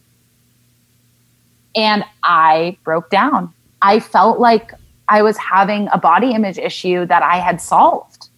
and 1.74 2.04
I 2.22 2.76
broke 2.84 3.10
down. 3.10 3.52
I 3.82 4.00
felt 4.00 4.38
like 4.38 4.72
I 5.08 5.22
was 5.22 5.36
having 5.36 5.88
a 5.92 5.98
body 5.98 6.32
image 6.32 6.58
issue 6.58 7.06
that 7.06 7.22
I 7.22 7.36
had 7.36 7.60
solved. 7.60 8.28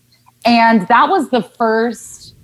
And 0.45 0.87
that 0.89 1.09
was 1.09 1.31
the 1.31 1.43
first 1.43 2.35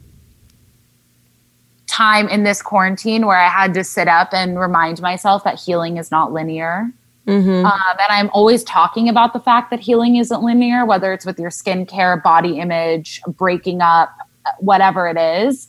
time 1.86 2.28
in 2.28 2.42
this 2.42 2.62
quarantine 2.62 3.26
where 3.26 3.36
I 3.36 3.48
had 3.48 3.74
to 3.74 3.84
sit 3.84 4.08
up 4.08 4.32
and 4.32 4.58
remind 4.58 5.00
myself 5.00 5.44
that 5.44 5.60
healing 5.60 5.98
is 5.98 6.10
not 6.10 6.32
linear. 6.32 6.90
Mm-hmm. 7.26 7.64
Um, 7.66 7.96
and 8.00 8.08
I'm 8.08 8.30
always 8.30 8.64
talking 8.64 9.08
about 9.08 9.32
the 9.32 9.40
fact 9.40 9.70
that 9.70 9.80
healing 9.80 10.16
isn't 10.16 10.42
linear, 10.42 10.84
whether 10.84 11.12
it's 11.12 11.26
with 11.26 11.38
your 11.38 11.50
skincare, 11.50 12.20
body 12.22 12.58
image, 12.58 13.20
breaking 13.28 13.80
up, 13.80 14.10
whatever 14.58 15.06
it 15.06 15.16
is. 15.16 15.68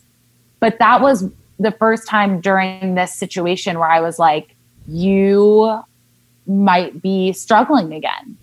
But 0.60 0.78
that 0.78 1.00
was 1.00 1.30
the 1.58 1.70
first 1.72 2.08
time 2.08 2.40
during 2.40 2.94
this 2.94 3.14
situation 3.14 3.78
where 3.78 3.90
I 3.90 4.00
was 4.00 4.18
like, 4.18 4.53
you 4.86 5.80
might 6.46 7.00
be 7.00 7.32
struggling 7.32 7.92
again, 7.92 8.36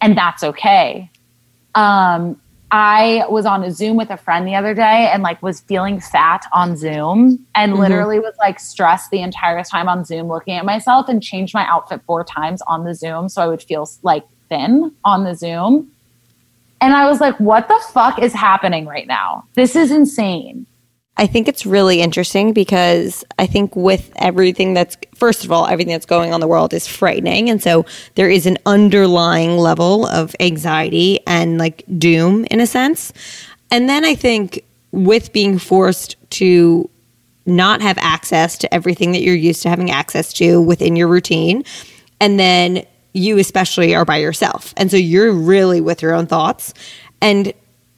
and 0.00 0.16
that's 0.16 0.42
okay. 0.42 1.10
Um, 1.74 2.40
I 2.76 3.24
was 3.28 3.46
on 3.46 3.62
a 3.62 3.70
Zoom 3.70 3.96
with 3.96 4.10
a 4.10 4.16
friend 4.16 4.48
the 4.48 4.56
other 4.56 4.74
day 4.74 5.08
and 5.12 5.22
like 5.22 5.40
was 5.42 5.60
feeling 5.60 6.00
fat 6.00 6.44
on 6.52 6.76
Zoom 6.76 7.46
and 7.54 7.76
literally 7.76 8.18
was 8.18 8.34
like 8.40 8.58
stressed 8.58 9.12
the 9.12 9.20
entire 9.20 9.62
time 9.62 9.88
on 9.88 10.04
Zoom 10.04 10.26
looking 10.26 10.54
at 10.54 10.64
myself 10.64 11.08
and 11.08 11.22
changed 11.22 11.54
my 11.54 11.64
outfit 11.68 12.00
four 12.04 12.24
times 12.24 12.62
on 12.66 12.82
the 12.82 12.92
Zoom 12.92 13.28
so 13.28 13.42
I 13.42 13.46
would 13.46 13.62
feel 13.62 13.88
like 14.02 14.24
thin 14.48 14.92
on 15.04 15.22
the 15.22 15.36
Zoom. 15.36 15.88
And 16.80 16.94
I 16.94 17.08
was 17.08 17.20
like, 17.20 17.38
what 17.38 17.68
the 17.68 17.80
fuck 17.92 18.18
is 18.18 18.32
happening 18.32 18.86
right 18.86 19.06
now? 19.06 19.44
This 19.54 19.76
is 19.76 19.92
insane. 19.92 20.66
I 21.16 21.28
think 21.28 21.46
it's 21.46 21.64
really 21.64 22.00
interesting 22.00 22.52
because 22.52 23.24
I 23.38 23.46
think 23.46 23.76
with 23.76 24.12
everything 24.16 24.74
that's, 24.74 24.96
first 25.14 25.44
of 25.44 25.52
all, 25.52 25.66
everything 25.66 25.92
that's 25.92 26.06
going 26.06 26.30
on 26.30 26.36
in 26.36 26.40
the 26.40 26.48
world 26.48 26.74
is 26.74 26.88
frightening. 26.88 27.48
And 27.48 27.62
so 27.62 27.86
there 28.16 28.28
is 28.28 28.46
an 28.46 28.58
underlying 28.66 29.56
level 29.56 30.06
of 30.06 30.34
anxiety 30.40 31.20
and 31.26 31.56
like 31.56 31.84
doom 31.98 32.44
in 32.50 32.58
a 32.58 32.66
sense. 32.66 33.12
And 33.70 33.88
then 33.88 34.04
I 34.04 34.16
think 34.16 34.64
with 34.90 35.32
being 35.32 35.58
forced 35.58 36.16
to 36.30 36.90
not 37.46 37.80
have 37.80 37.98
access 37.98 38.58
to 38.58 38.74
everything 38.74 39.12
that 39.12 39.20
you're 39.20 39.36
used 39.36 39.62
to 39.62 39.68
having 39.68 39.90
access 39.90 40.32
to 40.32 40.60
within 40.60 40.96
your 40.96 41.08
routine, 41.08 41.62
and 42.20 42.40
then 42.40 42.84
you 43.12 43.38
especially 43.38 43.94
are 43.94 44.04
by 44.04 44.16
yourself. 44.16 44.74
And 44.76 44.90
so 44.90 44.96
you're 44.96 45.32
really 45.32 45.80
with 45.80 46.02
your 46.02 46.14
own 46.14 46.26
thoughts. 46.26 46.74
And 47.20 47.52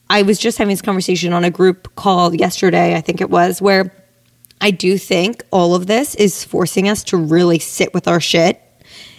I 0.09 0.23
was 0.23 0.39
just 0.39 0.59
having 0.59 0.73
this 0.73 0.83
conversation 0.83 1.33
on 1.33 1.45
a 1.45 1.51
group 1.51 1.95
call 1.97 2.35
yesterday, 2.35 2.95
I 2.95 3.01
think 3.01 3.21
it 3.21 3.31
was, 3.31 3.61
where 3.61 3.93
I 4.61 4.71
do 4.71 4.99
think 4.99 5.45
all 5.51 5.75
of 5.75 5.87
this 5.87 6.15
is 6.15 6.45
forcing 6.45 6.89
us 6.89 7.05
to 7.05 7.17
really 7.17 7.59
sit 7.59 7.93
with 7.93 8.09
our 8.09 8.21
shit. 8.21 8.61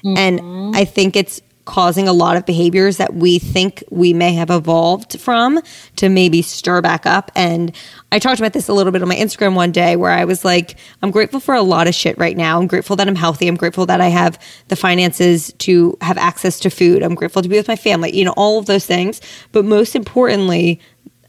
And 0.06 0.40
mm-hmm. 0.40 0.76
I 0.76 0.86
think 0.86 1.16
it's 1.16 1.42
causing 1.68 2.08
a 2.08 2.14
lot 2.14 2.38
of 2.38 2.46
behaviors 2.46 2.98
that 2.98 3.14
we 3.14 3.38
think 3.38 3.84
we 3.92 4.14
may 4.14 4.34
have 4.34 4.50
evolved 4.50 5.20
from 5.20 5.60
to 5.98 6.10
maybe 6.10 6.42
stir 6.42 6.82
back 6.82 7.06
up. 7.06 7.30
And 7.36 7.76
I 8.12 8.20
talked 8.20 8.40
about 8.40 8.54
this 8.54 8.70
a 8.70 8.74
little 8.74 8.92
bit 8.92 9.02
on 9.02 9.10
my 9.10 9.16
Instagram 9.16 9.54
one 9.54 9.74
day 9.74 9.98
where 9.98 10.12
I 10.12 10.24
was 10.24 10.46
like, 10.46 10.78
I'm 11.04 11.12
grateful 11.12 11.42
for 11.42 11.54
a 11.54 11.62
lot 11.62 11.88
of 11.88 11.94
shit 11.94 12.18
right 12.18 12.38
now. 12.38 12.58
I'm 12.58 12.68
grateful 12.68 12.96
that 12.96 13.08
I'm 13.08 13.16
healthy. 13.16 13.48
I'm 13.48 13.58
grateful 13.58 13.86
that 13.86 14.00
I 14.00 14.08
have 14.08 14.40
the 14.70 14.78
finances 14.78 15.54
to 15.60 15.98
have 16.02 16.18
access 16.18 16.60
to 16.62 16.70
food. 16.70 17.04
I'm 17.04 17.16
grateful 17.16 17.42
to 17.42 17.50
be 17.50 17.58
with 17.58 17.68
my 17.68 17.76
family, 17.76 18.16
you 18.16 18.24
know, 18.24 18.34
all 18.38 18.58
of 18.58 18.66
those 18.66 18.86
things. 18.86 19.20
But 19.52 19.66
most 19.66 19.94
importantly, 19.94 20.80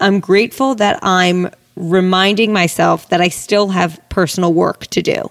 I'm 0.01 0.21
grateful 0.21 0.77
that 0.77 1.01
I'm 1.03 1.51
reminding 1.75 2.53
myself 2.53 3.09
that 3.09 3.21
I 3.21 3.29
still 3.29 3.69
have 3.69 4.01
personal 4.09 4.55
work 4.55 4.87
to 4.89 5.03
do. 5.03 5.31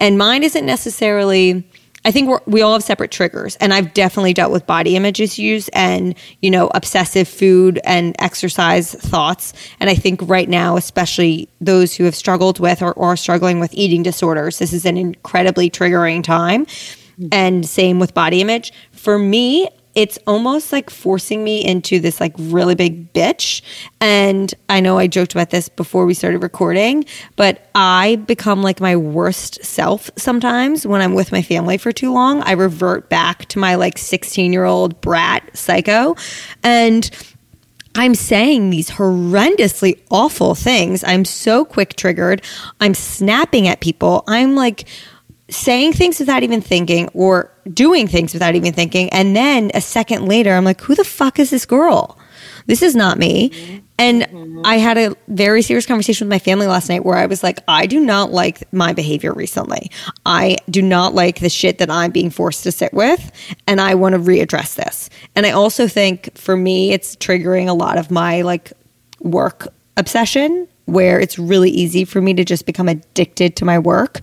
And 0.00 0.18
mine 0.18 0.42
isn't 0.42 0.66
necessarily 0.66 1.64
I 2.08 2.10
think 2.10 2.40
we 2.46 2.62
all 2.62 2.72
have 2.72 2.82
separate 2.82 3.10
triggers, 3.10 3.56
and 3.56 3.74
I've 3.74 3.92
definitely 3.92 4.32
dealt 4.32 4.50
with 4.50 4.66
body 4.66 4.96
image 4.96 5.20
issues 5.20 5.68
and 5.74 6.14
you 6.40 6.50
know 6.50 6.70
obsessive 6.74 7.28
food 7.28 7.78
and 7.84 8.16
exercise 8.18 8.94
thoughts. 8.94 9.52
And 9.78 9.90
I 9.90 9.94
think 9.94 10.22
right 10.22 10.48
now, 10.48 10.78
especially 10.78 11.50
those 11.60 11.94
who 11.94 12.04
have 12.04 12.14
struggled 12.14 12.60
with 12.60 12.80
or 12.80 12.98
are 12.98 13.14
struggling 13.14 13.60
with 13.60 13.74
eating 13.74 14.02
disorders, 14.02 14.58
this 14.58 14.72
is 14.72 14.86
an 14.86 14.96
incredibly 14.96 15.68
triggering 15.68 16.24
time. 16.24 16.66
And 17.30 17.66
same 17.66 17.98
with 17.98 18.14
body 18.14 18.40
image. 18.40 18.72
For 18.92 19.18
me, 19.18 19.68
it's 19.94 20.18
almost 20.26 20.72
like 20.72 20.90
forcing 20.90 21.42
me 21.42 21.64
into 21.64 21.98
this 21.98 22.20
like 22.20 22.34
really 22.38 22.74
big 22.74 23.12
bitch. 23.12 23.62
And 24.00 24.52
I 24.68 24.80
know 24.80 24.98
I 24.98 25.06
joked 25.06 25.32
about 25.32 25.50
this 25.50 25.68
before 25.68 26.06
we 26.06 26.14
started 26.14 26.42
recording, 26.42 27.04
but 27.36 27.68
I 27.74 28.16
become 28.16 28.62
like 28.62 28.80
my 28.80 28.96
worst 28.96 29.64
self 29.64 30.10
sometimes 30.16 30.86
when 30.86 31.00
I'm 31.00 31.14
with 31.14 31.32
my 31.32 31.42
family 31.42 31.78
for 31.78 31.92
too 31.92 32.12
long. 32.12 32.42
I 32.42 32.52
revert 32.52 33.08
back 33.08 33.46
to 33.46 33.58
my 33.58 33.74
like 33.74 33.98
16 33.98 34.52
year 34.52 34.64
old 34.64 35.00
brat 35.00 35.56
psycho. 35.56 36.16
And 36.62 37.10
I'm 37.94 38.14
saying 38.14 38.70
these 38.70 38.90
horrendously 38.90 40.00
awful 40.10 40.54
things. 40.54 41.02
I'm 41.02 41.24
so 41.24 41.64
quick 41.64 41.96
triggered. 41.96 42.42
I'm 42.80 42.94
snapping 42.94 43.66
at 43.66 43.80
people. 43.80 44.22
I'm 44.28 44.54
like, 44.54 44.86
saying 45.50 45.94
things 45.94 46.18
without 46.18 46.42
even 46.42 46.60
thinking 46.60 47.08
or 47.14 47.50
doing 47.72 48.06
things 48.06 48.32
without 48.32 48.54
even 48.54 48.72
thinking. 48.72 49.08
And 49.10 49.34
then 49.34 49.70
a 49.74 49.80
second 49.80 50.26
later, 50.26 50.52
I'm 50.52 50.64
like, 50.64 50.80
who 50.80 50.94
the 50.94 51.04
fuck 51.04 51.38
is 51.38 51.50
this 51.50 51.64
girl? 51.64 52.18
This 52.66 52.82
is 52.82 52.94
not 52.94 53.18
me. 53.18 53.82
And 53.98 54.60
I 54.64 54.76
had 54.76 54.98
a 54.98 55.16
very 55.26 55.62
serious 55.62 55.86
conversation 55.86 56.26
with 56.26 56.30
my 56.30 56.38
family 56.38 56.66
last 56.66 56.88
night 56.88 57.04
where 57.04 57.16
I 57.16 57.26
was 57.26 57.42
like, 57.42 57.60
I 57.66 57.86
do 57.86 57.98
not 57.98 58.30
like 58.30 58.70
my 58.72 58.92
behavior 58.92 59.32
recently. 59.32 59.90
I 60.26 60.58
do 60.68 60.82
not 60.82 61.14
like 61.14 61.40
the 61.40 61.48
shit 61.48 61.78
that 61.78 61.90
I'm 61.90 62.10
being 62.10 62.30
forced 62.30 62.62
to 62.64 62.72
sit 62.72 62.92
with. 62.92 63.32
And 63.66 63.80
I 63.80 63.94
want 63.94 64.12
to 64.14 64.18
readdress 64.18 64.76
this. 64.76 65.08
And 65.34 65.46
I 65.46 65.50
also 65.50 65.88
think 65.88 66.36
for 66.36 66.56
me, 66.56 66.92
it's 66.92 67.16
triggering 67.16 67.68
a 67.68 67.72
lot 67.72 67.96
of 67.96 68.10
my 68.10 68.42
like 68.42 68.72
work 69.20 69.66
obsession 69.96 70.68
where 70.88 71.20
it's 71.20 71.38
really 71.38 71.70
easy 71.70 72.06
for 72.06 72.22
me 72.22 72.32
to 72.32 72.44
just 72.44 72.64
become 72.64 72.88
addicted 72.88 73.56
to 73.56 73.64
my 73.66 73.78
work 73.78 74.20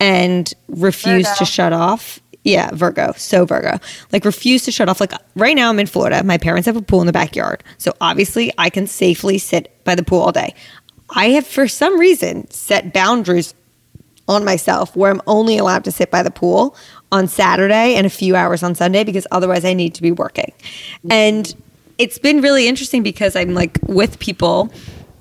and 0.00 0.52
refuse 0.66 1.26
Virgo. 1.26 1.38
to 1.38 1.44
shut 1.44 1.72
off. 1.72 2.18
Yeah, 2.42 2.70
Virgo. 2.72 3.12
So 3.16 3.44
Virgo. 3.44 3.78
Like 4.12 4.24
refuse 4.24 4.64
to 4.64 4.72
shut 4.72 4.88
off. 4.88 5.00
Like 5.00 5.12
right 5.36 5.54
now 5.54 5.70
I'm 5.70 5.78
in 5.78 5.86
Florida. 5.86 6.24
My 6.24 6.36
parents 6.36 6.66
have 6.66 6.76
a 6.76 6.82
pool 6.82 7.00
in 7.00 7.06
the 7.06 7.12
backyard. 7.12 7.62
So 7.78 7.92
obviously 8.00 8.52
I 8.58 8.68
can 8.68 8.88
safely 8.88 9.38
sit 9.38 9.72
by 9.84 9.94
the 9.94 10.02
pool 10.02 10.20
all 10.20 10.32
day. 10.32 10.54
I 11.10 11.26
have, 11.30 11.46
for 11.46 11.68
some 11.68 11.98
reason, 11.98 12.50
set 12.50 12.92
boundaries 12.92 13.54
on 14.26 14.44
myself 14.44 14.94
where 14.96 15.12
I'm 15.12 15.22
only 15.28 15.56
allowed 15.56 15.84
to 15.84 15.92
sit 15.92 16.10
by 16.10 16.24
the 16.24 16.32
pool 16.32 16.76
on 17.12 17.28
Saturday 17.28 17.94
and 17.94 18.06
a 18.06 18.10
few 18.10 18.34
hours 18.34 18.64
on 18.64 18.74
Sunday 18.74 19.04
because 19.04 19.26
otherwise 19.30 19.64
I 19.64 19.72
need 19.72 19.94
to 19.94 20.02
be 20.02 20.10
working. 20.10 20.52
And 21.08 21.54
it's 21.96 22.18
been 22.18 22.40
really 22.40 22.66
interesting 22.66 23.02
because 23.02 23.36
I'm 23.36 23.54
like 23.54 23.78
with 23.86 24.18
people 24.18 24.72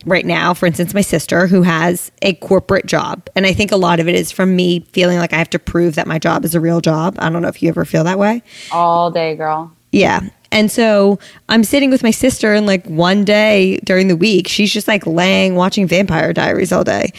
right 0.06 0.26
now, 0.26 0.54
for 0.54 0.66
instance, 0.66 0.93
my 0.93 1.02
sister 1.02 1.48
who 1.48 1.62
has 1.64 2.12
a 2.22 2.34
corporate 2.36 2.86
job. 2.86 3.30
And 3.36 3.45
I 3.45 3.54
think 3.54 3.72
a 3.72 3.78
lot 3.78 4.00
of 4.00 4.08
it 4.08 4.16
is 4.16 4.32
from 4.32 4.56
me 4.56 4.82
feeling 4.91 5.18
like 5.18 5.34
I 5.34 5.38
have 5.38 5.50
to 5.52 5.60
prove 5.60 5.95
that 5.95 6.08
my 6.08 6.20
job 6.20 6.45
is 6.45 6.56
a 6.56 6.60
real 6.60 6.82
job. 6.82 7.16
I 7.20 7.30
don't 7.30 7.41
know 7.41 7.48
if 7.48 7.62
you 7.62 7.70
ever 7.70 7.86
feel 7.86 8.04
that 8.06 8.20
way. 8.20 8.43
All 8.72 9.12
day, 9.12 9.36
girl. 9.36 9.72
Yeah. 9.91 10.22
And 10.52 10.72
so 10.72 11.20
I'm 11.50 11.64
sitting 11.64 11.89
with 11.89 12.04
my 12.04 12.12
sister, 12.12 12.54
and 12.54 12.66
like 12.66 12.86
one 12.86 13.26
day 13.26 13.80
during 13.84 14.08
the 14.08 14.16
week, 14.16 14.48
she's 14.48 14.72
just 14.72 14.88
like 14.88 15.06
laying 15.06 15.56
watching 15.56 15.88
Vampire 15.88 16.32
Diaries 16.34 16.72
all 16.72 16.84
day. 16.84 17.12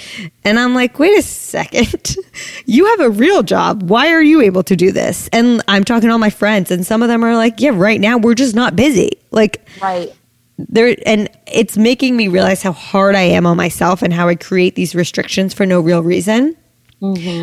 And 0.45 0.59
I'm 0.59 0.75
like, 0.75 0.99
wait 0.99 1.19
a 1.19 1.23
second. 1.23 2.17
you 2.67 2.87
have 2.87 3.01
a 3.01 3.11
real 3.11 3.43
job. 3.43 3.89
Why 3.91 4.13
are 4.13 4.23
you 4.23 4.41
able 4.41 4.63
to 4.65 4.77
do 4.77 4.93
this? 4.93 5.29
And 5.33 5.63
I'm 5.69 5.85
talking 5.85 6.09
to 6.09 6.13
all 6.13 6.19
my 6.19 6.31
friends, 6.31 6.71
and 6.71 6.87
some 6.87 7.03
of 7.03 7.09
them 7.09 7.23
are 7.23 7.37
like, 7.37 7.61
yeah, 7.61 7.73
right 7.75 8.01
now 8.01 8.17
we're 8.17 8.35
just 8.35 8.55
not 8.55 8.77
busy. 8.77 9.19
Like, 9.31 9.67
Right. 9.83 10.13
There 10.59 10.97
and 11.07 11.31
it's 11.47 11.79
making 11.79 12.17
me 12.17 12.29
realize 12.29 12.63
how 12.63 12.73
hard 12.73 13.15
I 13.15 13.23
am 13.23 13.47
on 13.47 13.57
myself 13.57 14.03
and 14.03 14.13
how 14.13 14.29
I 14.29 14.35
create 14.35 14.75
these 14.75 14.95
restrictions 14.95 15.55
for 15.55 15.65
no 15.65 15.81
real 15.81 16.03
reason. 16.03 16.57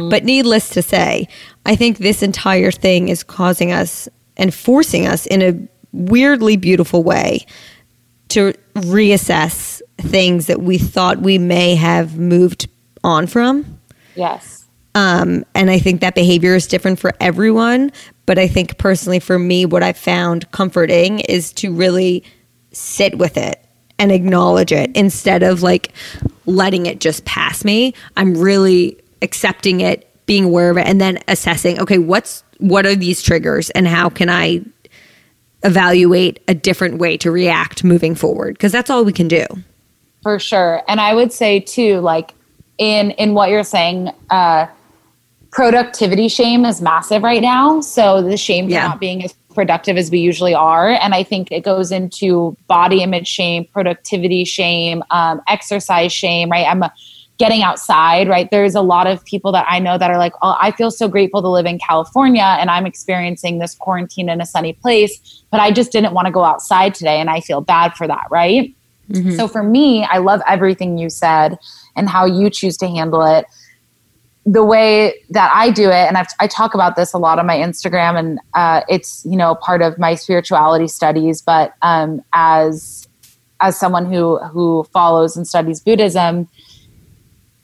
But 0.09 0.25
needless 0.25 0.69
to 0.71 0.81
say, 0.81 1.29
I 1.65 1.77
think 1.77 1.97
this 1.97 2.21
entire 2.21 2.71
thing 2.71 3.07
is 3.07 3.23
causing 3.23 3.71
us 3.71 4.09
and 4.35 4.53
forcing 4.53 5.07
us 5.07 5.25
in 5.25 5.41
a 5.41 5.67
weirdly 5.93 6.57
beautiful 6.57 7.03
way 7.03 7.45
to 8.29 8.53
reassess 8.75 9.81
things 9.97 10.47
that 10.47 10.61
we 10.61 10.77
thought 10.77 11.19
we 11.19 11.37
may 11.37 11.75
have 11.75 12.17
moved 12.17 12.67
on 13.03 13.27
from. 13.27 13.79
Yes. 14.15 14.65
Um, 14.93 15.45
and 15.55 15.69
I 15.69 15.79
think 15.79 16.01
that 16.01 16.15
behavior 16.15 16.55
is 16.55 16.67
different 16.67 16.99
for 16.99 17.13
everyone. 17.21 17.91
But 18.25 18.39
I 18.39 18.47
think 18.47 18.77
personally, 18.77 19.19
for 19.19 19.37
me, 19.37 19.65
what 19.65 19.83
I 19.83 19.93
found 19.93 20.51
comforting 20.51 21.19
is 21.19 21.53
to 21.53 21.71
really 21.71 22.23
sit 22.75 23.17
with 23.17 23.37
it 23.37 23.59
and 23.97 24.11
acknowledge 24.11 24.71
it 24.71 24.91
instead 24.95 25.41
of 25.43 25.63
like 25.63 25.91
letting 26.45 26.85
it 26.85 26.99
just 26.99 27.23
pass 27.25 27.63
me. 27.63 27.93
I'm 28.17 28.35
really 28.37 28.97
accepting 29.21 29.81
it, 29.81 30.07
being 30.25 30.43
aware 30.43 30.69
of 30.69 30.77
it, 30.77 30.85
and 30.87 30.99
then 30.99 31.19
assessing. 31.27 31.79
Okay, 31.79 31.97
what's 31.97 32.43
what 32.59 32.85
are 32.85 32.95
these 32.95 33.21
triggers, 33.21 33.69
and 33.71 33.87
how 33.87 34.09
can 34.09 34.29
I 34.29 34.61
evaluate 35.63 36.39
a 36.47 36.53
different 36.53 36.97
way 36.99 37.17
to 37.17 37.31
react 37.31 37.83
moving 37.83 38.13
forward? 38.15 38.53
Because 38.55 38.71
that's 38.71 38.89
all 38.89 39.03
we 39.03 39.13
can 39.13 39.27
do. 39.27 39.45
for 40.21 40.39
sure 40.39 40.81
and 40.87 40.99
i 40.99 41.13
would 41.13 41.31
say 41.31 41.59
too 41.59 41.99
like 42.01 42.33
in 42.79 43.11
in 43.11 43.33
what 43.35 43.49
you're 43.49 43.63
saying 43.63 44.09
uh 44.31 44.65
productivity 45.51 46.27
shame 46.27 46.65
is 46.65 46.81
massive 46.81 47.21
right 47.23 47.41
now 47.43 47.79
so 47.79 48.21
the 48.23 48.35
shame 48.37 48.65
for 48.65 48.71
Yeah. 48.71 48.87
not 48.87 48.99
being 48.99 49.23
as 49.23 49.33
productive 49.55 49.97
as 49.97 50.11
we 50.11 50.19
usually 50.19 50.53
are. 50.53 50.89
And 50.89 51.13
i 51.15 51.23
think 51.23 51.51
it 51.51 51.63
goes 51.63 51.91
into 51.91 52.55
body 52.67 53.01
image 53.01 53.27
shame 53.27 53.65
productivity 53.65 54.43
shame 54.45 55.03
um, 55.11 55.41
exercise 55.47 56.13
shame 56.13 56.51
right? 56.51 56.67
I'm 56.67 56.83
a, 56.83 56.93
getting 57.37 57.63
outside 57.63 58.29
right? 58.29 58.49
There's 58.51 58.75
a 58.75 58.81
lot 58.81 59.07
of 59.07 59.23
people 59.25 59.51
that 59.53 59.65
i 59.67 59.79
know 59.79 59.97
that 59.97 60.11
are 60.11 60.17
like 60.17 60.33
oh 60.41 60.55
i 60.61 60.71
feel 60.71 60.91
so 60.91 61.07
grateful 61.07 61.41
to 61.41 61.49
live 61.49 61.65
in 61.65 61.79
california 61.79 62.55
and 62.59 62.69
i'm 62.69 62.85
experiencing 62.85 63.59
this 63.59 63.75
quarantine 63.75 64.29
in 64.29 64.39
a 64.39 64.45
sunny 64.45 64.73
place 64.73 65.43
but 65.51 65.59
i 65.59 65.71
just 65.71 65.91
didn't 65.91 66.13
want 66.13 66.25
to 66.27 66.31
go 66.31 66.43
outside 66.43 66.93
today 66.93 67.19
and 67.19 67.29
i 67.29 67.41
feel 67.41 67.61
bad 67.61 67.93
for 67.93 68.07
that 68.07 68.27
right? 68.29 68.73
So 69.37 69.47
for 69.47 69.63
me, 69.63 70.03
I 70.03 70.17
love 70.17 70.41
everything 70.47 70.97
you 70.97 71.09
said 71.09 71.57
and 71.95 72.09
how 72.09 72.25
you 72.25 72.49
choose 72.49 72.77
to 72.77 72.87
handle 72.87 73.23
it. 73.23 73.45
The 74.47 74.63
way 74.63 75.15
that 75.31 75.51
I 75.55 75.71
do 75.71 75.89
it, 75.89 76.07
and 76.07 76.17
I've, 76.17 76.27
I 76.39 76.45
talk 76.45 76.75
about 76.75 76.95
this 76.95 77.13
a 77.13 77.17
lot 77.17 77.39
on 77.39 77.47
my 77.47 77.57
Instagram, 77.57 78.17
and 78.19 78.39
uh, 78.53 78.81
it's 78.87 79.25
you 79.25 79.35
know 79.35 79.55
part 79.55 79.81
of 79.81 79.97
my 79.97 80.13
spirituality 80.15 80.87
studies. 80.87 81.41
But 81.41 81.73
um, 81.81 82.21
as 82.33 83.07
as 83.61 83.79
someone 83.79 84.05
who 84.05 84.37
who 84.37 84.83
follows 84.93 85.35
and 85.35 85.47
studies 85.47 85.79
Buddhism, 85.79 86.47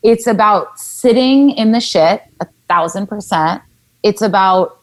it's 0.01 0.25
about 0.25 0.79
sitting 0.79 1.51
in 1.51 1.71
the 1.71 1.79
shit 1.79 2.23
a 2.39 2.47
thousand 2.67 3.07
percent. 3.07 3.61
It's 4.01 4.23
about 4.23 4.79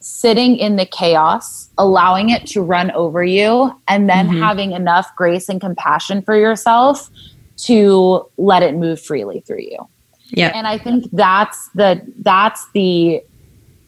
sitting 0.00 0.56
in 0.56 0.76
the 0.76 0.86
chaos, 0.86 1.70
allowing 1.78 2.28
it 2.28 2.46
to 2.48 2.60
run 2.60 2.90
over 2.90 3.24
you, 3.24 3.74
and 3.88 4.08
then 4.08 4.28
having 4.28 4.72
enough 4.72 5.08
grace 5.16 5.48
and 5.48 5.60
compassion 5.60 6.20
for 6.22 6.36
yourself 6.36 7.10
to 7.56 8.28
let 8.36 8.62
it 8.62 8.74
move 8.74 9.00
freely 9.00 9.40
through 9.40 9.60
you. 9.60 9.88
Yeah. 10.30 10.52
And 10.54 10.66
I 10.66 10.78
think 10.78 11.08
that's 11.12 11.68
the 11.68 12.02
that's 12.18 12.68
the 12.72 13.22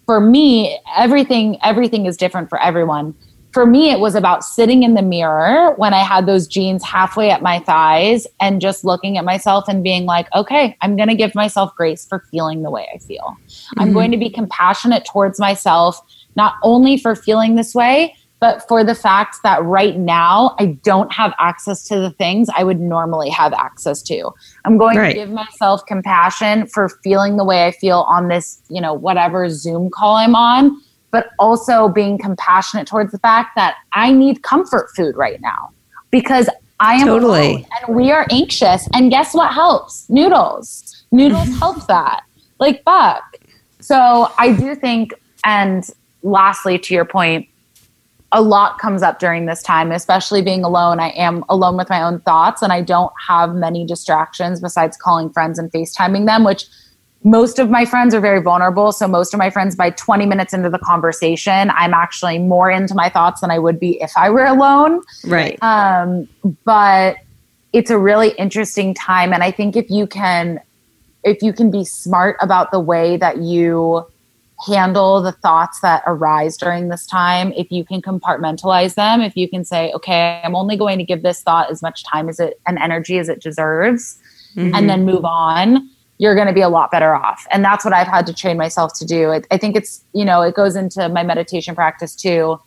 for 0.07 0.21
me 0.21 0.79
everything 0.97 1.59
everything 1.63 2.07
is 2.07 2.17
different 2.17 2.49
for 2.49 2.61
everyone. 2.61 3.15
For 3.53 3.67
me 3.67 3.91
it 3.91 3.99
was 3.99 4.15
about 4.15 4.45
sitting 4.45 4.85
in 4.85 4.95
the 4.95 5.03
mirror 5.03 5.75
when 5.75 5.93
I 5.93 6.05
had 6.05 6.27
those 6.27 6.47
jeans 6.47 6.85
halfway 6.85 7.31
at 7.31 7.43
my 7.43 7.59
thighs 7.59 8.27
and 8.41 8.61
just 8.61 8.85
looking 8.85 9.19
at 9.19 9.25
myself 9.25 9.65
and 9.69 9.83
being 9.83 10.07
like, 10.07 10.29
"Okay, 10.35 10.77
I'm 10.81 10.97
going 10.97 11.09
to 11.09 11.17
give 11.17 11.35
myself 11.35 11.75
grace 11.75 12.07
for 12.07 12.21
feeling 12.31 12.63
the 12.63 12.71
way 12.71 12.89
I 12.95 12.99
feel. 12.99 13.37
I'm 13.77 13.89
mm-hmm. 13.89 13.95
going 13.95 14.11
to 14.13 14.17
be 14.17 14.31
compassionate 14.31 15.05
towards 15.05 15.41
myself 15.41 16.01
not 16.37 16.55
only 16.63 16.97
for 16.97 17.15
feeling 17.17 17.57
this 17.57 17.75
way, 17.75 18.15
but 18.41 18.67
for 18.67 18.83
the 18.83 18.95
fact 18.95 19.37
that 19.43 19.63
right 19.63 19.97
now 19.99 20.57
I 20.59 20.67
don't 20.83 21.13
have 21.13 21.33
access 21.39 21.85
to 21.89 22.01
the 22.01 22.11
things 22.11 22.49
I 22.57 22.65
would 22.65 22.81
normally 22.81 23.29
have 23.31 23.53
access 23.53 24.03
to. 24.05 24.31
I'm 24.65 24.79
going 24.79 24.97
Right. 24.97 25.11
to 25.13 25.15
give 25.15 25.31
myself 25.31 25.85
compassion 25.87 26.67
for 26.67 26.89
feeling 27.05 27.37
the 27.37 27.45
way 27.45 27.67
I 27.67 27.71
feel 27.71 28.01
on 28.09 28.29
this, 28.29 28.61
you 28.71 28.81
know, 28.81 28.95
whatever 28.95 29.49
Zoom 29.51 29.91
call 29.91 30.17
I'm 30.17 30.35
on, 30.35 30.75
but 31.11 31.29
also 31.39 31.89
being 31.89 32.17
compassionate 32.19 32.87
towards 32.87 33.13
the 33.13 33.19
fact 33.19 33.51
that 33.57 33.77
I 33.93 34.11
need 34.13 34.43
comfort 34.43 34.89
food 34.97 35.17
right 35.17 35.41
now 35.41 35.71
because 36.11 36.49
I 36.81 36.95
am 36.95 37.07
Totally. 37.07 37.67
and 37.87 37.95
we 37.95 38.11
are 38.11 38.27
anxious. 38.31 38.89
And 38.95 39.11
guess 39.11 39.35
what 39.35 39.53
helps? 39.53 40.09
Noodles. 40.09 41.05
Noodles 41.13 41.49
help 41.59 41.87
that. 41.89 42.23
Like 42.59 42.83
fuck. 42.85 43.23
So 43.81 44.31
I 44.39 44.53
do 44.53 44.75
think, 44.75 45.13
and 45.45 45.85
lastly, 46.23 46.79
to 46.79 46.95
your 46.95 47.05
point, 47.05 47.49
a 48.33 48.43
lot 48.43 48.79
comes 48.79 49.03
up 49.03 49.19
during 49.19 49.47
this 49.47 49.63
time, 49.63 49.91
especially 49.91 50.43
being 50.43 50.63
alone. 50.65 51.01
I 51.01 51.09
am 51.11 51.45
alone 51.49 51.77
with 51.77 51.89
my 51.91 52.03
own 52.03 52.21
thoughts 52.21 52.63
and 52.63 52.73
I 52.73 52.81
don't 52.81 53.13
have 53.27 53.55
many 53.55 53.85
distractions 53.85 54.61
besides 54.61 54.97
calling 54.97 55.31
friends 55.31 55.59
and 55.59 55.71
FaceTiming 55.73 56.27
them, 56.27 56.45
which 56.45 56.67
most 57.25 57.59
of 57.59 57.69
my 57.69 57.85
friends 57.85 58.15
are 58.15 58.21
very 58.21 58.41
vulnerable. 58.41 58.93
So 58.93 59.07
most 59.07 59.35
of 59.35 59.39
my 59.39 59.51
friends, 59.51 59.77
by 59.77 59.91
20 59.91 60.27
minutes 60.27 60.55
into 60.55 60.71
the 60.71 60.79
conversation, 60.79 61.71
I'm 61.71 61.93
actually 61.93 62.39
more 62.39 62.71
into 62.71 62.95
my 62.95 63.09
thoughts 63.11 63.41
than 63.41 63.51
I 63.51 63.59
would 63.59 63.79
be 63.79 64.01
if 64.01 64.13
I 64.17 64.31
were 64.31 64.47
alone. 64.47 65.03
Right. 65.27 65.61
Um, 65.63 66.29
but 66.65 67.17
it's 67.73 67.91
a 67.91 67.99
really 67.99 68.31
interesting 68.31 68.95
time. 68.95 69.33
And 69.33 69.43
I 69.43 69.51
think 69.51 69.77
if 69.77 69.91
you 69.91 70.07
can, 70.07 70.61
if 71.25 71.43
you 71.43 71.53
can 71.53 71.71
be 71.71 71.85
smart 71.85 72.37
about 72.41 72.71
the 72.71 72.81
way 72.81 73.17
that 73.19 73.39
you 73.39 74.07
handle 74.67 75.23
the 75.23 75.33
thoughts 75.33 75.81
that 75.81 76.03
arise 76.07 76.57
during 76.57 76.89
this 76.89 77.07
time, 77.07 77.53
if 77.57 77.71
you 77.71 77.85
can 77.85 78.03
compartmentalize 78.03 78.95
them, 78.95 79.21
if 79.21 79.37
you 79.37 79.49
can 79.49 79.65
say, 79.65 79.93
okay, 79.93 80.41
I'm 80.45 80.55
only 80.55 80.77
going 80.77 80.99
to 80.99 81.05
give 81.05 81.23
this 81.23 81.43
thought 81.43 81.71
as 81.71 81.83
much 81.83 82.05
time 82.05 82.29
as 82.29 82.41
it 82.41 82.61
and 82.67 82.79
energy 82.79 83.19
as 83.19 83.29
it 83.29 83.41
deserves, 83.41 84.19
and 84.57 84.73
mm-hmm. 84.73 84.87
then 84.87 85.05
move 85.05 85.25
on, 85.25 85.89
you're 86.19 86.35
going 86.35 86.47
to 86.47 86.53
be 86.53 86.61
a 86.61 86.69
lot 86.69 86.91
better 86.91 87.15
off. 87.15 87.47
And 87.51 87.65
that's 87.65 87.85
what 87.85 87.95
I've 87.95 88.07
had 88.07 88.27
to 88.27 88.35
train 88.35 88.59
myself 88.59 88.93
to 88.99 89.07
do. 89.07 89.31
I, 89.31 89.43
I 89.51 89.57
think 89.57 89.77
it's, 89.77 90.05
you 90.13 90.25
know, 90.25 90.43
it 90.43 90.55
goes 90.55 90.77
into 90.77 91.09
my 91.09 91.23
meditation 91.23 91.75
practice 91.75 92.15
too. 92.15 92.59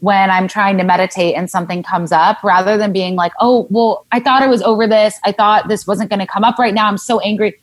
When 0.00 0.30
I'm 0.30 0.48
trying 0.48 0.78
to 0.78 0.84
meditate 0.84 1.34
and 1.34 1.50
something 1.50 1.82
comes 1.82 2.12
up, 2.12 2.42
rather 2.42 2.76
than 2.76 2.92
being 2.92 3.14
like, 3.16 3.32
oh, 3.40 3.66
well, 3.70 4.06
I 4.12 4.20
thought 4.20 4.42
I 4.42 4.46
was 4.46 4.62
over 4.62 4.86
this. 4.86 5.18
I 5.24 5.32
thought 5.32 5.68
this 5.68 5.86
wasn't 5.86 6.10
going 6.10 6.20
to 6.20 6.26
come 6.26 6.44
up 6.44 6.58
right 6.58 6.74
now. 6.74 6.88
I'm 6.88 6.98
so 6.98 7.20
angry. 7.20 7.60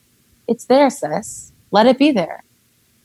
It's 0.47 0.65
there, 0.65 0.89
sis. 0.89 1.51
Let 1.71 1.86
it 1.86 1.97
be 1.97 2.11
there 2.11 2.43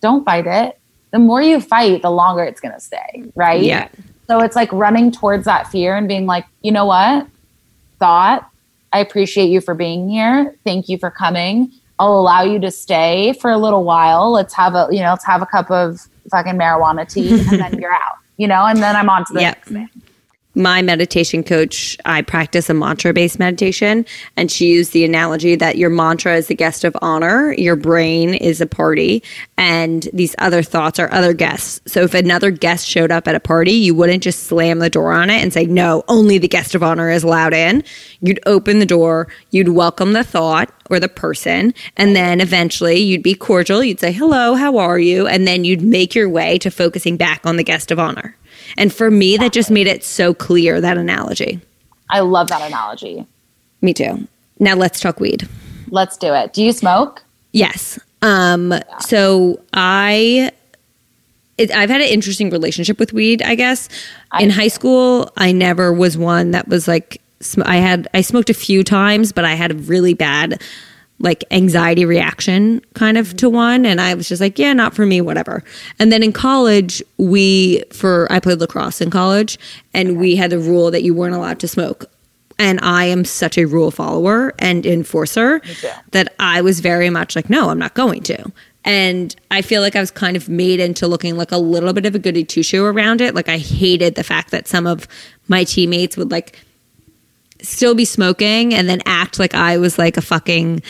don't 0.07 0.25
fight 0.25 0.47
it. 0.47 0.79
The 1.13 1.19
more 1.19 1.43
you 1.43 1.61
fight, 1.61 2.03
the 2.03 2.11
longer 2.11 2.43
it's 2.45 2.61
going 2.61 2.75
to 2.75 2.81
stay, 2.81 3.25
right? 3.35 3.63
Yeah. 3.63 3.89
So 4.29 4.41
it's 4.41 4.57
like 4.57 4.71
running 4.73 5.11
towards 5.13 5.45
that 5.45 5.69
fear 5.69 5.97
and 5.97 6.07
being 6.09 6.27
like, 6.27 6.45
you 6.63 6.73
know 6.73 6.85
what? 6.87 7.27
Thought, 7.99 8.49
I 8.93 8.99
appreciate 9.01 9.47
you 9.49 9.61
for 9.61 9.75
being 9.75 10.09
here. 10.09 10.57
Thank 10.65 10.89
you 10.89 10.99
for 10.99 11.11
coming. 11.11 11.73
I'll 11.99 12.19
allow 12.19 12.43
you 12.43 12.59
to 12.61 12.71
stay 12.71 13.33
for 13.41 13.51
a 13.51 13.59
little 13.59 13.85
while. 13.85 14.31
Let's 14.33 14.55
have 14.55 14.75
a, 14.75 14.89
you 14.91 15.01
know, 15.01 15.11
let's 15.11 15.25
have 15.25 15.43
a 15.43 15.47
cup 15.47 15.71
of 15.71 16.01
fucking 16.31 16.55
marijuana 16.55 17.09
tea 17.11 17.33
and 17.49 17.59
then 17.61 17.79
you're 17.81 17.93
out, 17.95 18.17
you 18.37 18.47
know, 18.49 18.67
and 18.67 18.83
then 18.83 18.95
I'm 18.97 19.09
on 19.09 19.25
to 19.27 19.33
the 19.33 19.41
Yep. 19.41 19.55
next 19.57 19.69
thing. 19.69 19.89
My 20.57 20.81
meditation 20.81 21.45
coach, 21.45 21.99
I 22.07 22.23
practice 22.23 22.71
a 22.71 22.75
mantra 22.75 23.13
based 23.13 23.39
meditation, 23.39 24.07
and 24.37 24.51
she 24.51 24.69
used 24.69 24.93
the 24.93 25.05
analogy 25.05 25.55
that 25.55 25.77
your 25.77 25.91
mantra 25.91 26.35
is 26.35 26.47
the 26.47 26.55
guest 26.55 26.83
of 26.83 26.97
honor, 27.03 27.53
your 27.59 27.77
brain 27.77 28.33
is 28.33 28.63
a 28.63 28.67
party, 28.67 29.23
and 29.59 30.09
these 30.15 30.35
other 30.39 30.63
thoughts 30.63 30.99
are 30.99 31.13
other 31.13 31.35
guests. 31.35 31.81
So 31.93 32.03
if 32.03 32.15
another 32.15 32.51
guest 32.51 32.87
showed 32.87 33.11
up 33.11 33.29
at 33.29 33.35
a 33.35 33.41
party, 33.41 33.73
you 33.73 33.95
wouldn't 33.95 34.23
just 34.23 34.45
slam 34.45 34.79
the 34.79 34.89
door 34.89 35.13
on 35.13 35.29
it 35.29 35.43
and 35.43 35.53
say, 35.53 35.67
no, 35.67 36.03
only 36.09 36.39
the 36.39 36.49
guest 36.49 36.75
of 36.75 36.83
honor 36.83 37.11
is 37.11 37.23
allowed 37.23 37.53
in. 37.53 37.85
You'd 38.21 38.41
open 38.47 38.79
the 38.79 38.87
door, 38.87 39.29
you'd 39.51 39.69
welcome 39.69 40.15
the 40.15 40.25
thought 40.25 40.73
or 40.89 40.99
the 40.99 41.09
person, 41.09 41.75
and 41.99 42.17
then 42.17 42.41
eventually 42.41 42.97
you'd 42.97 43.23
be 43.23 43.35
cordial. 43.35 43.85
You'd 43.85 44.01
say, 44.01 44.13
hello, 44.13 44.55
how 44.55 44.79
are 44.79 44.99
you? 44.99 45.27
And 45.27 45.47
then 45.47 45.65
you'd 45.65 45.83
make 45.83 46.15
your 46.15 46.31
way 46.31 46.57
to 46.59 46.71
focusing 46.71 47.19
back 47.19 47.45
on 47.45 47.57
the 47.57 47.65
guest 47.65 47.91
of 47.91 47.99
honor. 47.99 48.37
And 48.77 48.93
for 48.93 49.11
me, 49.11 49.37
that 49.37 49.53
just 49.53 49.71
made 49.71 49.87
it 49.87 50.05
so 50.05 50.35
clear 50.35 50.81
that 50.81 50.99
analogy. 50.99 51.61
I 52.11 52.21
love 52.21 52.49
that 52.49 52.63
analogy. 52.63 53.27
Me 53.83 53.93
too. 53.93 54.27
Now 54.59 54.75
let's 54.75 55.01
talk 55.01 55.21
weed. 55.21 55.49
Let's 55.89 56.17
do 56.17 56.33
it. 56.33 56.53
Do 56.53 56.63
you 56.63 56.73
smoke? 56.73 57.23
Yes. 57.53 57.99
Um, 58.23 58.75
so 59.01 59.61
I 59.73 60.51
it, 61.59 61.71
I've 61.71 61.91
had 61.91 62.01
an 62.01 62.09
interesting 62.09 62.51
relationship 62.51 62.99
with 62.99 63.13
weed, 63.13 63.43
I 63.43 63.55
guess. 63.55 63.89
In 64.39 64.51
high 64.51 64.69
school, 64.69 65.33
I 65.37 65.53
never 65.53 65.93
was 65.93 66.19
one 66.19 66.51
that 66.51 66.69
was 66.69 66.87
like 66.87 67.21
sm- 67.41 67.63
I 67.65 67.77
had 67.77 68.09
I 68.13 68.21
smoked 68.21 68.51
a 68.51 68.55
few 68.55 68.85
times, 68.85 69.33
but 69.33 69.45
I 69.45 69.55
had 69.55 69.71
a 69.71 69.75
really 69.75 70.15
bad 70.15 70.61
like 71.19 71.45
anxiety 71.51 72.05
reaction 72.05 72.81
kind 72.95 73.17
of 73.17 73.37
to 73.37 73.49
one 73.49 73.87
and 73.87 74.01
I 74.01 74.15
was 74.15 74.29
just 74.29 74.41
like, 74.41 74.59
yeah, 74.59 74.73
not 74.73 74.95
for 74.95 75.07
me, 75.07 75.21
whatever. 75.21 75.65
And 75.99 76.13
then 76.13 76.23
in 76.23 76.33
college, 76.33 77.03
we 77.17 77.83
for 77.93 78.31
I 78.31 78.41
played 78.41 78.61
lacrosse 78.61 79.01
in 79.01 79.11
college 79.11 79.59
and 79.95 80.19
we 80.19 80.37
had 80.37 80.51
the 80.51 80.59
rule 80.59 80.91
that 80.91 81.03
you 81.03 81.15
weren't 81.15 81.35
allowed 81.35 81.59
to 81.61 81.69
smoke. 81.69 82.07
And 82.59 82.81
I 82.83 83.05
am 83.05 83.25
such 83.25 83.59
a 83.59 83.67
rule 83.67 83.91
follower 83.91 84.55
and 84.59 84.87
enforcer 84.87 85.61
that 86.13 86.35
I 86.39 86.63
was 86.63 86.81
very 86.81 87.11
much 87.11 87.37
like, 87.37 87.51
no, 87.51 87.69
I'm 87.69 87.79
not 87.79 87.95
going 87.95 88.23
to. 88.25 88.51
And 88.83 89.35
I 89.51 89.63
feel 89.63 89.83
like 89.83 89.97
I 89.97 90.01
was 90.01 90.11
kind 90.11 90.37
of 90.37 90.49
made 90.49 90.81
into 90.81 91.07
looking 91.07 91.37
like 91.37 91.51
a 91.51 91.59
little 91.59 91.93
bit 91.93 92.07
of 92.07 92.15
a 92.15 92.19
goody 92.19 92.45
two 92.45 92.63
shoe 92.63 92.85
around 92.85 93.21
it. 93.21 93.35
Like 93.35 93.49
I 93.49 93.59
hated 93.59 94.15
the 94.15 94.23
fact 94.23 94.53
that 94.53 94.69
some 94.69 94.87
of 94.87 95.09
my 95.49 95.65
teammates 95.65 96.17
would 96.17 96.31
like 96.31 96.59
still 97.67 97.95
be 97.95 98.05
smoking 98.05 98.73
and 98.75 98.89
then 98.89 99.01
act 99.07 99.39
like 99.39 99.55
I 99.55 99.79
was 99.79 99.99
like 99.99 100.17
a 100.17 100.23
fucking 100.23 100.83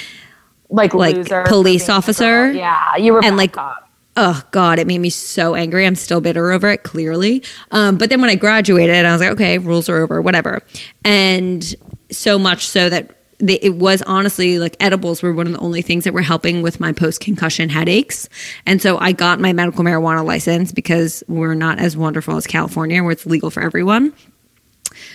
Like 0.70 0.94
Like 0.94 1.26
police 1.46 1.88
officer? 1.88 2.50
Yeah, 2.52 2.96
you 2.96 3.12
were 3.12 3.24
And, 3.24 3.36
like, 3.36 3.52
cop. 3.52 3.88
oh 4.16 4.42
god 4.50 4.78
it 4.78 4.86
made 4.86 4.98
me 4.98 5.10
so 5.10 5.54
angry. 5.54 5.86
I'm 5.86 5.94
still 5.94 6.20
bitter 6.20 6.50
over 6.52 6.68
it 6.70 6.82
clearly. 6.82 7.42
Um, 7.70 7.98
but 7.98 8.08
then 8.10 8.20
when 8.20 8.30
i 8.30 8.34
graduated 8.34 9.04
i 9.04 9.12
was 9.12 9.20
like 9.20 9.32
okay 9.32 9.58
rules 9.58 9.88
are 9.88 9.98
over 9.98 10.20
whatever. 10.22 10.62
And 11.04 11.74
so 12.10 12.38
much 12.38 12.66
so 12.66 12.88
that 12.88 13.12
they, 13.38 13.58
it 13.60 13.74
was 13.74 14.00
honestly 14.02 14.58
like 14.58 14.76
edibles 14.80 15.22
were 15.22 15.34
one 15.34 15.46
of 15.46 15.52
the 15.52 15.58
only 15.58 15.82
things 15.82 16.04
that 16.04 16.14
were 16.14 16.22
helping 16.22 16.62
with 16.62 16.80
my 16.80 16.90
post 16.92 17.20
concussion 17.20 17.68
headaches. 17.68 18.28
And 18.64 18.80
so 18.80 18.96
i 18.98 19.12
got 19.12 19.40
my 19.40 19.52
medical 19.52 19.84
marijuana 19.84 20.24
license 20.24 20.72
because 20.72 21.22
we're 21.28 21.54
not 21.54 21.78
as 21.78 21.96
wonderful 21.96 22.36
as 22.36 22.46
california 22.46 23.02
where 23.02 23.12
it's 23.12 23.26
legal 23.26 23.50
for 23.50 23.62
everyone 23.62 24.12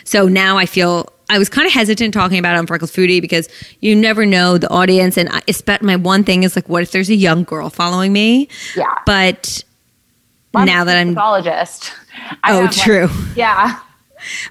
so 0.04 0.28
now 0.28 0.58
I 0.58 0.66
feel 0.66 1.12
I 1.30 1.40
was 1.40 1.48
kind 1.48 1.66
of 1.66 1.72
hesitant 1.74 2.14
talking 2.14 2.38
about 2.40 2.56
it 2.56 2.60
on 2.60 2.68
Freckled 2.68 2.92
Foodie 2.92 3.22
because 3.22 3.48
you 3.80 3.96
never 3.96 4.26
know 4.26 4.58
the 4.58 4.70
audience. 4.70 5.18
And 5.18 5.30
I, 5.32 5.42
my 5.82 5.96
one 5.96 6.26
thing 6.26 6.44
is 6.44 6.58
like, 6.58 6.68
what 6.68 6.84
if 6.84 6.92
there's 6.92 7.10
a 7.10 7.16
young 7.16 7.46
girl 7.46 7.70
following 7.70 8.12
me? 8.12 8.50
Yeah. 8.76 8.94
But 9.06 9.64
I'm 10.54 10.66
now 10.66 10.84
that 10.84 10.98
I'm, 10.98 11.14
psychologist. 11.14 11.94
I 12.44 12.52
oh, 12.52 12.62
have, 12.62 12.76
like- 12.76 12.86
true. 12.86 13.10
yeah. 13.36 13.80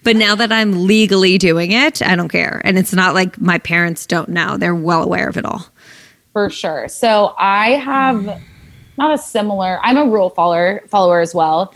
But 0.03 0.17
now 0.17 0.35
that 0.35 0.51
I'm 0.51 0.87
legally 0.87 1.39
doing 1.39 1.71
it, 1.71 2.03
I 2.03 2.17
don't 2.17 2.29
care. 2.29 2.61
And 2.65 2.79
it's 2.79 2.93
not 2.93 3.15
like 3.15 3.41
my 3.41 3.59
parents 3.59 4.05
don't 4.05 4.29
know; 4.29 4.57
they're 4.57 4.75
well 4.75 5.03
aware 5.03 5.29
of 5.29 5.37
it 5.37 5.45
all. 5.45 5.67
For 6.33 6.51
sure. 6.51 6.89
So 6.89 7.35
I 7.39 7.71
have 7.73 8.41
not 8.99 9.15
a 9.15 9.19
similar. 9.19 9.79
I'm 9.83 9.97
a 9.97 10.07
rule 10.07 10.31
follower 10.31 10.83
follower 10.89 11.21
as 11.21 11.35
well. 11.37 11.73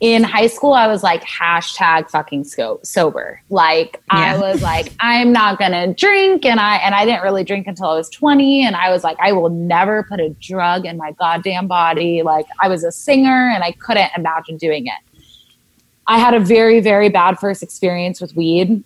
In 0.00 0.22
high 0.22 0.46
school, 0.46 0.74
I 0.74 0.88
was 0.88 1.02
like 1.02 1.22
hashtag 1.24 2.10
fucking 2.10 2.44
sober. 2.44 3.40
Like 3.48 4.02
I 4.10 4.36
was 4.36 4.60
like, 4.60 4.92
I'm 5.00 5.32
not 5.32 5.58
gonna 5.58 5.94
drink, 5.94 6.44
and 6.44 6.60
I 6.60 6.76
and 6.76 6.94
I 6.94 7.04
didn't 7.04 7.22
really 7.22 7.44
drink 7.44 7.66
until 7.66 7.88
I 7.88 7.94
was 7.94 8.10
20. 8.10 8.66
And 8.66 8.76
I 8.76 8.90
was 8.90 9.02
like, 9.02 9.16
I 9.20 9.32
will 9.32 9.48
never 9.48 10.02
put 10.02 10.20
a 10.20 10.30
drug 10.30 10.84
in 10.84 10.98
my 10.98 11.12
goddamn 11.12 11.66
body. 11.66 12.22
Like 12.22 12.46
I 12.60 12.68
was 12.68 12.84
a 12.84 12.92
singer, 12.92 13.50
and 13.50 13.64
I 13.64 13.72
couldn't 13.72 14.10
imagine 14.16 14.58
doing 14.58 14.86
it. 14.86 15.22
I 16.06 16.18
had 16.18 16.34
a 16.34 16.40
very 16.40 16.80
very 16.80 17.08
bad 17.08 17.38
first 17.38 17.62
experience 17.62 18.20
with 18.20 18.36
weed 18.36 18.84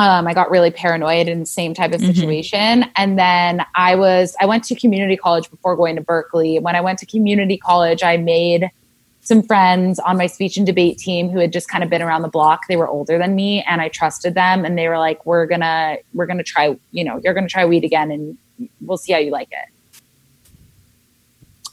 um, 0.00 0.26
I 0.26 0.32
got 0.32 0.50
really 0.50 0.70
paranoid 0.70 1.28
in 1.28 1.40
the 1.40 1.46
same 1.46 1.74
type 1.74 1.92
of 1.92 2.00
situation. 2.00 2.86
And 2.96 3.18
then 3.18 3.62
I 3.74 3.96
was, 3.96 4.34
I 4.40 4.46
went 4.46 4.64
to 4.64 4.74
community 4.74 5.14
college 5.14 5.50
before 5.50 5.76
going 5.76 5.94
to 5.96 6.00
Berkeley. 6.00 6.58
When 6.58 6.74
I 6.74 6.80
went 6.80 6.98
to 7.00 7.06
community 7.06 7.58
college, 7.58 8.02
I 8.02 8.16
made 8.16 8.70
some 9.30 9.44
friends 9.44 10.00
on 10.00 10.16
my 10.16 10.26
speech 10.26 10.56
and 10.56 10.66
debate 10.66 10.98
team 10.98 11.30
who 11.30 11.38
had 11.38 11.52
just 11.52 11.68
kind 11.68 11.84
of 11.84 11.88
been 11.88 12.02
around 12.02 12.22
the 12.22 12.28
block. 12.28 12.66
They 12.68 12.74
were 12.74 12.88
older 12.88 13.16
than 13.16 13.36
me 13.36 13.62
and 13.62 13.80
I 13.80 13.88
trusted 13.88 14.34
them. 14.34 14.64
And 14.64 14.76
they 14.76 14.88
were 14.88 14.98
like, 14.98 15.24
we're 15.24 15.46
gonna, 15.46 15.98
we're 16.14 16.26
gonna 16.26 16.42
try, 16.42 16.76
you 16.90 17.04
know, 17.04 17.20
you're 17.22 17.32
gonna 17.32 17.46
try 17.48 17.64
weed 17.64 17.84
again 17.84 18.10
and 18.10 18.36
we'll 18.80 18.98
see 18.98 19.12
how 19.12 19.20
you 19.20 19.30
like 19.30 19.46
it. 19.52 20.10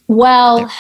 Well, 0.06 0.72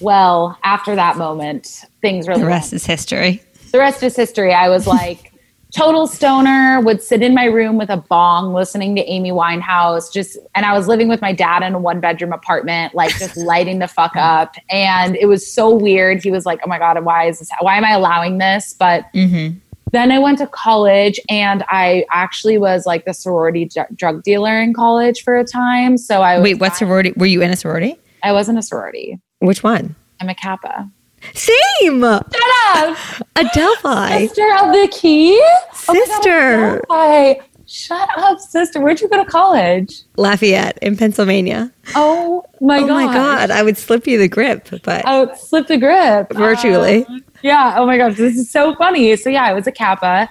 well, 0.00 0.58
after 0.64 0.94
that 0.94 1.18
moment, 1.18 1.84
things 2.00 2.26
really 2.26 2.40
The 2.40 2.46
went 2.46 2.54
rest 2.54 2.72
is 2.72 2.86
history. 2.86 3.42
the 3.70 3.78
rest 3.78 4.02
is 4.02 4.16
history. 4.16 4.54
I 4.54 4.70
was 4.70 4.86
like 4.86 5.30
total 5.74 6.06
stoner, 6.06 6.80
would 6.80 7.02
sit 7.02 7.22
in 7.22 7.34
my 7.34 7.44
room 7.44 7.76
with 7.76 7.90
a 7.90 7.96
bong 7.96 8.54
listening 8.54 8.94
to 8.96 9.02
Amy 9.02 9.32
Winehouse, 9.32 10.12
just 10.12 10.38
and 10.54 10.64
I 10.64 10.72
was 10.76 10.86
living 10.86 11.08
with 11.08 11.20
my 11.20 11.32
dad 11.32 11.62
in 11.62 11.74
a 11.74 11.78
one 11.78 12.00
bedroom 12.00 12.32
apartment, 12.32 12.94
like 12.94 13.10
just 13.18 13.36
lighting 13.36 13.80
the 13.80 13.88
fuck 13.88 14.14
up. 14.16 14.54
And 14.70 15.16
it 15.16 15.26
was 15.26 15.50
so 15.50 15.74
weird. 15.74 16.22
He 16.22 16.30
was 16.30 16.46
like, 16.46 16.60
Oh 16.64 16.68
my 16.68 16.78
God, 16.78 17.02
why 17.04 17.26
is 17.26 17.40
this 17.40 17.50
why 17.60 17.76
am 17.76 17.84
I 17.84 17.90
allowing 17.90 18.38
this? 18.38 18.74
But 18.78 19.06
mm-hmm. 19.14 19.58
then 19.90 20.12
I 20.12 20.18
went 20.18 20.38
to 20.38 20.46
college 20.46 21.18
and 21.28 21.64
I 21.68 22.06
actually 22.12 22.58
was 22.58 22.86
like 22.86 23.04
the 23.04 23.14
sorority 23.14 23.66
dr- 23.66 23.94
drug 23.96 24.22
dealer 24.22 24.60
in 24.60 24.72
college 24.72 25.22
for 25.22 25.36
a 25.36 25.44
time. 25.44 25.98
So 25.98 26.22
I 26.22 26.38
was 26.38 26.44
Wait, 26.44 26.60
what 26.60 26.76
sorority? 26.76 27.12
Were 27.16 27.26
you 27.26 27.42
in 27.42 27.50
a 27.50 27.56
sorority? 27.56 27.98
I 28.22 28.32
wasn't 28.32 28.58
a 28.58 28.62
sorority. 28.62 29.20
Which 29.40 29.62
one? 29.62 29.96
I'm 30.20 30.28
a 30.28 30.34
Kappa. 30.34 30.90
Same. 31.32 32.00
Shut 32.02 32.34
up! 32.76 32.98
Adelphi. 33.36 34.26
Sister 34.28 34.48
of 34.60 34.72
the 34.72 34.88
key? 34.92 35.38
Oh 35.40 35.70
God, 35.86 35.96
Sister. 35.96 36.82
Adelphi. 36.90 37.40
Shut 37.66 38.08
up, 38.18 38.38
sister. 38.38 38.80
Where'd 38.80 39.00
you 39.00 39.08
go 39.08 39.16
to 39.16 39.28
college? 39.28 40.02
Lafayette 40.16 40.78
in 40.82 40.96
Pennsylvania. 40.96 41.72
Oh 41.94 42.44
my 42.60 42.80
god. 42.80 42.84
oh 42.84 42.86
god. 42.86 43.06
my 43.06 43.12
god, 43.14 43.50
I 43.50 43.62
would 43.62 43.78
slip 43.78 44.06
you 44.06 44.18
the 44.18 44.28
grip, 44.28 44.68
but 44.84 45.04
I 45.06 45.24
would 45.24 45.36
slip 45.36 45.66
the 45.66 45.78
grip. 45.78 46.32
virtually. 46.32 47.06
Um, 47.06 47.24
yeah. 47.42 47.74
Oh 47.76 47.86
my 47.86 47.96
gosh. 47.96 48.16
This 48.16 48.36
is 48.36 48.50
so 48.50 48.74
funny. 48.76 49.16
So 49.16 49.30
yeah, 49.30 49.44
I 49.44 49.54
was 49.54 49.66
a 49.66 49.72
Kappa 49.72 50.28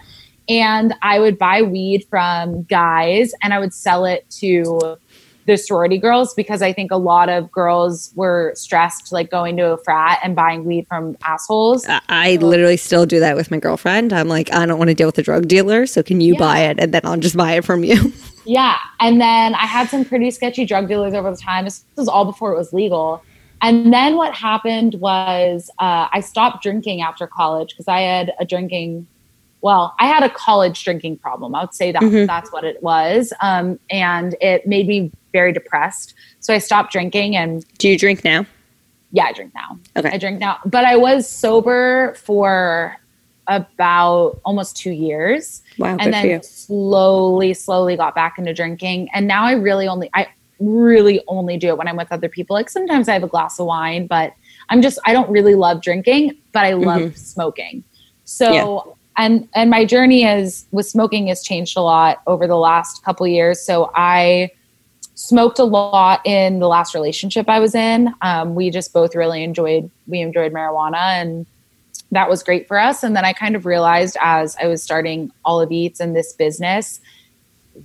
and 0.48 0.94
I 1.02 1.20
would 1.20 1.38
buy 1.38 1.62
weed 1.62 2.06
from 2.10 2.64
guys 2.64 3.34
and 3.42 3.54
I 3.54 3.60
would 3.60 3.74
sell 3.74 4.06
it 4.06 4.30
to 4.42 4.98
the 5.46 5.58
sorority 5.58 5.98
girls 5.98 6.34
because 6.34 6.62
I 6.62 6.72
think 6.74 6.92
a 6.92 6.98
lot 6.98 7.28
of 7.30 7.52
girls 7.52 8.12
were 8.16 8.54
stressed 8.56 9.12
like 9.12 9.30
going 9.30 9.58
to 9.58 9.74
a 9.74 9.78
frat 9.78 10.20
and 10.24 10.36
buying 10.36 10.64
weed 10.66 10.88
from 10.88 11.18
assholes. 11.24 11.86
I- 12.10 12.38
literally 12.42 12.78
still 12.78 13.06
do 13.06 13.20
that 13.20 13.36
with 13.36 13.52
my 13.52 13.58
girlfriend. 13.60 14.14
I'm 14.14 14.28
like, 14.28 14.54
I 14.54 14.66
don't 14.66 14.78
want 14.78 14.90
to 14.90 14.94
deal 14.94 15.08
with 15.08 15.18
a 15.18 15.24
drug 15.24 15.48
dealer, 15.48 15.86
so 15.86 16.02
can 16.04 16.22
you 16.22 16.34
Yeah. 16.34 16.40
buy 16.40 16.60
it 16.60 16.80
and 16.80 16.94
then 16.94 17.02
I'll 17.04 17.18
just 17.18 17.36
buy 17.38 17.54
it 17.54 17.66
from 17.66 17.84
you. 17.84 18.12
Yeah. 18.46 18.76
And 19.00 19.22
then 19.22 19.56
I 19.56 19.66
had 19.66 19.88
some 19.88 20.04
pretty 20.04 20.30
sketchy 20.30 20.66
drug 20.66 20.90
dealers 20.90 21.14
over 21.14 21.32
the 21.32 21.38
time. 21.38 21.64
This 21.64 21.86
was 21.96 22.10
all 22.10 22.26
before 22.26 22.52
it 22.54 22.58
was 22.58 22.74
legal. 22.74 23.24
And 23.62 23.94
then 23.94 24.18
what 24.18 24.34
happened 24.36 24.96
was 24.96 25.70
uh, 25.80 26.10
I 26.12 26.20
stopped 26.20 26.62
drinking 26.62 27.02
after 27.02 27.26
college 27.26 27.70
because 27.70 27.88
I 27.88 28.02
had 28.02 28.34
a 28.42 28.46
drinking, 28.46 29.08
well, 29.64 29.96
I 29.98 30.08
had 30.08 30.24
a 30.24 30.30
college 30.30 30.84
drinking 30.84 31.18
problem. 31.18 31.56
I 31.56 31.62
would 31.62 31.74
say 31.74 31.94
that 31.94 32.02
that's 32.28 32.52
what 32.52 32.66
it 32.66 32.84
was. 32.84 33.32
Um, 33.42 33.80
and 33.90 34.36
it 34.42 34.68
made 34.68 34.88
me 34.90 35.10
very 35.32 35.54
depressed. 35.54 36.14
So 36.42 36.54
I 36.54 36.58
stopped 36.58 36.92
drinking 36.92 37.38
and 37.38 37.66
do 37.78 37.88
you 37.88 37.98
drink 37.98 38.24
now? 38.26 38.46
yeah, 39.12 39.26
I 39.26 39.32
drink 39.32 39.54
now. 39.56 39.80
Okay. 39.96 40.10
I 40.10 40.18
drink 40.18 40.40
now. 40.40 40.60
But 40.66 40.84
I 40.84 40.98
was 40.98 41.30
sober 41.30 42.14
for 42.16 42.98
about 43.48 44.42
almost 44.44 44.76
two 44.76 44.92
years. 44.92 45.62
Wow, 45.78 45.96
And 45.98 46.14
then 46.14 46.44
slowly, 46.44 47.54
slowly 47.54 47.96
got 47.96 48.16
back 48.16 48.38
into 48.38 48.54
drinking. 48.54 49.10
And 49.14 49.28
now 49.28 49.46
I 49.46 49.54
really 49.54 49.88
only, 49.88 50.10
I 50.14 50.28
really 50.60 51.22
only 51.28 51.56
do 51.56 51.70
it 51.70 51.78
when 51.78 51.88
I'm 51.88 51.96
with 51.96 52.12
other 52.12 52.28
people. 52.28 52.54
Like 52.54 52.70
sometimes 52.70 53.08
I 53.08 53.14
have 53.14 53.24
a 53.24 53.28
glass 53.28 53.60
of 53.60 53.68
wine, 53.68 54.08
but 54.08 54.34
I'm 54.68 54.82
just, 54.82 55.00
I 55.06 55.14
don't 55.14 55.30
really 55.30 55.56
love 55.56 55.82
drinking, 55.82 56.38
but 56.52 56.66
I 56.66 56.74
love 56.74 57.16
smoking. 57.18 57.86
So, 58.26 58.52
Mm-hmm. 58.52 58.90
Yeah. 58.90 58.94
And, 59.18 59.48
and 59.54 59.70
my 59.70 59.86
journey 59.86 60.26
is 60.26 60.66
with 60.72 60.88
smoking 60.88 61.28
has 61.28 61.44
changed 61.44 61.78
a 61.78 61.82
lot 61.82 62.22
over 62.28 62.48
the 62.48 62.58
last 62.58 63.04
couple 63.04 63.28
years. 63.28 63.62
So 63.62 63.92
I, 63.96 64.52
smoked 65.16 65.60
a 65.60 65.64
lot 65.64 66.26
in 66.26 66.60
the 66.60 66.68
last 66.68 66.94
relationship 66.94 67.48
I 67.48 67.60
was 67.60 67.76
in. 67.76 68.14
Um, 68.22 68.56
we 68.56 68.70
just 68.70 68.94
both 68.94 69.16
really 69.16 69.44
enjoyed 69.44 69.90
we 70.08 70.22
enjoyed 70.22 70.54
marijuana 70.54 71.22
and 71.22 71.46
that 72.12 72.30
was 72.30 72.44
great 72.44 72.68
for 72.68 72.80
us. 72.80 73.04
And 73.04 73.16
then 73.16 73.26
I 73.26 73.34
kind 73.34 73.56
of 73.56 73.66
realized 73.66 74.18
as 74.22 74.56
I 74.62 74.68
was 74.68 74.84
starting 74.84 75.32
Olive 75.46 75.72
Eats 75.72 76.00
and 76.00 76.16
this 76.16 76.34
business, 76.34 77.00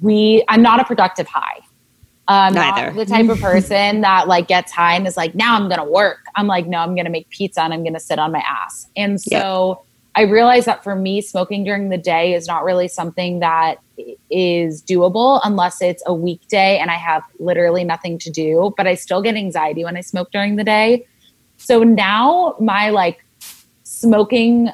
we 0.01 0.45
I'm 0.49 0.62
not 0.62 0.81
a 0.81 0.85
productive 0.85 1.26
high. 1.26 1.61
I'm 2.31 2.53
Neither. 2.53 2.93
the 2.93 3.07
type 3.07 3.29
of 3.31 3.41
person 3.41 4.01
that 4.03 4.29
like 4.29 4.49
gets 4.49 4.70
high 4.70 4.95
and 4.95 5.07
is 5.07 5.16
like, 5.16 5.35
now 5.35 5.57
I'm 5.57 5.68
gonna 5.68 5.85
work. 5.85 6.18
I'm 6.37 6.47
like, 6.47 6.66
no, 6.66 6.79
I'm 6.79 6.95
gonna 6.95 7.11
make 7.11 7.29
pizza 7.31 7.62
and 7.62 7.72
I'm 7.72 7.85
gonna 7.85 8.01
sit 8.01 8.18
on 8.18 8.33
my 8.33 8.43
ass. 8.47 8.87
And 8.97 9.20
so 9.20 9.85
I 10.19 10.23
realized 10.23 10.66
that 10.66 10.83
for 10.83 10.97
me, 10.97 11.21
smoking 11.21 11.62
during 11.62 11.91
the 11.91 11.97
day 11.97 12.35
is 12.35 12.49
not 12.49 12.64
really 12.64 12.89
something 12.89 13.39
that 13.39 13.77
is 14.33 14.83
doable 14.83 15.41
unless 15.45 15.81
it's 15.81 16.03
a 16.07 16.12
weekday 16.12 16.77
and 16.79 16.91
I 16.91 16.97
have 16.97 17.23
literally 17.39 17.85
nothing 17.85 18.19
to 18.19 18.31
do. 18.31 18.75
But 18.77 18.89
I 18.89 18.95
still 18.95 19.23
get 19.23 19.37
anxiety 19.37 19.85
when 19.85 19.97
I 19.97 20.01
smoke 20.01 20.33
during 20.33 20.57
the 20.57 20.64
day. 20.64 21.07
So 21.57 21.85
now 21.85 22.57
my 22.59 22.91
like 22.91 23.25
smoking 23.85 24.73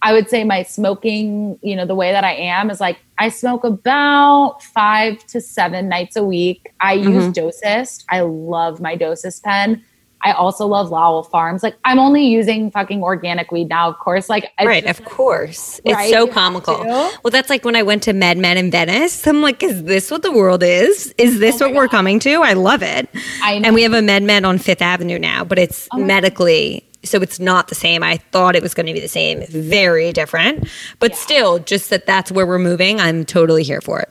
I 0.00 0.14
would 0.14 0.30
say 0.30 0.44
my 0.44 0.62
smoking, 0.62 1.58
you 1.60 1.76
know, 1.76 1.84
the 1.84 1.94
way 1.94 2.10
that 2.12 2.24
I 2.24 2.32
am 2.32 2.70
is 2.70 2.80
like 2.80 3.00
I 3.18 3.28
smoke 3.28 3.64
about 3.64 4.62
five 4.62 5.18
to 5.26 5.42
seven 5.42 5.90
nights 5.90 6.16
a 6.16 6.24
week. 6.24 6.72
I 6.80 6.94
use 6.94 7.24
mm-hmm. 7.24 7.32
Dosist. 7.32 8.06
I 8.08 8.20
love 8.20 8.80
my 8.80 8.96
Dosist 8.96 9.42
pen. 9.42 9.84
I 10.22 10.32
also 10.32 10.66
love 10.66 10.90
Lowell 10.90 11.22
Farms. 11.22 11.62
Like 11.62 11.76
I'm 11.84 11.98
only 11.98 12.24
using 12.26 12.70
fucking 12.70 13.02
organic 13.02 13.50
weed 13.50 13.68
now, 13.68 13.88
of 13.88 13.98
course. 13.98 14.28
Like 14.28 14.50
Right, 14.62 14.84
just- 14.84 15.00
of 15.00 15.06
course. 15.06 15.80
It's 15.84 16.10
so 16.10 16.26
comical. 16.26 16.78
Well, 16.84 17.30
that's 17.30 17.48
like 17.50 17.64
when 17.64 17.76
I 17.76 17.82
went 17.82 18.02
to 18.04 18.12
MedMen 18.12 18.56
in 18.56 18.70
Venice. 18.70 19.26
I'm 19.26 19.40
like, 19.42 19.62
is 19.62 19.84
this 19.84 20.10
what 20.10 20.22
the 20.22 20.32
world 20.32 20.62
is? 20.62 21.14
Is 21.18 21.38
this 21.38 21.60
oh 21.60 21.66
what 21.66 21.74
we're 21.74 21.88
coming 21.88 22.18
to? 22.20 22.34
I 22.42 22.52
love 22.52 22.82
it. 22.82 23.08
Oh 23.14 23.20
I 23.42 23.58
know. 23.58 23.64
Oh 23.64 23.66
And 23.68 23.74
we 23.74 23.82
have 23.82 23.92
a 23.92 24.00
MedMen 24.00 24.46
on 24.46 24.58
Fifth 24.58 24.82
Avenue 24.82 25.18
now, 25.18 25.44
but 25.44 25.58
it's 25.58 25.88
oh 25.92 25.98
medically, 25.98 26.86
so 27.02 27.20
it's 27.22 27.40
not 27.40 27.68
the 27.68 27.74
same. 27.74 28.02
I 28.02 28.18
thought 28.18 28.54
it 28.56 28.62
was 28.62 28.74
going 28.74 28.86
to 28.86 28.92
be 28.92 29.00
the 29.00 29.08
same. 29.08 29.42
Very 29.48 30.12
different, 30.12 30.68
but 30.98 31.16
still, 31.16 31.58
just 31.58 31.88
that 31.90 32.04
that's 32.06 32.30
where 32.30 32.46
we're 32.46 32.58
moving. 32.58 33.00
I'm 33.00 33.24
totally 33.24 33.62
here 33.62 33.80
for 33.80 34.00
it. 34.00 34.10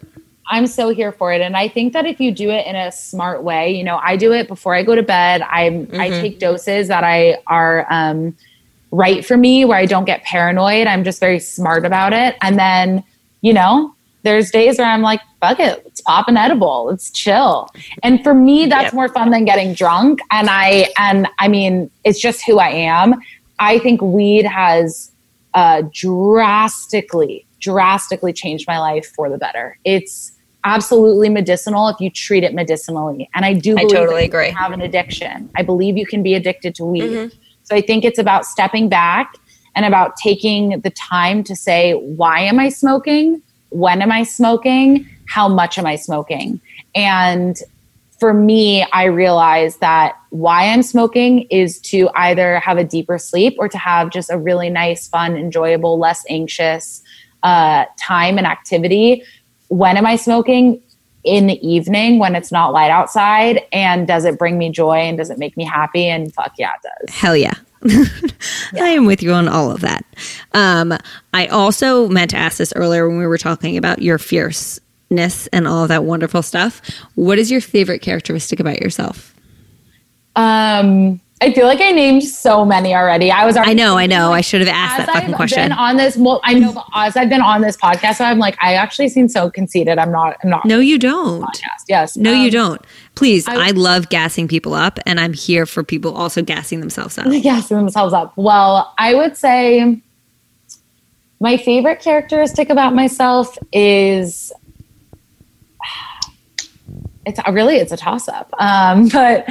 I'm 0.49 0.67
so 0.67 0.89
here 0.89 1.11
for 1.11 1.31
it. 1.31 1.41
And 1.41 1.55
I 1.55 1.67
think 1.67 1.93
that 1.93 2.05
if 2.05 2.19
you 2.19 2.31
do 2.31 2.49
it 2.49 2.65
in 2.65 2.75
a 2.75 2.91
smart 2.91 3.43
way, 3.43 3.71
you 3.71 3.83
know, 3.83 3.99
I 4.03 4.15
do 4.17 4.33
it 4.33 4.47
before 4.47 4.73
I 4.75 4.83
go 4.83 4.95
to 4.95 5.03
bed. 5.03 5.41
I'm 5.43 5.87
I 5.93 6.09
take 6.09 6.39
doses 6.39 6.87
that 6.87 7.03
I 7.03 7.37
are 7.47 7.85
um 7.91 8.35
right 8.91 9.23
for 9.23 9.37
me 9.37 9.65
where 9.65 9.77
I 9.77 9.85
don't 9.85 10.05
get 10.05 10.23
paranoid. 10.23 10.87
I'm 10.87 11.03
just 11.03 11.19
very 11.19 11.39
smart 11.39 11.85
about 11.85 12.13
it. 12.13 12.35
And 12.41 12.57
then, 12.57 13.03
you 13.41 13.53
know, 13.53 13.93
there's 14.23 14.49
days 14.51 14.79
where 14.79 14.87
I'm 14.87 15.01
like, 15.03 15.21
fuck 15.39 15.59
it, 15.59 15.81
let's 15.85 16.01
pop 16.01 16.27
an 16.27 16.35
edible, 16.35 16.85
let's 16.85 17.09
chill. 17.11 17.69
And 18.03 18.21
for 18.23 18.33
me, 18.33 18.65
that's 18.65 18.85
Yep. 18.85 18.93
more 18.93 19.07
fun 19.09 19.29
than 19.29 19.45
getting 19.45 19.73
drunk. 19.73 20.19
And 20.31 20.49
I 20.49 20.89
and 20.97 21.27
I 21.37 21.47
mean, 21.47 21.89
it's 22.03 22.19
just 22.19 22.43
who 22.45 22.59
I 22.59 22.69
am. 22.69 23.15
I 23.59 23.77
think 23.79 24.01
weed 24.01 24.45
has 24.45 25.11
uh, 25.53 25.83
drastically, 25.93 27.45
drastically 27.59 28.33
changed 28.33 28.67
my 28.67 28.79
life 28.79 29.11
for 29.15 29.29
the 29.29 29.37
better. 29.37 29.77
It's 29.83 30.31
absolutely 30.63 31.29
medicinal 31.29 31.87
if 31.89 31.99
you 31.99 32.09
treat 32.09 32.43
it 32.43 32.53
medicinally. 32.53 33.29
And 33.33 33.45
I 33.45 33.53
do 33.53 33.77
I 33.77 33.83
totally 33.83 34.25
agree. 34.25 34.47
can 34.47 34.55
have 34.55 34.71
an 34.71 34.81
addiction. 34.81 35.49
I 35.55 35.61
believe 35.61 35.97
you 35.97 36.05
can 36.05 36.23
be 36.23 36.35
addicted 36.35 36.75
to 36.75 36.85
weed. 36.85 37.31
So 37.63 37.75
I 37.75 37.81
think 37.81 38.03
it's 38.03 38.19
about 38.19 38.45
stepping 38.45 38.89
back 38.89 39.35
and 39.75 39.85
about 39.85 40.15
taking 40.17 40.81
the 40.81 40.89
time 40.89 41.43
to 41.45 41.55
say, 41.55 41.93
why 41.93 42.41
am 42.41 42.59
I 42.59 42.69
smoking? 42.69 43.41
When 43.69 44.01
am 44.01 44.11
I 44.11 44.23
smoking? 44.23 45.07
How 45.27 45.47
much 45.47 45.77
am 45.77 45.85
I 45.85 45.95
smoking? 45.95 46.59
And 46.95 47.57
for 48.19 48.33
me, 48.33 48.83
I 48.91 49.05
realized 49.05 49.79
that 49.79 50.17
why 50.31 50.67
I'm 50.69 50.83
smoking 50.83 51.41
is 51.43 51.79
to 51.81 52.09
either 52.15 52.59
have 52.59 52.77
a 52.77 52.83
deeper 52.83 53.17
sleep 53.17 53.55
or 53.57 53.69
to 53.69 53.77
have 53.77 54.09
just 54.09 54.29
a 54.29 54.37
really 54.37 54.69
nice, 54.69 55.07
fun, 55.07 55.37
enjoyable, 55.37 55.97
less 55.97 56.25
anxious 56.29 57.01
uh, 57.43 57.85
time 57.97 58.37
and 58.37 58.45
activity. 58.45 59.23
When 59.69 59.97
am 59.97 60.05
I 60.05 60.15
smoking? 60.15 60.81
In 61.25 61.47
the 61.47 61.67
evening 61.67 62.17
when 62.17 62.33
it's 62.33 62.49
not 62.49 62.71
light 62.71 62.91
outside. 62.91 63.61
And 63.73 64.07
does 64.07 64.23
it 64.23 64.39
bring 64.39 64.57
me 64.57 64.69
joy 64.69 64.95
and 64.95 65.17
does 65.17 65.29
it 65.29 65.37
make 65.37 65.57
me 65.57 65.65
happy? 65.65 66.07
And 66.07 66.33
fuck 66.33 66.53
yeah, 66.57 66.71
it 66.71 67.07
does. 67.07 67.15
Hell 67.15 67.35
yeah. 67.35 67.53
I 67.83 68.89
am 68.89 69.05
with 69.05 69.21
you 69.21 69.33
on 69.33 69.47
all 69.47 69.71
of 69.71 69.81
that. 69.81 70.05
Um, 70.53 70.93
I 71.33 71.47
also 71.47 72.07
meant 72.07 72.31
to 72.31 72.37
ask 72.37 72.57
this 72.57 72.73
earlier 72.75 73.07
when 73.07 73.17
we 73.17 73.27
were 73.27 73.37
talking 73.37 73.77
about 73.77 74.01
your 74.01 74.17
fierceness 74.17 75.47
and 75.47 75.67
all 75.67 75.83
of 75.83 75.89
that 75.89 76.03
wonderful 76.03 76.41
stuff. 76.41 76.81
What 77.15 77.37
is 77.37 77.51
your 77.51 77.61
favorite 77.61 77.99
characteristic 77.99 78.59
about 78.59 78.81
yourself? 78.81 79.35
Um, 80.35 81.19
I 81.41 81.53
feel 81.53 81.67
like 81.67 81.79
I 81.79 81.91
named 81.91 82.23
so 82.23 82.65
many 82.65 82.93
already. 82.93 83.31
I 83.31 83.45
was 83.45 83.55
already 83.55 83.71
I 83.71 83.73
know, 83.73 83.97
I 83.97 84.07
know. 84.07 84.33
I 84.33 84.41
should 84.41 84.59
have 84.59 84.67
asked 84.67 84.99
as 84.99 85.05
that 85.05 85.13
fucking 85.13 85.29
I've 85.29 85.35
question. 85.37 85.63
been 85.63 85.71
on 85.71 85.95
this, 85.95 86.17
well, 86.17 86.41
I 86.43 86.53
know, 86.53 86.73
but 86.73 86.85
as 86.93 87.15
I've 87.15 87.29
been 87.29 87.41
on 87.41 87.61
this 87.61 87.77
podcast, 87.77 88.15
so 88.15 88.25
I'm 88.25 88.39
like, 88.39 88.57
I 88.61 88.73
actually 88.73 89.07
seem 89.07 89.29
so 89.29 89.49
conceited. 89.49 89.97
I'm 89.97 90.11
not. 90.11 90.35
I'm 90.43 90.49
not. 90.49 90.65
No, 90.65 90.79
you 90.79 90.99
don't. 90.99 91.41
podcast. 91.41 91.85
Yes. 91.87 92.17
No, 92.17 92.33
you 92.33 92.45
Um, 92.47 92.49
don't. 92.51 92.81
Please, 93.15 93.47
I, 93.47 93.67
I- 93.67 93.71
love 93.71 94.09
gassing 94.09 94.49
people 94.49 94.73
up, 94.73 94.99
and 95.05 95.17
I'm 95.17 95.31
here 95.31 95.65
for 95.65 95.81
people 95.81 96.13
also 96.13 96.41
gassing 96.41 96.81
themselves 96.81 97.17
up. 97.17 97.27
gassing 97.41 97.77
themselves 97.77 98.13
up. 98.13 98.33
Well, 98.35 98.93
I 98.97 99.15
would 99.15 99.37
say 99.37 100.01
my 101.39 101.55
favorite 101.55 102.01
characteristic 102.01 102.69
about 102.69 102.93
myself 102.93 103.57
is 103.71 104.51
it's 107.29 107.39
really 107.51 107.75
it's 107.77 107.91
a 107.91 107.97
toss 107.97 108.27
up. 108.27 108.49
Um, 108.59 109.07
but 109.13 109.47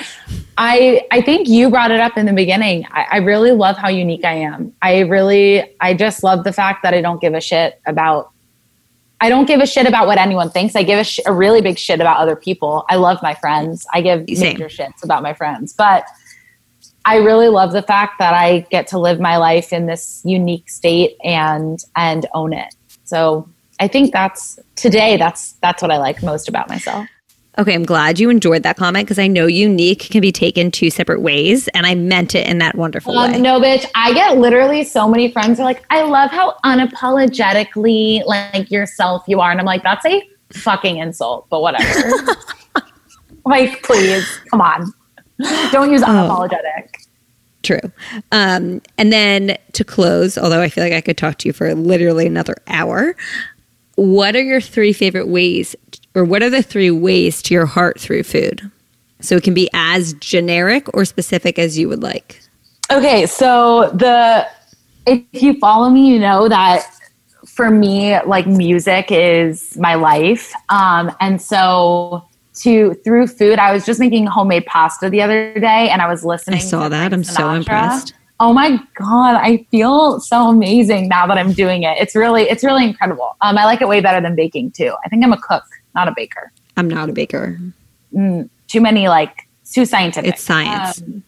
I 0.57 1.07
I 1.11 1.21
think 1.23 1.49
you 1.49 1.71
brought 1.71 1.91
it 1.91 2.01
up 2.01 2.17
in 2.17 2.27
the 2.27 2.33
beginning. 2.33 2.87
I, 2.91 3.07
I 3.13 3.17
really 3.19 3.53
love 3.53 3.77
how 3.77 3.89
unique 3.89 4.25
I 4.25 4.35
am. 4.35 4.73
I 4.83 5.01
really 5.01 5.65
I 5.81 5.95
just 5.95 6.23
love 6.23 6.45
the 6.45 6.53
fact 6.53 6.83
that 6.83 6.95
I 6.95 7.01
don't 7.01 7.21
give 7.21 7.35
a 7.35 7.41
shit 7.41 7.81
about. 7.87 8.31
I 9.21 9.29
don't 9.31 9.47
give 9.47 9.61
a 9.61 9.67
shit 9.67 9.87
about 9.87 10.07
what 10.07 10.17
anyone 10.17 10.49
thinks. 10.49 10.77
I 10.77 10.85
give 10.85 11.01
a, 11.01 11.05
sh- 11.05 11.19
a 11.27 11.33
really 11.33 11.61
big 11.61 11.77
shit 11.77 12.01
about 12.01 12.19
other 12.19 12.37
people. 12.37 12.85
I 12.89 12.95
love 12.95 13.21
my 13.21 13.35
friends. 13.35 13.85
I 13.93 14.01
give 14.01 14.27
Same. 14.29 14.57
major 14.57 14.67
shits 14.67 15.03
about 15.03 15.25
my 15.25 15.35
friends, 15.35 15.73
but 15.73 16.05
I 17.05 17.17
really 17.17 17.49
love 17.49 17.73
the 17.73 17.83
fact 17.83 18.21
that 18.21 18.33
I 18.33 18.61
get 18.71 18.87
to 18.89 18.99
live 18.99 19.19
my 19.19 19.37
life 19.39 19.73
in 19.73 19.87
this 19.87 20.23
unique 20.25 20.69
state 20.69 21.17
and 21.25 21.83
and 21.97 22.27
own 22.35 22.53
it. 22.53 22.75
So 23.05 23.49
I 23.81 23.89
think 23.89 24.13
that's 24.13 24.59
today. 24.77 25.17
That's 25.17 25.53
that's 25.63 25.83
what 25.83 25.91
I 25.91 25.99
like 25.99 26.23
most 26.23 26.49
about 26.49 26.69
myself. 26.69 27.09
Okay, 27.59 27.75
I'm 27.75 27.85
glad 27.85 28.21
you 28.21 28.31
enjoyed 28.31 28.63
that 28.63 28.77
comment 28.77 29.07
because 29.07 29.19
I 29.19 29.27
know 29.27 29.47
unique 29.47 30.11
can 30.11 30.21
be 30.21 30.31
taken 30.31 30.71
two 30.71 30.91
separate 30.91 31.21
ways, 31.21 31.67
and 31.69 31.87
I 31.87 31.97
meant 31.97 32.37
it 32.37 32.47
in 32.47 32.59
that 32.59 32.77
wonderful 32.77 33.17
way. 33.17 33.35
Um, 33.35 33.43
no, 33.43 33.61
bitch. 33.61 33.85
I 33.97 34.13
get 34.15 34.39
literally 34.39 34.85
so 34.85 35.09
many 35.09 35.33
friends 35.33 35.59
who 35.59 35.65
are 35.65 35.67
like, 35.67 35.85
I 35.91 36.03
love 36.03 36.31
how 36.31 36.55
unapologetically 36.65 38.25
like 38.27 38.71
yourself 38.71 39.25
you 39.27 39.41
are, 39.41 39.51
and 39.51 39.59
I'm 39.59 39.67
like, 39.67 39.83
that's 39.83 40.07
a 40.07 40.23
fucking 40.53 40.99
insult, 40.99 41.49
but 41.51 41.61
whatever. 41.61 42.13
like, 43.45 43.83
please, 43.83 44.25
come 44.51 44.61
on, 44.61 44.93
don't 45.73 45.91
use 45.91 46.03
unapologetic. 46.03 46.91
True. 47.65 47.81
Um, 48.31 48.81
and 48.99 49.13
then 49.13 49.59
to 49.73 49.85
close, 49.85 50.39
although 50.39 50.61
I 50.61 50.69
feel 50.69 50.85
like 50.85 50.93
I 50.93 51.01
could 51.01 51.19
talk 51.19 51.39
to 51.39 51.49
you 51.49 51.53
for 51.53 51.75
literally 51.75 52.27
another 52.27 52.55
hour, 52.69 53.17
what 53.97 54.37
are 54.37 54.43
your 54.43 54.61
three 54.61 54.93
favorite 54.93 55.27
ways, 55.27 55.75
or 56.19 56.25
what 56.25 56.43
are 56.43 56.51
the 56.51 56.63
three 56.63 56.91
ways 56.91 57.41
to 57.43 57.55
your 57.55 57.67
heart 57.67 58.01
through 58.01 58.25
food? 58.25 58.69
So 59.21 59.37
it 59.37 59.45
can 59.45 59.55
be 59.55 59.71
as 59.73 60.15
generic 60.15 60.93
or 60.95 61.05
specific 61.05 61.59
as 61.59 61.79
you 61.79 61.89
would 61.89 62.03
like. 62.03 62.41
Okay, 62.91 63.27
so 63.27 63.91
the 63.91 64.47
if 65.07 65.23
you 65.33 65.59
follow 65.59 65.91
me, 65.91 66.09
you 66.09 66.19
know 66.19 66.49
that 66.49 66.87
for 67.47 67.71
me, 67.71 68.21
like 68.23 68.47
music 68.47 69.07
is 69.11 69.77
my 69.77 69.95
life. 69.95 70.53
Um, 70.69 71.15
and 71.21 71.41
so 71.41 72.27
to 72.57 72.95
through 73.05 73.29
food, 73.29 73.59
I 73.59 73.73
was 73.73 73.87
just 73.87 74.01
making 74.01 74.27
homemade 74.27 74.67
pasta 74.67 75.09
the 75.09 75.23
other 75.23 75.55
day 75.55 75.89
and 75.89 76.03
I 76.03 76.09
was 76.09 76.25
listening. 76.25 76.59
I 76.59 76.63
saw 76.63 76.89
that. 76.89 77.13
I'm 77.13 77.25
so 77.25 77.53
impressed. 77.53 78.15
Oh 78.41 78.53
my 78.53 78.81
god, 78.95 79.35
I 79.35 79.67
feel 79.71 80.21
so 80.21 80.49
amazing 80.49 81.09
now 81.09 81.27
that 81.27 81.39
I'm 81.39 81.53
doing 81.53 81.83
it. 81.83 81.99
It's 81.99 82.15
really 82.15 82.43
it's 82.43 82.63
really 82.65 82.85
incredible. 82.85 83.37
Um, 83.41 83.59
I 83.59 83.65
like 83.65 83.81
it 83.81 83.89
way 83.89 84.01
better 84.01 84.21
than 84.21 84.35
baking 84.35 84.73
too. 84.73 84.95
I 85.05 85.09
think 85.09 85.25
I'm 85.25 85.33
a 85.33 85.41
cook, 85.41 85.65
not 85.99 86.09
a 86.09 86.15
baker. 86.15 86.53
I'm 86.77 86.89
not 86.89 87.09
a 87.11 87.13
baker. 87.13 87.59
Too 88.13 88.81
many 88.81 89.09
like 89.09 89.49
too 89.71 89.85
scientific. 89.85 90.35
It's 90.35 90.43
science. 90.43 91.03
Um, 91.03 91.23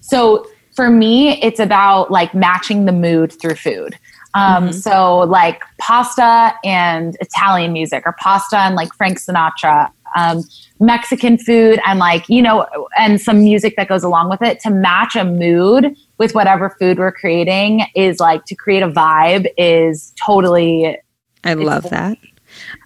so 0.00 0.46
for 0.76 0.90
me, 0.90 1.40
it's 1.42 1.60
about 1.60 2.10
like 2.10 2.34
matching 2.34 2.84
the 2.84 2.92
mood 2.92 3.32
through 3.40 3.54
food. 3.54 3.98
Um, 4.34 4.72
So 4.72 5.20
like 5.20 5.62
pasta 5.78 6.54
and 6.62 7.16
Italian 7.20 7.72
music, 7.72 8.02
or 8.04 8.14
pasta 8.20 8.58
and 8.58 8.74
like 8.74 8.92
Frank 8.94 9.18
Sinatra, 9.18 9.90
um, 10.16 10.44
Mexican 10.80 11.38
food, 11.38 11.80
and 11.86 11.98
like 11.98 12.28
you 12.28 12.42
know, 12.42 12.66
and 12.98 13.20
some 13.20 13.40
music 13.40 13.74
that 13.76 13.88
goes 13.88 14.04
along 14.04 14.28
with 14.28 14.42
it 14.42 14.60
to 14.60 14.70
match 14.70 15.16
a 15.16 15.24
mood 15.24 15.96
with 16.18 16.34
whatever 16.34 16.76
food 16.78 16.98
we're 16.98 17.12
creating 17.12 17.86
is 17.94 18.20
like 18.20 18.44
to 18.44 18.54
create 18.54 18.82
a 18.82 18.88
vibe 18.88 19.46
is 19.56 20.12
totally 20.24 20.98
I 21.42 21.54
love 21.54 21.88
that. 21.90 22.18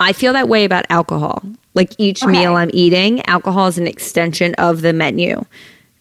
I 0.00 0.12
feel 0.12 0.32
that 0.32 0.48
way 0.48 0.64
about 0.64 0.84
alcohol. 0.90 1.42
Like 1.74 1.92
each 1.98 2.22
Okay. 2.22 2.32
meal 2.32 2.54
I'm 2.56 2.70
eating, 2.72 3.24
alcohol 3.26 3.66
is 3.68 3.78
an 3.78 3.86
extension 3.86 4.54
of 4.56 4.82
the 4.82 4.92
menu 4.92 5.44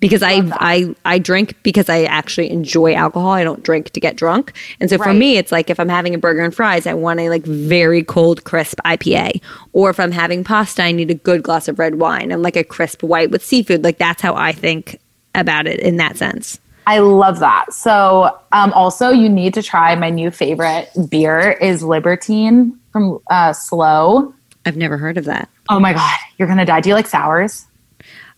because 0.02 0.24
I, 0.24 0.42
I 0.54 0.96
I 1.06 1.20
drink 1.20 1.56
because 1.64 1.88
I 1.88 2.04
actually 2.06 2.50
enjoy 2.50 2.94
alcohol. 2.96 3.30
I 3.32 3.44
don't 3.44 3.62
drink 3.64 3.92
to 3.92 4.00
get 4.00 4.16
drunk. 4.18 4.54
And 4.80 4.90
so 4.90 4.98
for 4.98 5.14
me, 5.14 5.38
it's 5.38 5.52
like 5.52 5.70
if 5.70 5.80
I'm 5.80 5.90
having 5.90 6.16
a 6.16 6.18
burger 6.18 6.42
and 6.42 6.54
fries, 6.54 6.88
I 6.88 6.94
want 6.96 7.20
a 7.20 7.30
like 7.30 7.44
very 7.44 8.04
cold, 8.04 8.44
crisp 8.44 8.80
IPA. 8.84 9.42
Or 9.74 9.90
if 9.92 10.00
I'm 10.00 10.12
having 10.12 10.44
pasta, 10.44 10.82
I 10.84 10.92
need 10.92 11.12
a 11.12 11.16
good 11.16 11.44
glass 11.44 11.68
of 11.68 11.78
red 11.80 11.96
wine 11.96 12.32
and 12.32 12.42
like 12.42 12.56
a 12.56 12.64
crisp 12.64 13.04
white 13.04 13.30
with 13.32 13.46
seafood. 13.46 13.84
Like 13.84 14.00
that's 14.00 14.22
how 14.22 14.34
I 14.36 14.52
think 14.52 15.00
about 15.36 15.68
it 15.68 15.80
in 15.80 15.98
that 15.98 16.18
sense. 16.18 16.60
I 16.88 17.00
love 17.00 17.40
that. 17.40 17.72
So, 17.74 18.38
um, 18.52 18.74
also, 18.74 19.10
you 19.10 19.30
need 19.30 19.54
to 19.54 19.62
try 19.62 19.96
my 19.96 20.10
new 20.10 20.32
favorite 20.32 20.90
beer 21.10 21.52
is 21.52 21.84
Libertine 21.84 22.78
from 22.92 23.20
uh, 23.30 23.54
Slow. 23.54 24.34
I've 24.66 24.78
never 24.78 24.98
heard 24.98 25.18
of 25.18 25.26
that. 25.26 25.50
Oh 25.70 25.80
my 25.80 25.94
god, 25.94 26.18
you're 26.38 26.48
gonna 26.48 26.66
die. 26.66 26.82
Do 26.82 26.90
you 26.90 26.96
like 26.96 27.08
sours? 27.08 27.66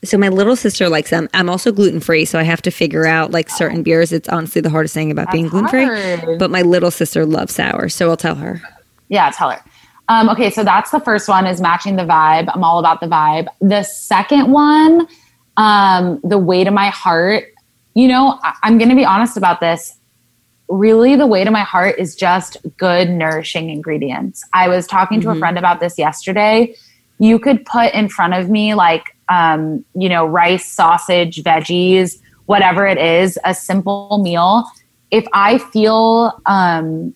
So 0.04 0.18
my 0.18 0.28
little 0.28 0.58
sister 0.58 0.90
likes 0.90 1.10
them. 1.10 1.30
I'm 1.34 1.50
also 1.50 1.72
gluten 1.72 2.02
free, 2.02 2.26
so 2.26 2.38
I 2.38 2.44
have 2.44 2.62
to 2.64 2.72
figure 2.72 3.06
out 3.06 3.32
like 3.32 3.50
certain 3.50 3.84
beers. 3.84 4.12
It's 4.12 4.28
honestly 4.28 4.62
the 4.62 4.70
hardest 4.70 4.94
thing 4.94 5.12
about 5.12 5.32
being 5.32 5.48
gluten 5.48 5.70
free. 5.70 6.38
But 6.38 6.52
my 6.52 6.62
little 6.62 6.92
sister 6.92 7.26
loves 7.26 7.56
sour, 7.56 7.88
so 7.88 8.10
I'll 8.10 8.18
tell 8.18 8.36
her. 8.36 8.62
Yeah, 9.08 9.30
tell 9.32 9.52
her. 9.52 9.64
Um, 10.10 10.28
okay, 10.30 10.50
so 10.50 10.66
that's 10.66 10.92
the 10.92 11.00
first 11.00 11.30
one 11.30 11.48
is 11.48 11.62
matching 11.62 11.96
the 11.96 12.04
vibe. 12.04 12.52
I'm 12.54 12.64
all 12.66 12.80
about 12.80 13.00
the 13.00 13.08
vibe. 13.08 13.48
The 13.62 13.84
second 13.84 14.52
one, 14.52 15.08
um, 15.56 16.20
the 16.24 16.38
way 16.38 16.66
to 16.66 16.72
my 16.72 16.90
heart. 16.90 17.53
You 17.94 18.08
know, 18.08 18.40
I- 18.44 18.56
I'm 18.64 18.78
going 18.78 18.90
to 18.90 18.96
be 18.96 19.06
honest 19.06 19.38
about 19.38 19.60
this. 19.60 19.98
Really, 20.70 21.16
the 21.16 21.28
way 21.28 21.44
to 21.44 21.52
my 21.52 21.62
heart 21.62 22.00
is 22.00 22.16
just 22.16 22.58
good, 22.78 23.10
nourishing 23.10 23.70
ingredients. 23.70 24.44
I 24.54 24.70
was 24.70 24.88
talking 24.88 25.22
to 25.22 25.30
a 25.30 25.36
friend 25.36 25.58
about 25.58 25.80
this 25.80 26.00
yesterday. 26.00 26.74
You 27.20 27.38
could 27.38 27.66
put 27.66 27.94
in 27.94 28.10
front 28.10 28.34
of 28.34 28.50
me, 28.50 28.74
like, 28.74 29.16
um, 29.30 29.86
you 29.94 30.10
know, 30.10 30.26
rice, 30.26 30.66
sausage, 30.66 31.44
veggies, 31.44 32.20
whatever 32.46 32.88
it 32.88 32.98
is, 32.98 33.38
a 33.46 33.54
simple 33.54 34.20
meal. 34.24 34.66
If 35.12 35.26
I 35.34 35.60
feel 35.60 36.42
um, 36.46 37.14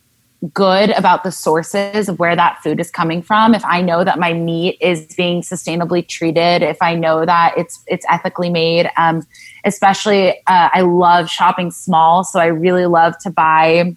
good 0.54 0.92
about 0.92 1.24
the 1.24 1.32
sources 1.32 2.08
of 2.08 2.20
where 2.20 2.36
that 2.36 2.62
food 2.62 2.80
is 2.80 2.92
coming 2.92 3.24
from. 3.24 3.56
If 3.56 3.66
i 3.66 3.82
know 3.82 4.04
that 4.04 4.20
my 4.20 4.34
meat 4.34 4.78
is 4.80 5.08
being 5.16 5.42
sustainably 5.42 6.08
treated 6.08 6.62
if 6.62 6.78
i 6.82 6.94
know 6.94 7.26
that 7.26 7.58
it's 7.58 7.84
it's 7.88 8.06
ethically 8.08 8.50
made 8.50 8.90
um, 8.98 9.26
especially 9.66 10.38
uh, 10.46 10.70
i 10.74 10.82
love 10.82 11.28
shopping 11.30 11.72
small. 11.72 12.24
So 12.24 12.40
i 12.40 12.46
really 12.46 12.86
love 12.86 13.18
to 13.20 13.32
buy 13.32 13.96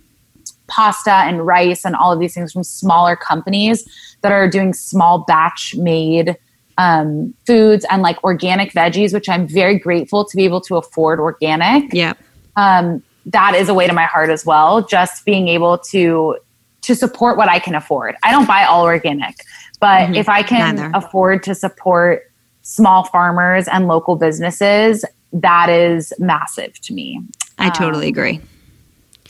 pasta 0.66 1.12
and 1.12 1.47
rice 1.47 1.84
and 1.84 1.95
all 1.95 2.12
of 2.12 2.20
these 2.20 2.32
things 2.32 2.53
from 2.53 2.64
smaller 2.64 3.16
companies 3.16 3.84
that 4.22 4.32
are 4.32 4.49
doing 4.49 4.72
small 4.72 5.24
batch 5.26 5.74
made 5.76 6.36
um, 6.78 7.34
foods 7.47 7.84
and 7.91 8.01
like 8.01 8.22
organic 8.24 8.72
veggies 8.72 9.12
which 9.12 9.28
i'm 9.28 9.47
very 9.47 9.78
grateful 9.78 10.24
to 10.24 10.36
be 10.38 10.45
able 10.45 10.62
to 10.62 10.76
afford 10.76 11.20
organic. 11.20 11.93
Yeah. 11.93 12.14
um, 12.57 13.03
that 13.27 13.55
is 13.55 13.68
a 13.68 13.75
way 13.75 13.87
to 13.87 13.93
my 13.93 14.05
heart 14.05 14.31
as 14.31 14.47
well. 14.47 14.83
Just 14.87 15.25
being 15.25 15.49
able 15.49 15.79
to 15.79 16.37
to 16.83 16.95
support 16.95 17.37
what 17.37 17.49
I 17.49 17.59
can 17.59 17.75
afford. 17.75 18.16
I 18.23 18.31
don't 18.31 18.47
buy 18.47 18.64
all 18.64 18.85
organic, 18.85 19.37
but 19.81 20.01
mm-hmm. 20.01 20.14
if 20.14 20.29
I 20.29 20.43
can 20.43 20.77
Neither. 20.77 20.91
afford 20.95 21.43
to 21.43 21.55
support 21.55 22.31
small 22.62 23.05
farmers 23.05 23.68
and 23.68 23.87
local 23.87 24.16
businesses, 24.16 25.05
that 25.33 25.68
is 25.68 26.12
massive 26.18 26.81
to 26.81 26.95
me. 26.95 27.23
I 27.59 27.68
totally 27.71 28.07
um, 28.07 28.12
agree. 28.12 28.41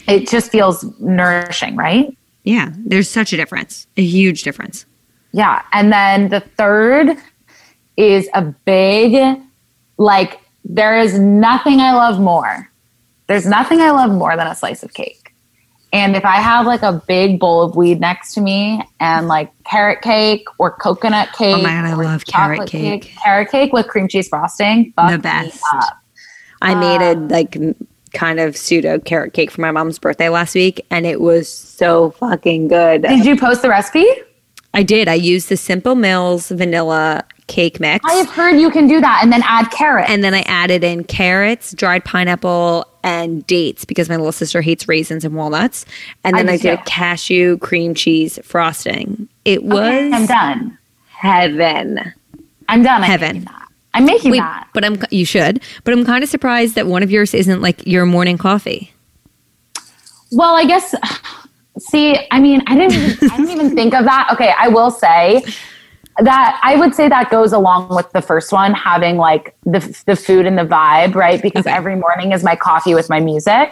It 0.07 0.28
just 0.28 0.53
feels 0.53 0.84
nourishing, 1.01 1.74
right? 1.76 2.16
Yeah, 2.45 2.72
there's 2.76 3.09
such 3.09 3.32
a 3.32 3.36
difference, 3.36 3.86
a 3.97 4.03
huge 4.03 4.45
difference. 4.45 4.86
Yeah. 5.32 5.62
And 5.72 5.93
then 5.93 6.28
the 6.28 6.41
third 6.41 7.16
is 7.97 8.28
a 8.34 8.43
big, 8.43 9.41
like, 9.99 10.41
there 10.64 10.99
is 10.99 11.18
nothing 11.18 11.80
I 11.80 11.93
love 11.93 12.20
more. 12.20 12.70
There's 13.31 13.47
nothing 13.47 13.81
I 13.81 13.93
love 13.93 14.11
more 14.11 14.37
than 14.37 14.49
a 14.49 14.57
slice 14.57 14.83
of 14.83 14.93
cake. 14.93 15.33
And 15.93 16.16
if 16.16 16.24
I 16.24 16.41
have 16.41 16.66
like 16.66 16.83
a 16.83 17.01
big 17.07 17.39
bowl 17.39 17.62
of 17.62 17.76
weed 17.76 18.01
next 18.01 18.35
to 18.35 18.41
me 18.41 18.83
and 18.99 19.28
like 19.28 19.53
carrot 19.62 20.03
cake 20.03 20.49
or 20.59 20.72
coconut 20.72 21.33
cake, 21.33 21.55
Oh 21.57 21.62
my 21.62 21.70
God, 21.70 21.85
I 21.85 21.95
love 21.95 22.26
carrot 22.26 22.57
chocolate 22.59 22.70
cake. 22.70 23.14
carrot 23.22 23.49
cake 23.53 23.72
with 23.72 23.87
cream 23.87 24.09
cheese 24.09 24.26
frosting, 24.26 24.93
fuck 24.97 25.12
The 25.12 25.18
best. 25.18 25.62
I 26.61 26.74
made 26.74 27.03
a 27.03 27.12
um, 27.12 27.28
like 27.28 27.57
kind 28.12 28.41
of 28.41 28.57
pseudo 28.57 28.99
carrot 28.99 29.33
cake 29.33 29.53
for 29.53 29.61
my 29.61 29.70
mom's 29.70 30.01
birthday 30.01 30.28
last 30.28 30.57
week, 30.57 30.85
and 30.91 31.07
it 31.07 31.20
was 31.20 31.49
so 31.49 32.11
fucking 32.11 32.66
good. 32.66 33.03
Did 33.03 33.24
you 33.24 33.37
post 33.37 33.62
the 33.62 33.68
recipe? 33.68 34.07
I 34.74 34.83
did. 34.83 35.07
I 35.07 35.14
used 35.14 35.49
the 35.49 35.57
Simple 35.57 35.95
Mills 35.95 36.49
vanilla 36.49 37.22
cake 37.47 37.78
mix. 37.78 38.05
I 38.05 38.14
have 38.14 38.31
heard 38.31 38.57
you 38.61 38.72
can 38.72 38.89
do 38.89 39.01
that 39.01 39.20
and 39.22 39.33
then 39.33 39.43
add 39.45 39.70
carrot. 39.70 40.11
and 40.11 40.24
then 40.24 40.35
I 40.35 40.41
added 40.43 40.83
in 40.83 41.05
carrots, 41.05 41.72
dried 41.72 42.05
pineapple, 42.05 42.87
and 43.03 43.46
dates 43.46 43.84
because 43.84 44.09
my 44.09 44.16
little 44.16 44.32
sister 44.32 44.61
hates 44.61 44.86
raisins 44.88 45.24
and 45.24 45.34
walnuts. 45.34 45.86
And 46.24 46.36
then 46.36 46.48
I 46.48 46.53
I, 46.53 46.57
did 46.57 46.76
too. 46.76 46.82
a 46.82 46.84
cashew 46.84 47.59
cream 47.59 47.94
cheese 47.94 48.38
frosting. 48.42 49.28
It 49.44 49.64
was 49.64 49.78
Okay, 49.80 50.11
I'm 50.12 50.26
done. 50.26 50.78
heaven. 51.09 52.12
I'm 52.68 52.82
done. 52.82 53.03
I'm 53.03 53.11
Heaven. 53.11 53.28
making 53.36 53.44
that. 53.44 53.66
I'm 53.94 54.05
making 54.05 54.30
Wait, 54.30 54.38
that. 54.38 54.68
but 54.72 54.84
I'm 54.84 54.98
you 55.11 55.24
should. 55.24 55.61
But 55.84 55.92
I'm 55.94 56.05
kind 56.05 56.22
of 56.22 56.30
surprised 56.30 56.76
that 56.76 56.86
one 56.86 57.03
of 57.03 57.11
yours 57.11 57.34
isn't 57.34 57.61
like 57.61 57.84
your 57.86 58.07
morning 58.07 58.38
coffee. 58.38 58.92
Well, 60.32 60.55
I 60.57 60.64
guess. 60.64 60.94
See, 61.78 62.16
I 62.30 62.40
mean, 62.40 62.62
I 62.66 62.76
didn't. 62.76 62.92
Even, 62.92 63.30
I 63.30 63.36
didn't 63.38 63.51
even 63.53 63.74
think 63.74 63.94
of 63.94 64.05
that. 64.05 64.28
Okay, 64.32 64.53
I 64.59 64.68
will 64.68 64.90
say 64.90 65.42
that 66.23 66.61
I 66.62 66.77
would 66.77 66.95
say 66.95 67.09
that 67.09 67.31
goes 67.31 67.53
along 67.53 67.95
with 67.95 68.11
the 68.12 68.23
first 68.23 68.53
one, 68.53 68.73
having 68.75 69.16
like 69.16 69.55
the 69.64 69.81
the 70.07 70.16
food 70.16 70.47
and 70.47 70.57
the 70.59 70.64
vibe, 70.64 71.14
right? 71.14 71.41
Because 71.43 71.66
Okay. 71.66 71.75
every 71.77 71.97
morning 71.97 72.33
is 72.33 72.43
my 72.45 72.57
coffee 72.57 72.95
with 72.95 73.09
my 73.09 73.21
music, 73.21 73.71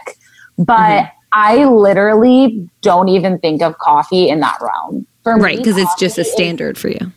but 0.58 0.74
Mm-hmm. 0.78 1.14
I 1.32 1.64
literally 1.66 2.70
don't 2.80 3.08
even 3.10 3.38
think 3.38 3.60
of 3.60 3.76
coffee 3.76 4.30
in 4.30 4.40
that 4.40 4.56
realm. 4.62 5.06
For 5.24 5.36
me, 5.36 5.42
Right, 5.42 5.58
because 5.58 5.76
it's 5.76 5.94
just 5.96 6.16
a 6.16 6.22
coffee 6.22 6.28
is- 6.28 6.32
standard 6.32 6.78
for 6.78 6.88
you. 6.88 7.12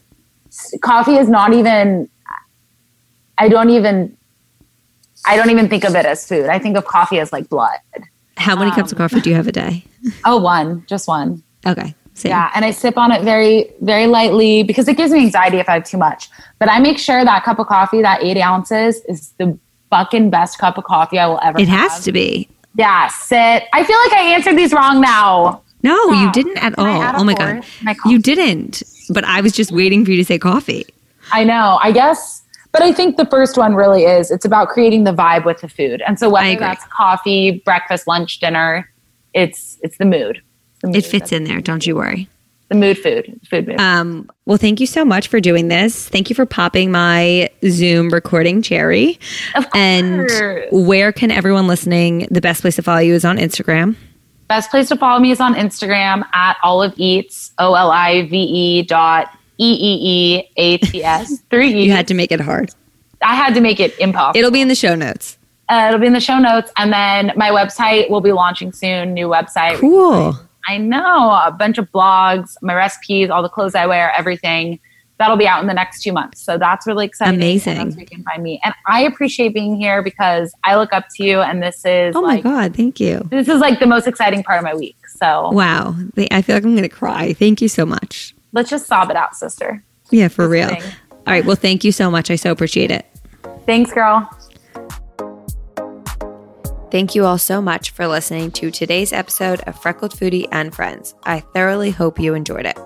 coffee 0.82 1.16
is 1.16 1.30
not 1.30 1.54
even. 1.54 2.10
I 3.38 3.48
don't 3.48 3.70
even. 3.70 4.18
I 5.26 5.38
don't 5.38 5.50
even 5.50 5.70
think 5.70 5.84
of 5.86 5.96
it 5.96 6.06
as 6.06 6.28
food. 6.28 6.48
I 6.50 6.60
think 6.60 6.76
of 6.78 6.86
coffee 6.86 7.20
as 7.20 7.32
like 7.32 7.48
blood. 7.48 7.78
How 8.38 8.56
many 8.58 8.72
cups 8.72 8.92
of 8.92 9.00
Um, 9.00 9.08
coffee 9.08 9.22
do 9.22 9.30
you 9.30 9.36
have 9.36 9.48
a 9.48 9.52
day? 9.52 9.86
Oh, 10.26 10.38
one, 10.42 10.84
just 10.88 11.08
one. 11.08 11.44
Okay. 11.66 11.94
Same. 12.22 12.30
Yeah, 12.30 12.52
and 12.54 12.64
I 12.64 12.70
sip 12.70 13.00
on 13.00 13.12
it 13.12 13.24
very, 13.24 13.72
very 13.82 14.06
lightly 14.06 14.62
because 14.62 14.88
it 14.88 14.96
gives 14.96 15.12
me 15.12 15.22
anxiety 15.22 15.58
if 15.58 15.68
I 15.68 15.74
have 15.74 15.86
too 15.86 15.98
much. 15.98 16.30
But 16.60 16.70
I 16.70 16.78
make 16.78 17.00
sure 17.00 17.26
that 17.26 17.44
cup 17.44 17.58
of 17.58 17.66
coffee, 17.66 18.04
that 18.04 18.22
eight 18.22 18.40
ounces, 18.40 19.04
is 19.06 19.32
the 19.40 19.58
fucking 19.90 20.30
best 20.30 20.60
cup 20.60 20.78
of 20.78 20.84
coffee 20.84 21.18
I 21.18 21.26
will 21.26 21.40
ever. 21.42 21.60
It 21.60 21.68
have. 21.68 21.90
has 21.90 22.04
to 22.04 22.12
be. 22.12 22.48
Yeah, 22.76 23.08
sit. 23.08 23.64
I 23.74 23.84
feel 23.84 23.98
like 24.04 24.14
I 24.14 24.34
answered 24.36 24.56
these 24.56 24.72
wrong 24.72 25.02
now. 25.02 25.64
No, 25.82 26.12
you 26.12 26.32
didn't 26.32 26.58
at 26.58 26.76
Can 26.76 26.86
all. 26.86 27.22
Oh 27.22 27.24
my 27.24 27.34
god. 27.34 27.66
My. 27.82 27.96
You 28.06 28.20
didn't. 28.20 28.84
But 29.10 29.24
I 29.24 29.42
was 29.42 29.52
just 29.52 29.72
waiting 29.72 30.06
for 30.06 30.12
you 30.12 30.18
to 30.18 30.24
say 30.24 30.38
coffee. 30.38 30.86
I 31.32 31.44
know. 31.44 31.80
I 31.82 31.92
guess, 31.92 32.44
but 32.72 32.84
I 32.84 32.94
think 32.94 33.18
the 33.18 33.26
first 33.26 33.58
one 33.58 33.74
really 33.74 34.04
is. 34.04 34.30
It's 34.30 34.46
about 34.46 34.70
creating 34.70 35.06
the 35.06 35.12
vibe 35.14 35.44
with 35.44 35.62
the 35.62 35.70
food, 35.70 36.04
and 36.06 36.20
so 36.20 36.30
whether 36.30 36.56
that's 36.56 36.86
coffee, 36.86 37.64
breakfast, 37.66 38.06
lunch, 38.06 38.40
dinner, 38.40 38.88
it's 39.34 39.80
it's 39.82 39.98
the 39.98 40.06
mood. 40.06 40.44
Mood 40.84 40.96
It 40.96 41.06
fits 41.06 41.32
in 41.32 41.44
there, 41.44 41.62
don't 41.62 41.86
you 41.86 41.96
worry. 41.96 42.28
The 42.70 42.76
mood, 42.76 42.98
food, 42.98 43.40
food 43.50 43.68
mood. 43.68 43.82
Um, 43.82 44.30
well, 44.46 44.58
thank 44.58 44.80
you 44.80 44.88
so 44.88 45.04
much 45.04 45.28
for 45.28 45.42
doing 45.42 45.68
this. 45.68 46.08
Thank 46.08 46.30
you 46.30 46.36
for 46.36 46.46
popping 46.46 46.90
my 46.90 47.50
Zoom 47.68 48.10
recording 48.10 48.62
cherry. 48.62 49.20
Of 49.56 49.70
course. 49.70 49.76
And 49.76 50.30
where 50.72 51.12
can 51.12 51.32
everyone 51.32 51.68
listening? 51.68 52.28
The 52.32 52.40
best 52.40 52.62
place 52.62 52.78
to 52.78 52.82
follow 52.82 53.00
you 53.00 53.14
is 53.14 53.26
on 53.26 53.38
Instagram. 53.38 53.98
Best 54.48 54.72
place 54.72 54.88
to 54.88 54.96
follow 54.96 55.20
me 55.20 55.32
is 55.32 55.42
on 55.42 55.54
Instagram 55.56 56.24
at 56.34 56.56
Olive 56.64 56.94
Eats, 56.96 57.52
O 57.58 57.74
L 57.74 57.92
I 57.92 58.26
V 58.28 58.38
E 58.38 58.82
dot 58.84 59.28
E 59.58 59.74
E 59.74 60.40
E 60.40 60.50
A 60.56 60.78
T 60.78 61.04
S. 61.04 61.40
Three 61.50 61.74
E's. 61.74 61.86
You 61.88 61.92
had 61.92 62.08
to 62.08 62.14
make 62.14 62.32
it 62.32 62.40
hard. 62.40 62.72
I 63.22 63.36
had 63.36 63.54
to 63.56 63.62
make 63.62 63.80
it 63.82 63.98
impossible. 64.00 64.40
It'll 64.40 64.52
be 64.52 64.62
in 64.62 64.68
the 64.70 64.76
show 64.76 64.96
notes. 64.96 65.38
uh, 65.70 65.86
it'll 65.90 66.00
be 66.00 66.08
in 66.08 66.14
the 66.14 66.20
show 66.22 66.40
notes. 66.40 66.72
And 66.78 66.92
then 66.94 67.34
my 67.36 67.50
website 67.50 68.10
will 68.10 68.22
be 68.22 68.32
launching 68.32 68.72
soon. 68.72 69.14
New 69.14 69.28
website. 69.28 69.78
Cool. 69.80 70.38
I 70.68 70.78
know 70.78 71.30
a 71.32 71.52
bunch 71.58 71.78
of 71.78 71.92
blogs, 71.92 72.56
my 72.62 72.74
recipes, 72.74 73.30
all 73.30 73.42
the 73.44 73.50
clothes 73.50 73.76
I 73.76 73.86
wear, 73.88 74.12
everything. 74.18 74.80
That'll 75.18 75.38
be 75.38 75.48
out 75.48 75.62
in 75.62 75.68
the 75.68 75.74
next 75.76 76.02
two 76.02 76.12
months. 76.14 76.42
So 76.42 76.58
that's 76.58 76.88
really 76.88 77.06
exciting. 77.06 77.36
Amazing. 77.36 77.78
And 77.78 78.00
you 78.00 78.06
can 78.08 78.24
find 78.24 78.42
me. 78.42 78.60
And 78.64 78.74
I 78.88 79.04
appreciate 79.04 79.54
being 79.54 79.76
here 79.76 80.02
because 80.02 80.52
I 80.64 80.76
look 80.78 80.94
up 80.94 81.06
to 81.18 81.24
you 81.24 81.42
and 81.42 81.62
this 81.62 81.86
is 81.86 82.16
Oh 82.16 82.22
my 82.22 82.36
like 82.36 82.44
God. 82.44 82.76
Thank 82.76 83.00
you. 83.00 83.28
this 83.30 83.48
is 83.48 83.60
like 83.60 83.80
the 83.80 83.86
most 83.86 84.08
exciting 84.08 84.42
part 84.42 84.58
of 84.58 84.64
my 84.64 84.74
week. 84.74 84.96
So 85.08 85.52
Wow. 85.52 85.96
I 86.32 86.42
feel 86.42 86.56
like 86.56 86.64
I'm 86.64 86.72
going 86.72 86.82
to 86.82 86.90
cry. 86.90 87.34
Thank 87.34 87.62
you 87.62 87.68
so 87.68 87.86
much. 87.86 88.34
let's 88.52 88.70
just 88.72 88.88
sob 88.88 89.12
it 89.12 89.16
out, 89.16 89.36
sister. 89.36 89.84
Yeah, 90.10 90.28
for 90.28 90.48
real. 90.50 90.70
All 90.72 90.78
right. 91.28 91.46
Well, 91.46 91.56
thank 91.56 91.84
you 91.84 91.92
so 91.92 92.10
much. 92.10 92.32
I 92.32 92.36
so 92.36 92.52
appreciate 92.52 92.90
it. 92.90 93.06
Thanks, 93.68 93.94
girl. 93.94 94.28
Thank 96.92 97.16
you 97.16 97.24
all 97.26 97.38
so 97.38 97.62
much 97.62 97.92
for 97.92 98.06
listening 98.06 98.52
to 98.52 98.70
today's 98.70 99.14
episode 99.14 99.62
of 99.62 99.82
Freckled 99.82 100.12
Foodie 100.12 100.50
and 100.52 100.76
Friends. 100.76 101.16
I 101.24 101.40
thoroughly 101.40 101.90
hope 101.90 102.20
you 102.20 102.34
enjoyed 102.34 102.66
it. 102.66 102.78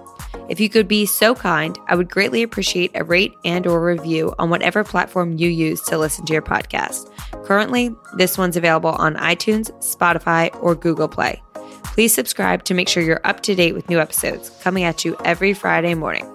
If 0.47 0.60
you 0.60 0.70
could 0.70 0.88
be 0.88 1.08
so 1.08 1.34
kind, 1.34 1.76
I 1.88 1.95
would 1.95 2.12
greatly 2.12 2.43
appreciate 2.43 2.91
a 2.93 3.03
rate 3.03 3.34
and 3.43 3.66
or 3.66 3.84
review 3.84 4.36
on 4.38 4.51
whatever 4.51 4.84
platform 4.84 5.39
you 5.39 5.49
use 5.49 5.82
to 5.86 5.97
listen 5.97 6.24
to 6.26 6.34
your 6.34 6.43
podcast. 6.43 7.10
Currently, 7.45 7.95
this 8.16 8.38
one's 8.38 8.56
available 8.56 8.91
on 8.91 9.16
iTunes, 9.16 9.72
Spotify, 9.80 10.56
or 10.62 10.76
Google 10.76 11.08
Play. 11.08 11.41
Please 11.86 12.14
subscribe 12.14 12.64
to 12.66 12.76
make 12.76 12.88
sure 12.88 13.01
you're 13.01 13.22
up 13.24 13.41
to 13.41 13.56
date 13.56 13.74
with 13.74 13.89
new 13.89 13.99
episodes 13.99 14.51
coming 14.62 14.84
at 14.84 15.03
you 15.03 15.18
every 15.26 15.56
Friday 15.56 15.95
morning. 15.95 16.32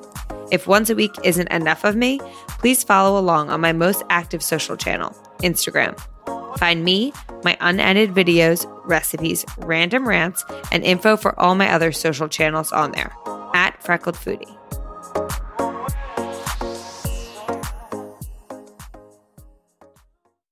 If 0.51 0.67
once 0.67 0.91
a 0.91 0.97
week 0.97 1.15
isn't 1.23 1.53
enough 1.53 1.85
of 1.85 1.95
me, 1.95 2.19
please 2.49 2.83
follow 2.83 3.17
along 3.17 3.49
on 3.49 3.61
my 3.61 3.73
most 3.73 4.03
active 4.11 4.43
social 4.43 4.77
channel, 4.77 5.17
Instagram. 5.39 5.97
Find 6.57 6.85
me, 6.85 7.13
my 7.45 7.57
unedited 7.61 8.15
videos, 8.15 8.67
recipes, 8.85 9.45
random 9.59 10.07
rants, 10.07 10.45
and 10.73 10.85
info 10.85 11.17
for 11.17 11.39
all 11.39 11.55
my 11.55 11.73
other 11.73 11.93
social 11.93 12.29
channels 12.29 12.73
on 12.73 12.93
there 12.93 13.13
at 13.55 13.83
Freckled 13.83 14.17
Foodie. 14.17 14.57